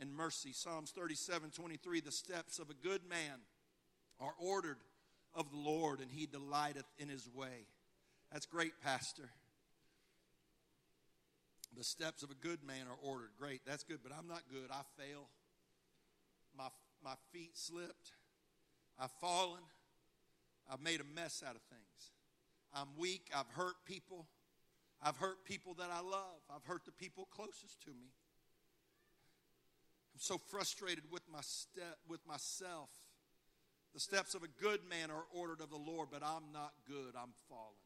and 0.00 0.14
mercy. 0.14 0.52
Psalms 0.52 0.90
37 0.90 1.50
23 1.50 2.00
The 2.00 2.12
steps 2.12 2.58
of 2.58 2.70
a 2.70 2.74
good 2.74 3.02
man 3.08 3.40
are 4.20 4.34
ordered 4.38 4.78
of 5.34 5.50
the 5.50 5.58
Lord, 5.58 6.00
and 6.00 6.10
he 6.10 6.26
delighteth 6.26 6.86
in 6.98 7.08
his 7.08 7.28
way. 7.32 7.66
That's 8.32 8.46
great, 8.46 8.72
Pastor. 8.82 9.30
The 11.76 11.84
steps 11.84 12.22
of 12.22 12.30
a 12.30 12.34
good 12.34 12.64
man 12.66 12.86
are 12.88 13.08
ordered. 13.08 13.30
Great, 13.38 13.60
that's 13.66 13.84
good, 13.84 14.00
but 14.02 14.12
I'm 14.16 14.26
not 14.26 14.42
good. 14.50 14.70
I 14.70 14.80
fail. 15.00 15.28
My, 16.56 16.68
my 17.04 17.14
feet 17.32 17.56
slipped. 17.56 18.12
I've 18.98 19.12
fallen. 19.20 19.60
I've 20.70 20.82
made 20.82 21.00
a 21.00 21.14
mess 21.14 21.42
out 21.46 21.54
of 21.54 21.62
things. 21.70 22.10
I'm 22.74 22.88
weak. 22.98 23.30
I've 23.34 23.48
hurt 23.54 23.76
people. 23.84 24.26
I've 25.00 25.16
hurt 25.16 25.44
people 25.44 25.74
that 25.74 25.90
I 25.92 26.00
love. 26.00 26.42
I've 26.54 26.64
hurt 26.64 26.84
the 26.84 26.92
people 26.92 27.28
closest 27.30 27.80
to 27.82 27.90
me. 27.90 28.10
I'm 30.18 30.22
so 30.22 30.38
frustrated 30.50 31.04
with 31.12 31.22
my 31.32 31.42
step 31.42 31.96
with 32.08 32.18
myself. 32.26 32.90
The 33.94 34.00
steps 34.00 34.34
of 34.34 34.42
a 34.42 34.48
good 34.60 34.80
man 34.90 35.12
are 35.12 35.22
ordered 35.32 35.60
of 35.60 35.70
the 35.70 35.76
Lord, 35.76 36.08
but 36.10 36.24
I'm 36.24 36.50
not 36.52 36.72
good. 36.88 37.14
I'm 37.14 37.30
fallen. 37.48 37.78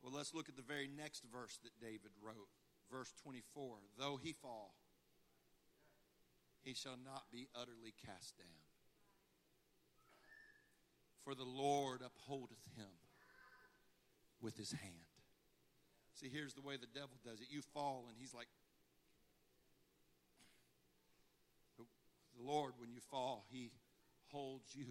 Well, 0.00 0.14
let's 0.16 0.32
look 0.32 0.48
at 0.48 0.56
the 0.56 0.62
very 0.62 0.88
next 0.88 1.24
verse 1.30 1.58
that 1.64 1.78
David 1.78 2.12
wrote. 2.24 2.48
Verse 2.90 3.12
24. 3.22 3.76
Though 3.98 4.18
he 4.22 4.32
fall, 4.32 4.72
he 6.62 6.72
shall 6.72 6.96
not 7.04 7.24
be 7.30 7.46
utterly 7.54 7.92
cast 8.06 8.38
down. 8.38 8.64
For 11.24 11.34
the 11.34 11.44
Lord 11.44 12.00
upholdeth 12.00 12.64
him 12.74 12.88
with 14.40 14.56
his 14.56 14.72
hand. 14.72 15.12
See, 16.14 16.30
here's 16.32 16.54
the 16.54 16.62
way 16.62 16.78
the 16.78 16.86
devil 16.98 17.18
does 17.22 17.42
it. 17.42 17.48
You 17.50 17.60
fall, 17.74 18.06
and 18.08 18.16
he's 18.18 18.32
like, 18.32 18.48
Lord, 22.44 22.72
when 22.78 22.92
you 22.92 23.00
fall, 23.10 23.44
He 23.50 23.70
holds 24.30 24.74
you 24.74 24.86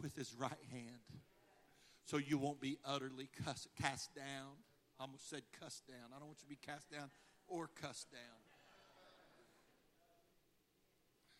with 0.00 0.16
His 0.16 0.34
right 0.34 0.52
hand 0.70 1.00
so 2.04 2.16
you 2.16 2.38
won't 2.38 2.60
be 2.60 2.78
utterly 2.84 3.28
cast 3.80 4.14
down. 4.14 4.58
I 4.98 5.04
almost 5.04 5.30
said 5.30 5.42
cussed 5.58 5.86
down. 5.86 6.14
I 6.14 6.18
don't 6.18 6.26
want 6.28 6.38
you 6.40 6.54
to 6.54 6.60
be 6.60 6.66
cast 6.66 6.90
down 6.90 7.10
or 7.48 7.68
cussed 7.80 8.10
down. 8.10 8.40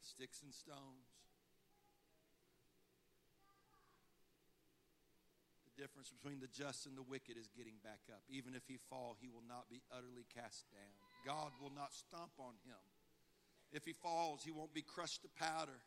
Sticks 0.01 0.43
and 0.43 0.53
stones. 0.53 1.13
The 5.77 5.83
difference 5.83 6.11
between 6.11 6.41
the 6.41 6.49
just 6.49 6.87
and 6.87 6.97
the 6.97 7.03
wicked 7.03 7.37
is 7.37 7.49
getting 7.57 7.79
back 7.83 8.01
up. 8.11 8.23
Even 8.29 8.55
if 8.55 8.63
he 8.67 8.77
fall, 8.77 9.17
he 9.21 9.29
will 9.29 9.47
not 9.49 9.71
be 9.71 9.83
utterly 9.91 10.27
cast 10.35 10.67
down. 10.71 10.97
God 11.25 11.53
will 11.63 11.73
not 11.75 11.93
stomp 11.93 12.33
on 12.39 12.55
him. 12.67 12.81
If 13.73 13.89
he 13.89 13.97
falls, 13.97 14.45
he 14.45 14.53
won't 14.53 14.77
be 14.77 14.85
crushed 14.85 15.25
to 15.25 15.31
powder. 15.33 15.81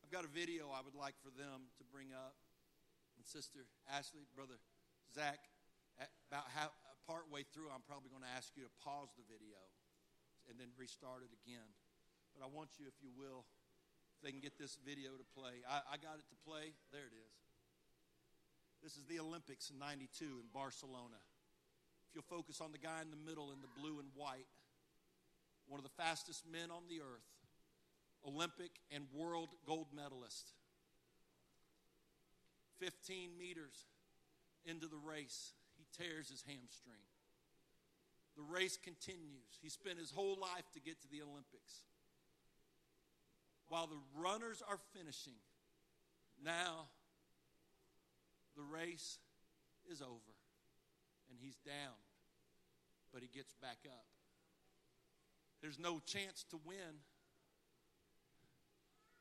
I've 0.00 0.10
got 0.10 0.24
a 0.24 0.32
video 0.32 0.72
I 0.72 0.80
would 0.80 0.96
like 0.96 1.14
for 1.20 1.28
them 1.36 1.68
to 1.76 1.84
bring 1.92 2.16
up. 2.16 2.32
And 3.20 3.28
Sister 3.28 3.68
Ashley, 3.92 4.24
Brother 4.32 4.56
Zach, 5.12 5.38
about 6.32 6.48
how, 6.56 6.72
uh, 6.72 6.96
part 7.04 7.28
way 7.28 7.44
through, 7.52 7.68
I'm 7.68 7.84
probably 7.84 8.08
going 8.08 8.24
to 8.24 8.32
ask 8.32 8.56
you 8.56 8.64
to 8.64 8.72
pause 8.80 9.12
the 9.20 9.26
video 9.28 9.60
and 10.48 10.56
then 10.56 10.72
restart 10.80 11.20
it 11.20 11.32
again. 11.44 11.68
But 12.32 12.40
I 12.40 12.48
want 12.48 12.80
you, 12.80 12.88
if 12.88 12.96
you 13.04 13.12
will, 13.12 13.44
if 14.16 14.24
they 14.24 14.32
can 14.32 14.40
get 14.40 14.56
this 14.56 14.80
video 14.80 15.12
to 15.20 15.26
play. 15.36 15.60
I, 15.68 15.84
I 15.84 15.96
got 16.00 16.16
it 16.16 16.26
to 16.32 16.38
play. 16.48 16.72
There 16.88 17.04
it 17.04 17.12
is. 17.12 17.36
This 18.80 18.96
is 18.96 19.04
the 19.06 19.20
Olympics 19.20 19.68
in 19.68 19.76
92 19.78 20.24
in 20.40 20.48
Barcelona. 20.50 21.20
If 22.08 22.16
you'll 22.16 22.32
focus 22.32 22.64
on 22.64 22.72
the 22.72 22.82
guy 22.82 23.04
in 23.04 23.12
the 23.12 23.20
middle 23.20 23.52
in 23.52 23.60
the 23.60 23.70
blue 23.78 24.00
and 24.00 24.08
white, 24.16 24.48
one 25.72 25.78
of 25.78 25.84
the 25.84 26.02
fastest 26.02 26.44
men 26.52 26.70
on 26.70 26.82
the 26.86 27.00
earth, 27.00 27.24
Olympic 28.28 28.72
and 28.90 29.04
world 29.10 29.48
gold 29.66 29.86
medalist. 29.96 30.52
15 32.78 33.30
meters 33.38 33.86
into 34.66 34.86
the 34.86 34.98
race, 34.98 35.54
he 35.78 35.86
tears 35.96 36.28
his 36.28 36.44
hamstring. 36.46 37.00
The 38.36 38.42
race 38.42 38.76
continues. 38.76 39.56
He 39.62 39.70
spent 39.70 39.98
his 39.98 40.10
whole 40.10 40.36
life 40.38 40.70
to 40.74 40.80
get 40.80 41.00
to 41.00 41.10
the 41.10 41.22
Olympics. 41.22 41.88
While 43.68 43.86
the 43.86 44.02
runners 44.14 44.62
are 44.68 44.78
finishing, 44.92 45.40
now 46.44 46.88
the 48.56 48.62
race 48.62 49.16
is 49.90 50.02
over 50.02 50.36
and 51.30 51.38
he's 51.40 51.56
down, 51.64 51.96
but 53.10 53.22
he 53.22 53.28
gets 53.32 53.54
back 53.54 53.78
up. 53.86 54.11
There's 55.62 55.78
no 55.78 56.00
chance 56.04 56.44
to 56.50 56.58
win, 56.66 57.00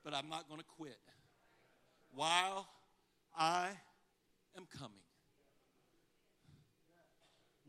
but 0.04 0.16
I'm 0.16 0.28
not 0.28 0.48
going 0.48 0.60
to 0.60 0.66
quit. 0.66 0.98
While 2.16 2.68
I 3.38 3.68
am 4.58 4.66
coming. 4.80 4.98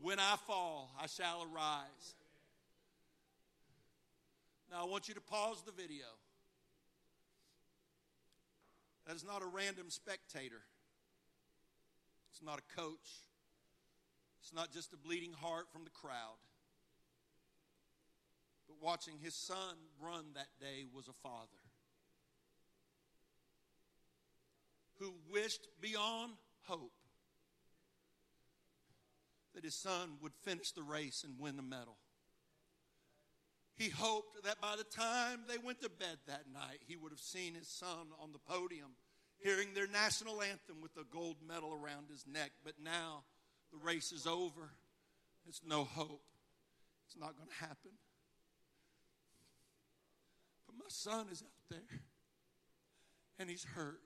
When 0.01 0.19
I 0.19 0.35
fall, 0.47 0.91
I 0.99 1.05
shall 1.05 1.43
arise. 1.43 2.15
Now, 4.71 4.81
I 4.81 4.85
want 4.85 5.07
you 5.07 5.13
to 5.13 5.21
pause 5.21 5.61
the 5.65 5.71
video. 5.71 6.07
That 9.05 9.15
is 9.15 9.23
not 9.23 9.43
a 9.43 9.45
random 9.45 9.89
spectator. 9.89 10.61
It's 12.31 12.41
not 12.41 12.59
a 12.59 12.81
coach. 12.81 13.21
It's 14.41 14.53
not 14.53 14.73
just 14.73 14.91
a 14.93 14.97
bleeding 14.97 15.33
heart 15.33 15.67
from 15.71 15.83
the 15.83 15.91
crowd 15.91 16.39
but 18.73 18.85
watching 18.85 19.15
his 19.21 19.35
son 19.35 19.75
run 20.01 20.25
that 20.35 20.47
day 20.59 20.85
was 20.93 21.07
a 21.07 21.13
father 21.27 21.47
who 24.99 25.13
wished 25.31 25.67
beyond 25.81 26.33
hope 26.63 26.91
that 29.53 29.63
his 29.63 29.75
son 29.75 30.13
would 30.21 30.33
finish 30.43 30.71
the 30.71 30.81
race 30.81 31.23
and 31.27 31.39
win 31.39 31.57
the 31.57 31.63
medal. 31.63 31.97
He 33.75 33.89
hoped 33.89 34.43
that 34.43 34.61
by 34.61 34.75
the 34.77 34.83
time 34.83 35.41
they 35.47 35.57
went 35.57 35.81
to 35.81 35.89
bed 35.89 36.17
that 36.27 36.45
night, 36.53 36.79
he 36.87 36.95
would 36.95 37.11
have 37.11 37.19
seen 37.19 37.55
his 37.55 37.67
son 37.67 38.07
on 38.21 38.31
the 38.31 38.39
podium 38.39 38.91
hearing 39.39 39.73
their 39.73 39.87
national 39.87 40.41
anthem 40.41 40.77
with 40.81 40.95
a 40.97 41.03
gold 41.11 41.37
medal 41.45 41.73
around 41.73 42.05
his 42.09 42.25
neck. 42.31 42.51
But 42.63 42.75
now 42.81 43.23
the 43.71 43.77
race 43.83 44.11
is 44.11 44.25
over. 44.25 44.71
It's 45.47 45.61
no 45.67 45.83
hope. 45.83 46.23
It's 47.07 47.17
not 47.19 47.35
going 47.35 47.49
to 47.49 47.65
happen. 47.65 47.91
But 50.73 50.85
my 50.85 50.89
son 50.89 51.27
is 51.31 51.43
out 51.43 51.69
there 51.69 51.99
and 53.39 53.49
he's 53.49 53.63
hurt. 53.63 54.01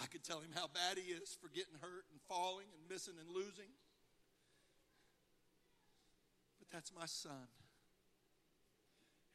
I 0.00 0.06
could 0.06 0.22
tell 0.22 0.38
him 0.38 0.50
how 0.54 0.68
bad 0.68 0.96
he 0.96 1.12
is 1.12 1.36
for 1.40 1.48
getting 1.48 1.74
hurt 1.80 2.04
and 2.12 2.20
falling 2.28 2.66
and 2.72 2.88
missing 2.88 3.14
and 3.18 3.28
losing. 3.28 3.72
But 6.58 6.68
that's 6.72 6.92
my 6.96 7.06
son. 7.06 7.50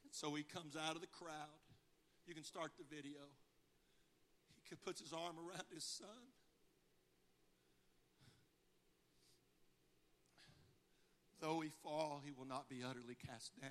And 0.03 0.11
so 0.11 0.33
he 0.35 0.43
comes 0.43 0.75
out 0.77 0.95
of 0.95 1.01
the 1.01 1.07
crowd. 1.07 1.59
You 2.25 2.33
can 2.33 2.43
start 2.43 2.71
the 2.77 2.95
video. 2.95 3.19
He 4.69 4.75
puts 4.75 5.01
his 5.01 5.11
arm 5.13 5.35
around 5.37 5.65
his 5.73 5.83
son. 5.83 6.07
Though 11.41 11.59
he 11.59 11.69
fall, 11.69 12.21
he 12.23 12.31
will 12.31 12.47
not 12.47 12.69
be 12.69 12.83
utterly 12.83 13.15
cast 13.27 13.51
down. 13.59 13.69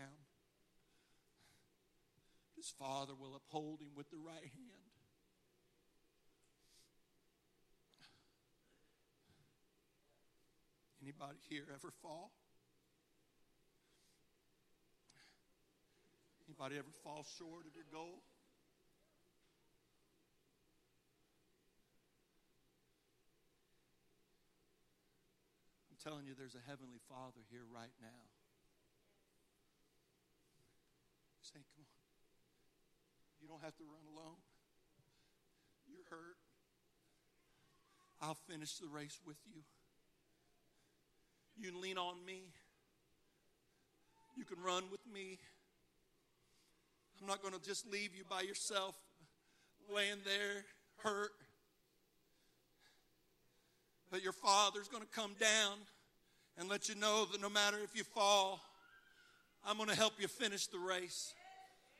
His 2.56 2.70
father 2.78 3.14
will 3.18 3.34
uphold 3.34 3.80
him 3.80 3.90
with 3.96 4.10
the 4.10 4.18
right 4.18 4.40
hand. 4.40 4.92
Anybody 11.02 11.38
here 11.48 11.64
ever 11.74 11.90
fall? 12.00 12.30
Anybody 16.46 16.78
ever 16.78 16.94
fall 17.02 17.26
short 17.38 17.66
of 17.66 17.74
your 17.74 17.88
goal? 17.90 18.22
I'm 25.90 25.98
telling 25.98 26.26
you, 26.26 26.34
there's 26.38 26.54
a 26.54 26.62
heavenly 26.68 27.00
Father 27.08 27.42
here 27.50 27.66
right 27.66 27.94
now. 28.00 28.22
Say, 31.42 31.58
come 31.74 31.82
on. 31.82 32.02
You 33.41 33.41
don't 33.52 33.62
have 33.62 33.76
to 33.76 33.84
run 33.84 34.16
alone. 34.16 34.36
You're 35.86 36.08
hurt. 36.08 36.36
I'll 38.22 38.38
finish 38.48 38.78
the 38.78 38.86
race 38.86 39.18
with 39.26 39.36
you. 39.44 39.60
You 41.58 41.70
can 41.70 41.82
lean 41.82 41.98
on 41.98 42.24
me. 42.24 42.44
You 44.38 44.46
can 44.46 44.56
run 44.62 44.84
with 44.90 45.02
me. 45.12 45.38
I'm 47.20 47.26
not 47.26 47.42
going 47.42 47.52
to 47.52 47.60
just 47.60 47.86
leave 47.92 48.16
you 48.16 48.24
by 48.28 48.40
yourself, 48.40 48.96
laying 49.94 50.22
there 50.24 50.64
hurt. 51.02 51.32
But 54.10 54.22
your 54.22 54.32
Father's 54.32 54.88
going 54.88 55.02
to 55.02 55.08
come 55.10 55.34
down 55.38 55.76
and 56.56 56.70
let 56.70 56.88
you 56.88 56.94
know 56.94 57.26
that 57.30 57.42
no 57.42 57.50
matter 57.50 57.76
if 57.84 57.94
you 57.94 58.04
fall, 58.04 58.62
I'm 59.62 59.76
going 59.76 59.90
to 59.90 59.96
help 59.96 60.14
you 60.18 60.26
finish 60.26 60.68
the 60.68 60.78
race. 60.78 61.34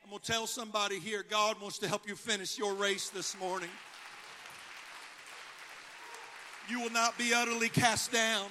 I'm 0.03 0.09
going 0.09 0.21
to 0.21 0.31
tell 0.31 0.47
somebody 0.47 0.99
here 0.99 1.23
God 1.27 1.61
wants 1.61 1.77
to 1.79 1.87
help 1.87 2.07
you 2.07 2.15
finish 2.15 2.57
your 2.57 2.73
race 2.73 3.09
this 3.09 3.39
morning. 3.39 3.69
You 6.67 6.81
will 6.81 6.91
not 6.91 7.17
be 7.17 7.33
utterly 7.33 7.69
cast 7.69 8.11
down. 8.11 8.47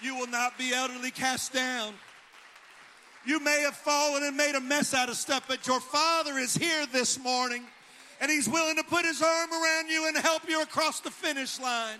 You 0.00 0.16
will 0.16 0.26
not 0.26 0.56
be 0.56 0.72
utterly 0.74 1.10
cast 1.10 1.52
down. 1.52 1.92
You 3.26 3.40
may 3.40 3.60
have 3.60 3.76
fallen 3.76 4.22
and 4.22 4.34
made 4.34 4.54
a 4.54 4.60
mess 4.60 4.94
out 4.94 5.10
of 5.10 5.16
stuff, 5.16 5.44
but 5.46 5.66
your 5.66 5.80
Father 5.80 6.38
is 6.38 6.56
here 6.56 6.86
this 6.86 7.18
morning 7.18 7.64
and 8.22 8.30
He's 8.30 8.48
willing 8.48 8.76
to 8.76 8.84
put 8.84 9.04
His 9.04 9.20
arm 9.20 9.50
around 9.52 9.88
you 9.88 10.08
and 10.08 10.16
help 10.16 10.48
you 10.48 10.62
across 10.62 11.00
the 11.00 11.10
finish 11.10 11.60
line. 11.60 11.98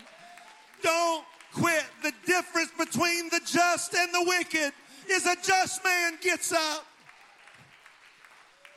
Don't 0.81 1.23
quit. 1.53 1.85
The 2.01 2.13
difference 2.25 2.71
between 2.79 3.29
the 3.29 3.41
just 3.45 3.93
and 3.93 4.11
the 4.11 4.23
wicked 4.25 4.73
is 5.07 5.27
a 5.27 5.35
just 5.43 5.83
man 5.83 6.17
gets 6.19 6.51
up. 6.51 6.87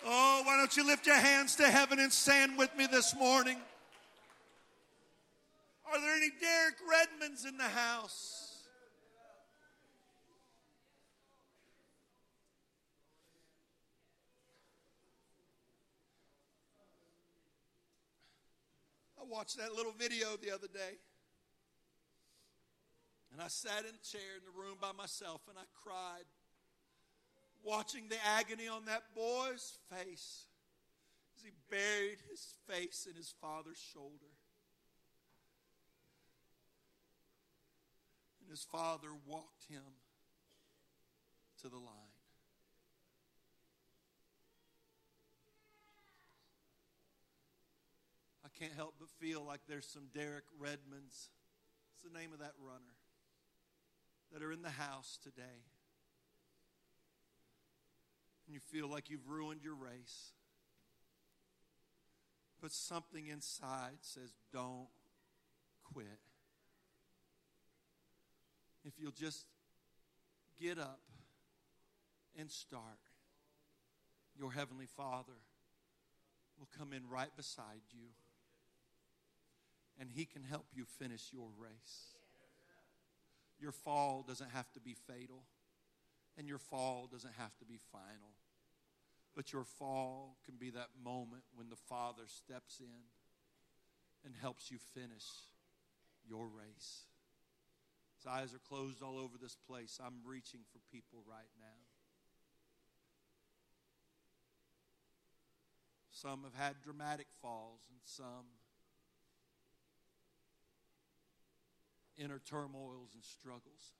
Oh, 0.06 0.42
why 0.44 0.58
don't 0.58 0.76
you 0.76 0.86
lift 0.86 1.06
your 1.06 1.16
hands 1.16 1.56
to 1.56 1.62
heaven 1.64 1.98
and 1.98 2.12
stand 2.12 2.58
with 2.58 2.76
me 2.76 2.86
this 2.86 3.14
morning? 3.16 3.58
Are 5.90 5.98
there 5.98 6.14
any 6.14 6.28
Derek 6.40 6.74
Redmonds 6.86 7.46
in 7.46 7.56
the 7.56 7.64
house? 7.64 8.58
I 19.18 19.24
watched 19.26 19.56
that 19.56 19.74
little 19.74 19.92
video 19.92 20.36
the 20.36 20.50
other 20.50 20.68
day. 20.68 20.98
And 23.32 23.40
I 23.40 23.48
sat 23.48 23.80
in 23.80 23.94
a 23.94 24.04
chair 24.06 24.36
in 24.36 24.44
the 24.44 24.50
room 24.50 24.76
by 24.80 24.92
myself 24.92 25.40
and 25.48 25.58
I 25.58 25.64
cried 25.82 26.24
watching 27.64 28.08
the 28.08 28.16
agony 28.38 28.68
on 28.68 28.84
that 28.84 29.02
boy's 29.14 29.78
face 29.90 30.46
as 31.36 31.42
he 31.42 31.50
buried 31.70 32.18
his 32.30 32.54
face 32.68 33.06
in 33.10 33.16
his 33.16 33.34
father's 33.40 33.78
shoulder. 33.92 34.32
And 38.42 38.50
his 38.50 38.62
father 38.62 39.08
walked 39.26 39.64
him 39.68 39.82
to 41.62 41.68
the 41.68 41.76
line. 41.76 42.14
I 48.44 48.58
can't 48.58 48.74
help 48.74 48.94
but 49.00 49.08
feel 49.18 49.42
like 49.42 49.60
there's 49.66 49.86
some 49.86 50.04
Derek 50.14 50.44
Redmonds. 50.58 51.30
It's 51.94 52.02
the 52.04 52.16
name 52.16 52.32
of 52.32 52.38
that 52.40 52.52
runner? 52.60 52.78
That 54.32 54.42
are 54.42 54.52
in 54.52 54.62
the 54.62 54.70
house 54.70 55.18
today. 55.22 55.64
And 58.54 58.62
you 58.62 58.78
feel 58.80 58.88
like 58.88 59.10
you've 59.10 59.28
ruined 59.28 59.62
your 59.64 59.74
race. 59.74 60.30
But 62.62 62.70
something 62.70 63.26
inside 63.26 63.96
says, 64.00 64.32
don't 64.52 64.86
quit. 65.92 66.06
If 68.84 68.92
you'll 68.96 69.10
just 69.10 69.46
get 70.62 70.78
up 70.78 71.00
and 72.38 72.48
start, 72.48 72.84
your 74.38 74.52
Heavenly 74.52 74.86
Father 74.86 75.40
will 76.56 76.68
come 76.78 76.92
in 76.92 77.08
right 77.10 77.36
beside 77.36 77.82
you 77.90 78.06
and 79.98 80.08
He 80.14 80.26
can 80.26 80.44
help 80.44 80.66
you 80.72 80.84
finish 80.84 81.30
your 81.32 81.48
race. 81.58 82.14
Your 83.58 83.72
fall 83.72 84.24
doesn't 84.24 84.52
have 84.52 84.72
to 84.74 84.80
be 84.80 84.94
fatal, 85.08 85.42
and 86.38 86.46
your 86.46 86.58
fall 86.58 87.08
doesn't 87.10 87.34
have 87.36 87.56
to 87.58 87.64
be 87.64 87.80
final. 87.90 88.30
But 89.34 89.52
your 89.52 89.64
fall 89.64 90.36
can 90.44 90.54
be 90.56 90.70
that 90.70 90.90
moment 91.02 91.42
when 91.54 91.68
the 91.68 91.76
Father 91.76 92.22
steps 92.26 92.80
in 92.80 93.04
and 94.24 94.34
helps 94.40 94.70
you 94.70 94.78
finish 94.94 95.24
your 96.26 96.46
race. 96.46 97.06
His 98.16 98.26
eyes 98.26 98.54
are 98.54 98.58
closed 98.58 99.02
all 99.02 99.18
over 99.18 99.36
this 99.40 99.56
place. 99.66 99.98
I'm 100.04 100.20
reaching 100.24 100.60
for 100.72 100.78
people 100.90 101.18
right 101.28 101.50
now. 101.58 101.82
Some 106.10 106.44
have 106.44 106.54
had 106.54 106.80
dramatic 106.80 107.26
falls, 107.42 107.80
and 107.90 107.98
some 108.04 108.46
inner 112.16 112.38
turmoils 112.38 113.10
and 113.14 113.24
struggles. 113.24 113.92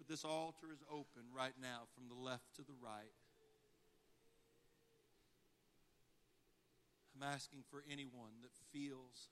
But 0.00 0.08
this 0.08 0.24
altar 0.24 0.72
is 0.72 0.80
open 0.90 1.28
right 1.36 1.52
now 1.60 1.82
from 1.94 2.08
the 2.08 2.14
left 2.14 2.56
to 2.56 2.62
the 2.62 2.72
right. 2.82 3.12
I'm 7.14 7.22
asking 7.22 7.64
for 7.70 7.84
anyone 7.86 8.40
that 8.40 8.50
feels 8.72 9.28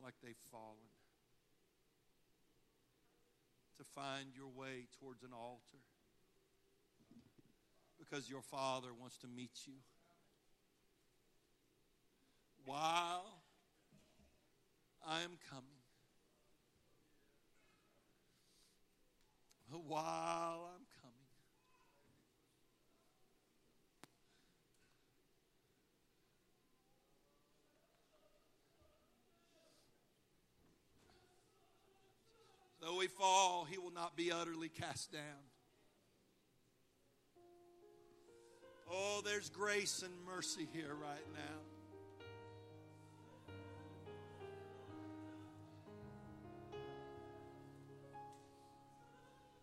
like 0.00 0.14
they've 0.22 0.38
fallen 0.52 0.94
to 3.78 3.84
find 3.84 4.28
your 4.32 4.46
way 4.46 4.86
towards 5.00 5.24
an 5.24 5.30
altar 5.34 5.82
because 7.98 8.30
your 8.30 8.42
Father 8.42 8.90
wants 8.96 9.16
to 9.18 9.26
meet 9.26 9.66
you. 9.66 9.74
While 12.64 13.42
I 15.04 15.22
am 15.22 15.36
coming. 15.50 15.79
While 19.72 20.70
I'm 20.72 20.84
coming. 21.00 21.16
Though 32.80 32.96
we 32.96 33.06
fall, 33.06 33.64
he 33.64 33.78
will 33.78 33.92
not 33.92 34.16
be 34.16 34.32
utterly 34.32 34.68
cast 34.68 35.12
down. 35.12 35.22
Oh, 38.90 39.22
there's 39.24 39.50
grace 39.50 40.02
and 40.02 40.12
mercy 40.26 40.66
here 40.72 40.94
right 40.94 41.26
now. 41.32 41.69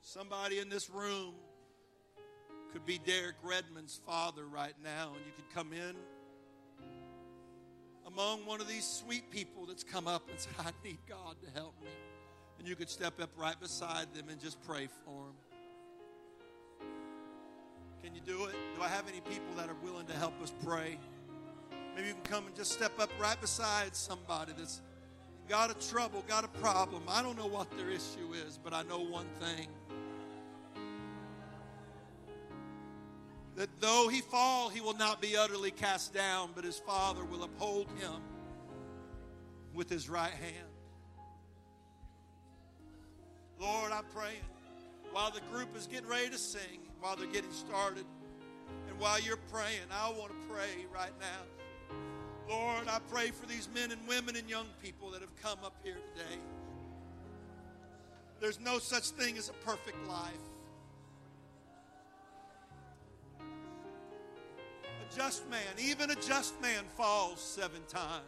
Somebody 0.07 0.59
in 0.59 0.69
this 0.69 0.89
room 0.89 1.33
could 2.71 2.85
be 2.85 2.97
Derek 2.97 3.35
Redmond's 3.43 3.99
father 4.05 4.45
right 4.45 4.73
now, 4.81 5.11
and 5.13 5.25
you 5.25 5.33
could 5.35 5.53
come 5.53 5.73
in 5.73 5.97
among 8.05 8.45
one 8.45 8.61
of 8.61 8.69
these 8.69 8.85
sweet 8.85 9.29
people 9.29 9.65
that's 9.65 9.83
come 9.83 10.07
up 10.07 10.29
and 10.29 10.39
say, 10.39 10.49
I 10.59 10.71
need 10.81 10.99
God 11.09 11.35
to 11.43 11.51
help 11.59 11.73
me. 11.83 11.89
And 12.57 12.65
you 12.65 12.77
could 12.77 12.89
step 12.89 13.21
up 13.21 13.31
right 13.35 13.59
beside 13.59 14.13
them 14.13 14.29
and 14.29 14.39
just 14.39 14.61
pray 14.65 14.87
for 15.03 15.25
them. 15.25 15.35
Can 18.01 18.15
you 18.15 18.21
do 18.21 18.45
it? 18.45 18.55
Do 18.77 18.83
I 18.83 18.87
have 18.87 19.09
any 19.09 19.19
people 19.19 19.55
that 19.57 19.67
are 19.67 19.75
willing 19.83 20.05
to 20.05 20.13
help 20.13 20.41
us 20.41 20.53
pray? 20.63 20.97
Maybe 21.97 22.07
you 22.07 22.13
can 22.13 22.23
come 22.23 22.47
and 22.47 22.55
just 22.55 22.71
step 22.71 22.97
up 23.01 23.09
right 23.19 23.39
beside 23.41 23.93
somebody 23.93 24.53
that's 24.57 24.79
got 25.49 25.69
a 25.69 25.89
trouble, 25.89 26.23
got 26.29 26.45
a 26.45 26.59
problem. 26.59 27.03
I 27.09 27.21
don't 27.21 27.37
know 27.37 27.47
what 27.47 27.69
their 27.77 27.89
issue 27.89 28.31
is, 28.47 28.57
but 28.57 28.73
I 28.73 28.83
know 28.83 28.99
one 28.99 29.27
thing. 29.41 29.67
That 33.57 33.69
though 33.81 34.07
he 34.07 34.21
fall, 34.21 34.69
he 34.69 34.79
will 34.79 34.95
not 34.95 35.19
be 35.19 35.35
utterly 35.35 35.71
cast 35.71 36.13
down, 36.13 36.51
but 36.55 36.63
his 36.63 36.77
Father 36.79 37.25
will 37.25 37.43
uphold 37.43 37.87
him 37.99 38.21
with 39.73 39.89
his 39.89 40.07
right 40.07 40.31
hand. 40.31 40.67
Lord, 43.59 43.91
I'm 43.91 44.05
praying 44.15 44.45
while 45.11 45.31
the 45.31 45.41
group 45.51 45.75
is 45.75 45.87
getting 45.87 46.07
ready 46.07 46.29
to 46.29 46.37
sing, 46.37 46.79
while 47.01 47.15
they're 47.15 47.25
getting 47.27 47.51
started, 47.51 48.05
and 48.87 48.99
while 48.99 49.19
you're 49.19 49.37
praying, 49.51 49.81
I 49.91 50.11
want 50.11 50.29
to 50.29 50.53
pray 50.53 50.85
right 50.93 51.13
now. 51.19 51.97
Lord, 52.47 52.87
I 52.87 52.99
pray 53.09 53.31
for 53.31 53.47
these 53.47 53.67
men 53.73 53.91
and 53.91 54.07
women 54.07 54.35
and 54.35 54.47
young 54.47 54.67
people 54.83 55.09
that 55.11 55.21
have 55.21 55.35
come 55.41 55.57
up 55.65 55.73
here 55.83 55.97
today. 56.13 56.39
There's 58.39 58.59
no 58.59 58.77
such 58.77 59.09
thing 59.09 59.35
as 59.37 59.49
a 59.49 59.53
perfect 59.65 59.97
life. 60.07 60.46
Just 65.15 65.49
man, 65.49 65.61
even 65.79 66.11
a 66.11 66.15
just 66.15 66.59
man 66.61 66.83
falls 66.95 67.39
seven 67.39 67.81
times. 67.87 68.23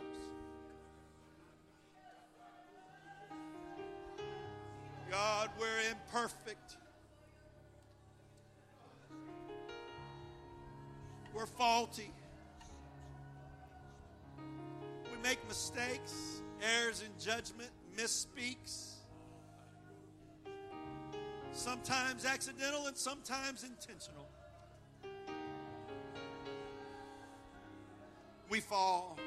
God, 5.09 5.49
we're 5.59 5.89
imperfect. 5.89 6.77
We're 11.33 11.45
faulty. 11.45 12.11
We 14.37 15.21
make 15.23 15.45
mistakes, 15.47 16.41
errors 16.61 17.01
in 17.01 17.11
judgment, 17.23 17.71
misspeaks. 17.97 18.93
Sometimes 21.51 22.25
accidental 22.25 22.87
and 22.87 22.95
sometimes 22.95 23.63
intentional. 23.63 24.28
We 28.49 28.59
fall. 28.59 29.17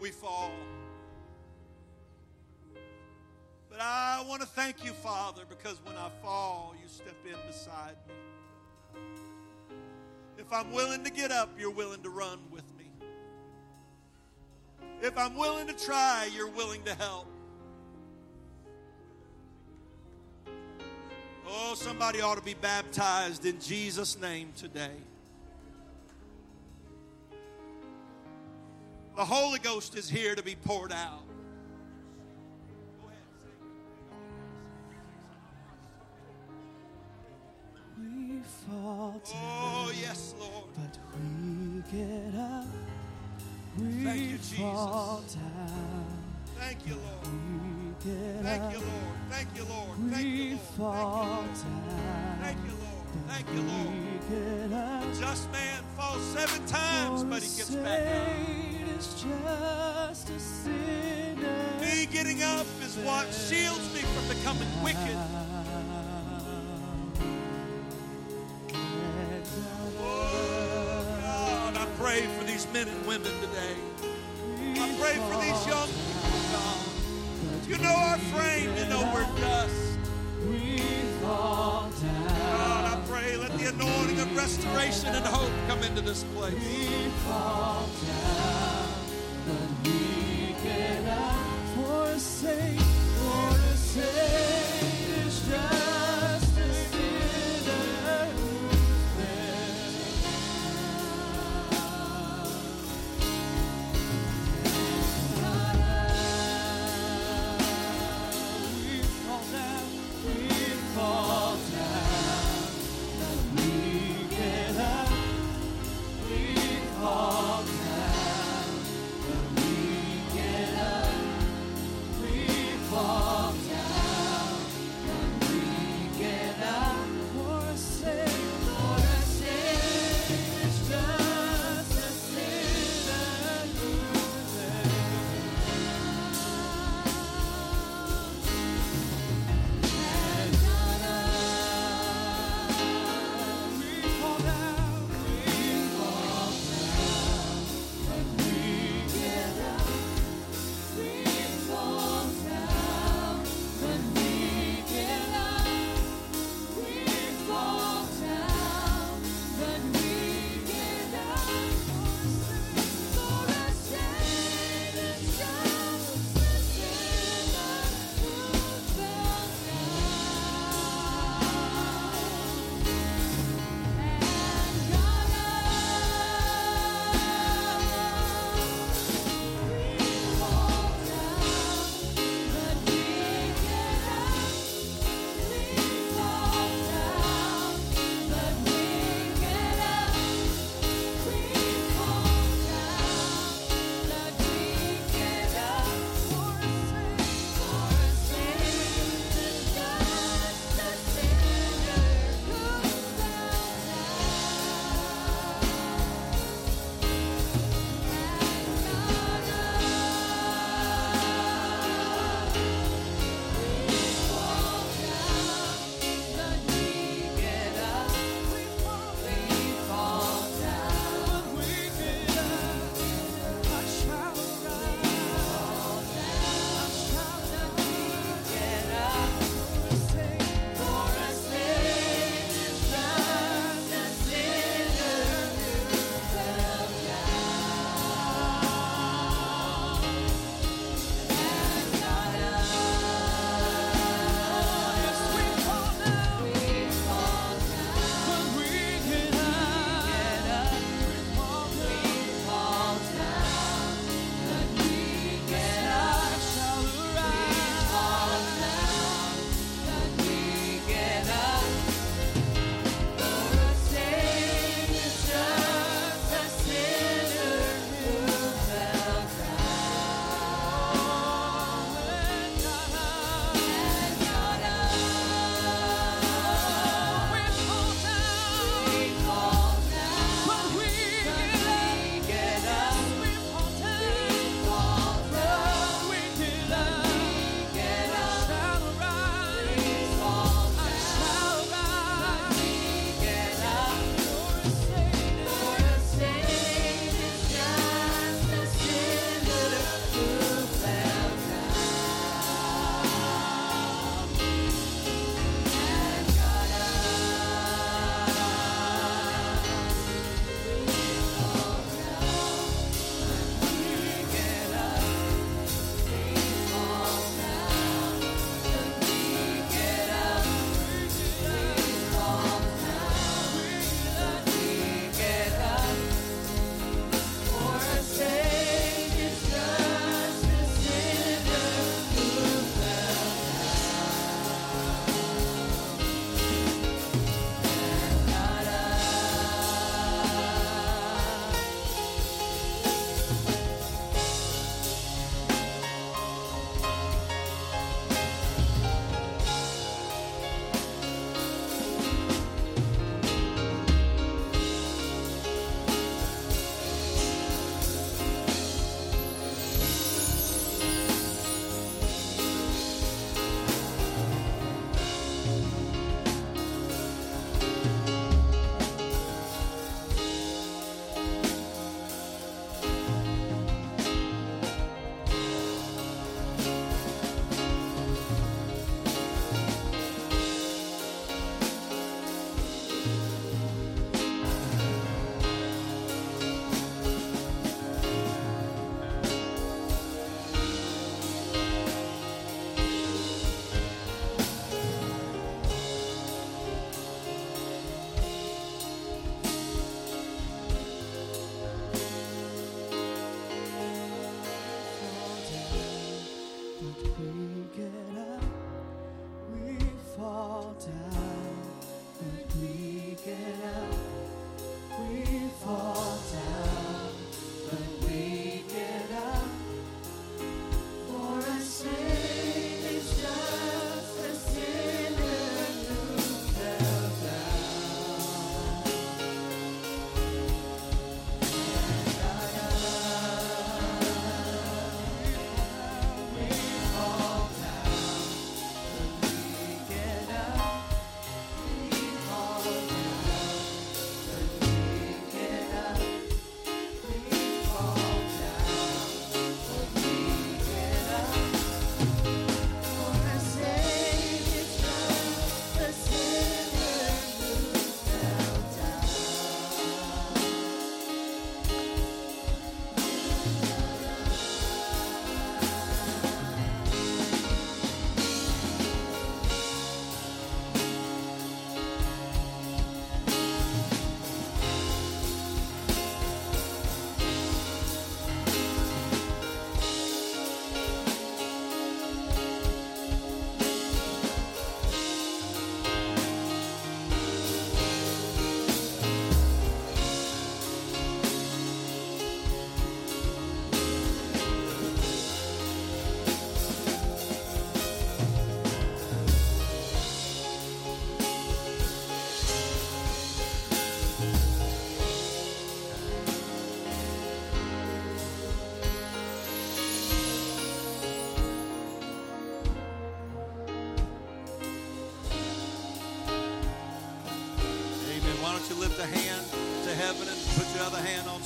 We 0.00 0.10
fall. 0.10 0.50
But 3.70 3.80
I 3.80 4.24
want 4.28 4.42
to 4.42 4.46
thank 4.46 4.84
you, 4.84 4.92
Father, 4.92 5.42
because 5.48 5.80
when 5.84 5.96
I 5.96 6.10
fall, 6.22 6.74
you 6.80 6.88
step 6.88 7.16
in 7.26 7.36
beside 7.46 7.96
me. 8.06 8.14
If 10.38 10.52
I'm 10.52 10.72
willing 10.72 11.02
to 11.04 11.10
get 11.10 11.32
up, 11.32 11.50
you're 11.58 11.70
willing 11.70 12.02
to 12.02 12.10
run 12.10 12.38
with 12.50 12.64
me. 12.76 12.84
If 15.00 15.16
I'm 15.16 15.36
willing 15.36 15.66
to 15.66 15.72
try, 15.72 16.28
you're 16.34 16.50
willing 16.50 16.82
to 16.84 16.94
help. 16.94 17.33
Oh, 21.46 21.74
somebody 21.74 22.20
ought 22.20 22.36
to 22.36 22.42
be 22.44 22.54
baptized 22.54 23.44
in 23.46 23.60
Jesus' 23.60 24.18
name 24.18 24.52
today. 24.56 24.96
The 29.16 29.24
Holy 29.24 29.58
Ghost 29.60 29.96
is 29.96 30.08
here 30.08 30.34
to 30.34 30.42
be 30.42 30.56
poured 30.56 30.92
out. 30.92 31.22
We 37.98 38.40
fall 38.68 39.20
down, 39.24 39.32
Oh, 39.34 39.92
yes, 40.00 40.34
Lord. 40.38 40.64
but 40.74 40.98
we 41.14 41.82
get 41.96 42.34
up. 42.40 42.66
We 43.78 44.04
Thank 44.04 44.20
you, 44.22 44.36
Jesus. 44.38 44.58
fall 44.58 45.22
down, 45.32 46.06
Thank 46.58 46.86
you, 46.86 46.94
Lord. 46.94 47.26
we 47.26 48.10
get 48.10 48.42
Thank 48.42 48.72
you, 48.72 48.78
Lord. 48.78 49.13
Thank 49.34 49.48
you, 49.56 49.64
Lord. 49.64 49.98
Thank 50.12 50.26
you, 50.26 50.58
Lord. 50.78 51.50
Thank 52.40 52.58
you, 52.64 52.74
Lord. 52.84 53.06
Thank 53.26 53.46
you, 53.52 53.62
Lord. 53.62 54.72
up. 54.72 55.18
Just 55.18 55.50
man 55.50 55.82
falls 55.96 56.22
seven 56.22 56.64
times, 56.66 57.24
but 57.24 57.42
he 57.42 57.48
gets 57.48 57.74
back 57.74 58.06
up. 58.06 58.28
Just 58.96 60.30
a 60.30 60.38
sinner. 60.38 61.66
Me 61.80 62.06
getting 62.06 62.44
up 62.44 62.66
is 62.84 62.96
what 62.98 63.26
shields 63.34 63.92
me 63.92 64.02
from 64.02 64.36
becoming 64.36 64.68
wicked. 64.84 65.18
Oh, 69.98 71.18
God, 71.22 71.76
I 71.76 71.86
pray 71.98 72.20
for 72.38 72.44
these 72.44 72.72
men 72.72 72.86
and 72.86 73.04
women 73.04 73.32
today. 73.40 73.74
I 74.80 74.96
pray 75.00 75.16
for 75.28 75.40
these 75.42 75.66
young. 75.66 76.13
You 77.66 77.78
know 77.78 77.94
our 77.94 78.18
frame, 78.18 78.76
you 78.76 78.84
know 78.86 79.10
we're 79.14 79.40
dust. 79.40 79.98
We 80.50 80.78
fall 81.22 81.90
down. 82.02 82.28
God, 82.28 82.98
I 82.98 83.02
pray, 83.08 83.36
let 83.38 83.56
the 83.58 83.70
anointing 83.70 84.20
of 84.20 84.36
restoration 84.36 85.14
and 85.14 85.24
hope 85.24 85.50
come 85.66 85.82
into 85.82 86.02
this 86.02 86.24
place. 86.34 86.54
We 86.54 87.08
fall 87.26 87.88
down, 88.06 88.63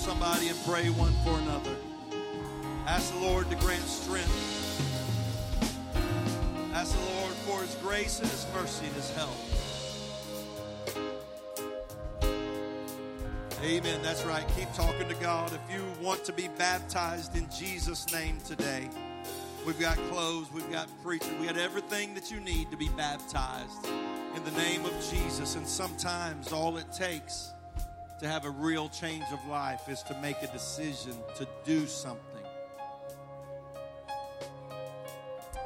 somebody 0.08 0.48
and 0.48 0.58
pray 0.64 0.88
one 0.88 1.12
for 1.22 1.38
another. 1.38 1.76
Ask 2.86 3.12
the 3.12 3.20
Lord 3.20 3.50
to 3.50 3.56
grant 3.56 3.82
strength. 3.82 4.80
Ask 6.72 6.96
the 6.96 7.04
Lord 7.20 7.34
for 7.44 7.60
His 7.60 7.74
grace 7.82 8.18
and 8.18 8.30
His 8.30 8.46
mercy 8.54 8.86
and 8.86 8.94
His 8.94 9.10
help. 9.10 9.36
Amen. 13.62 14.00
That's 14.02 14.24
right. 14.24 14.46
Keep 14.56 14.72
talking 14.72 15.06
to 15.08 15.14
God. 15.16 15.52
If 15.52 15.74
you 15.74 15.84
want 16.02 16.24
to 16.24 16.32
be 16.32 16.48
baptized 16.56 17.36
in 17.36 17.46
Jesus' 17.50 18.10
name 18.10 18.38
today, 18.46 18.88
we've 19.66 19.78
got 19.78 19.98
clothes, 20.10 20.46
we've 20.54 20.72
got 20.72 20.88
preachers, 21.02 21.34
we 21.38 21.48
got 21.48 21.58
everything 21.58 22.14
that 22.14 22.30
you 22.30 22.40
need 22.40 22.70
to 22.70 22.78
be 22.78 22.88
baptized 22.96 23.84
in 24.34 24.42
the 24.42 24.52
name 24.52 24.86
of 24.86 24.92
Jesus. 25.10 25.54
And 25.54 25.68
sometimes 25.68 26.50
all 26.50 26.78
it 26.78 26.90
takes 26.94 27.52
to 28.20 28.28
have 28.28 28.44
a 28.44 28.50
real 28.50 28.88
change 28.88 29.24
of 29.32 29.46
life 29.46 29.88
is 29.88 30.02
to 30.04 30.20
make 30.20 30.42
a 30.42 30.48
decision 30.48 31.14
to 31.36 31.46
do 31.64 31.86
something. 31.86 32.24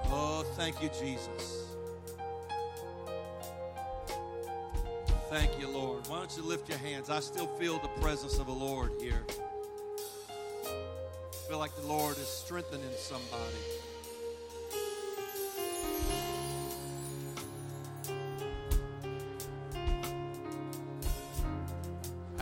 Oh, 0.07 0.45
thank 0.57 0.83
you, 0.83 0.91
Jesus. 1.01 1.67
Thank 5.31 5.59
you, 5.59 5.67
Lord. 5.67 6.07
Why 6.09 6.19
don't 6.19 6.37
you 6.37 6.43
lift 6.43 6.69
your 6.69 6.77
hands? 6.77 7.09
I 7.09 7.21
still 7.21 7.47
feel 7.47 7.79
the 7.79 7.89
presence 8.03 8.39
of 8.39 8.47
the 8.47 8.53
Lord 8.53 8.93
here. 9.01 9.25
I 10.67 11.49
feel 11.49 11.59
like 11.59 11.75
the 11.75 11.87
Lord 11.87 12.19
is 12.19 12.29
strengthening 12.29 12.93
somebody. 12.99 13.82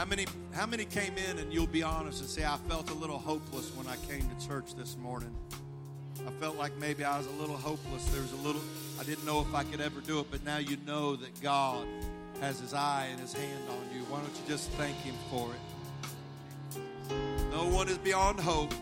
How 0.00 0.06
many, 0.06 0.24
how 0.54 0.64
many 0.64 0.86
came 0.86 1.12
in 1.18 1.38
and 1.40 1.52
you'll 1.52 1.66
be 1.66 1.82
honest 1.82 2.20
and 2.22 2.30
say, 2.30 2.42
I 2.42 2.56
felt 2.70 2.88
a 2.88 2.94
little 2.94 3.18
hopeless 3.18 3.70
when 3.76 3.86
I 3.86 3.96
came 4.08 4.26
to 4.30 4.46
church 4.48 4.74
this 4.74 4.96
morning? 4.96 5.36
I 6.26 6.30
felt 6.40 6.56
like 6.56 6.74
maybe 6.78 7.04
I 7.04 7.18
was 7.18 7.26
a 7.26 7.32
little 7.32 7.58
hopeless. 7.58 8.06
There 8.06 8.22
was 8.22 8.32
a 8.32 8.36
little, 8.36 8.62
I 8.98 9.04
didn't 9.04 9.26
know 9.26 9.42
if 9.42 9.54
I 9.54 9.62
could 9.62 9.82
ever 9.82 10.00
do 10.00 10.20
it, 10.20 10.28
but 10.30 10.42
now 10.42 10.56
you 10.56 10.78
know 10.86 11.16
that 11.16 11.42
God 11.42 11.86
has 12.40 12.60
his 12.60 12.72
eye 12.72 13.08
and 13.10 13.20
his 13.20 13.34
hand 13.34 13.62
on 13.68 13.94
you. 13.94 14.02
Why 14.04 14.20
don't 14.20 14.34
you 14.34 14.42
just 14.48 14.70
thank 14.70 14.96
him 14.96 15.16
for 15.28 15.50
it? 15.52 16.80
No 17.52 17.66
one 17.66 17.86
is 17.90 17.98
beyond 17.98 18.40
hope. 18.40 18.72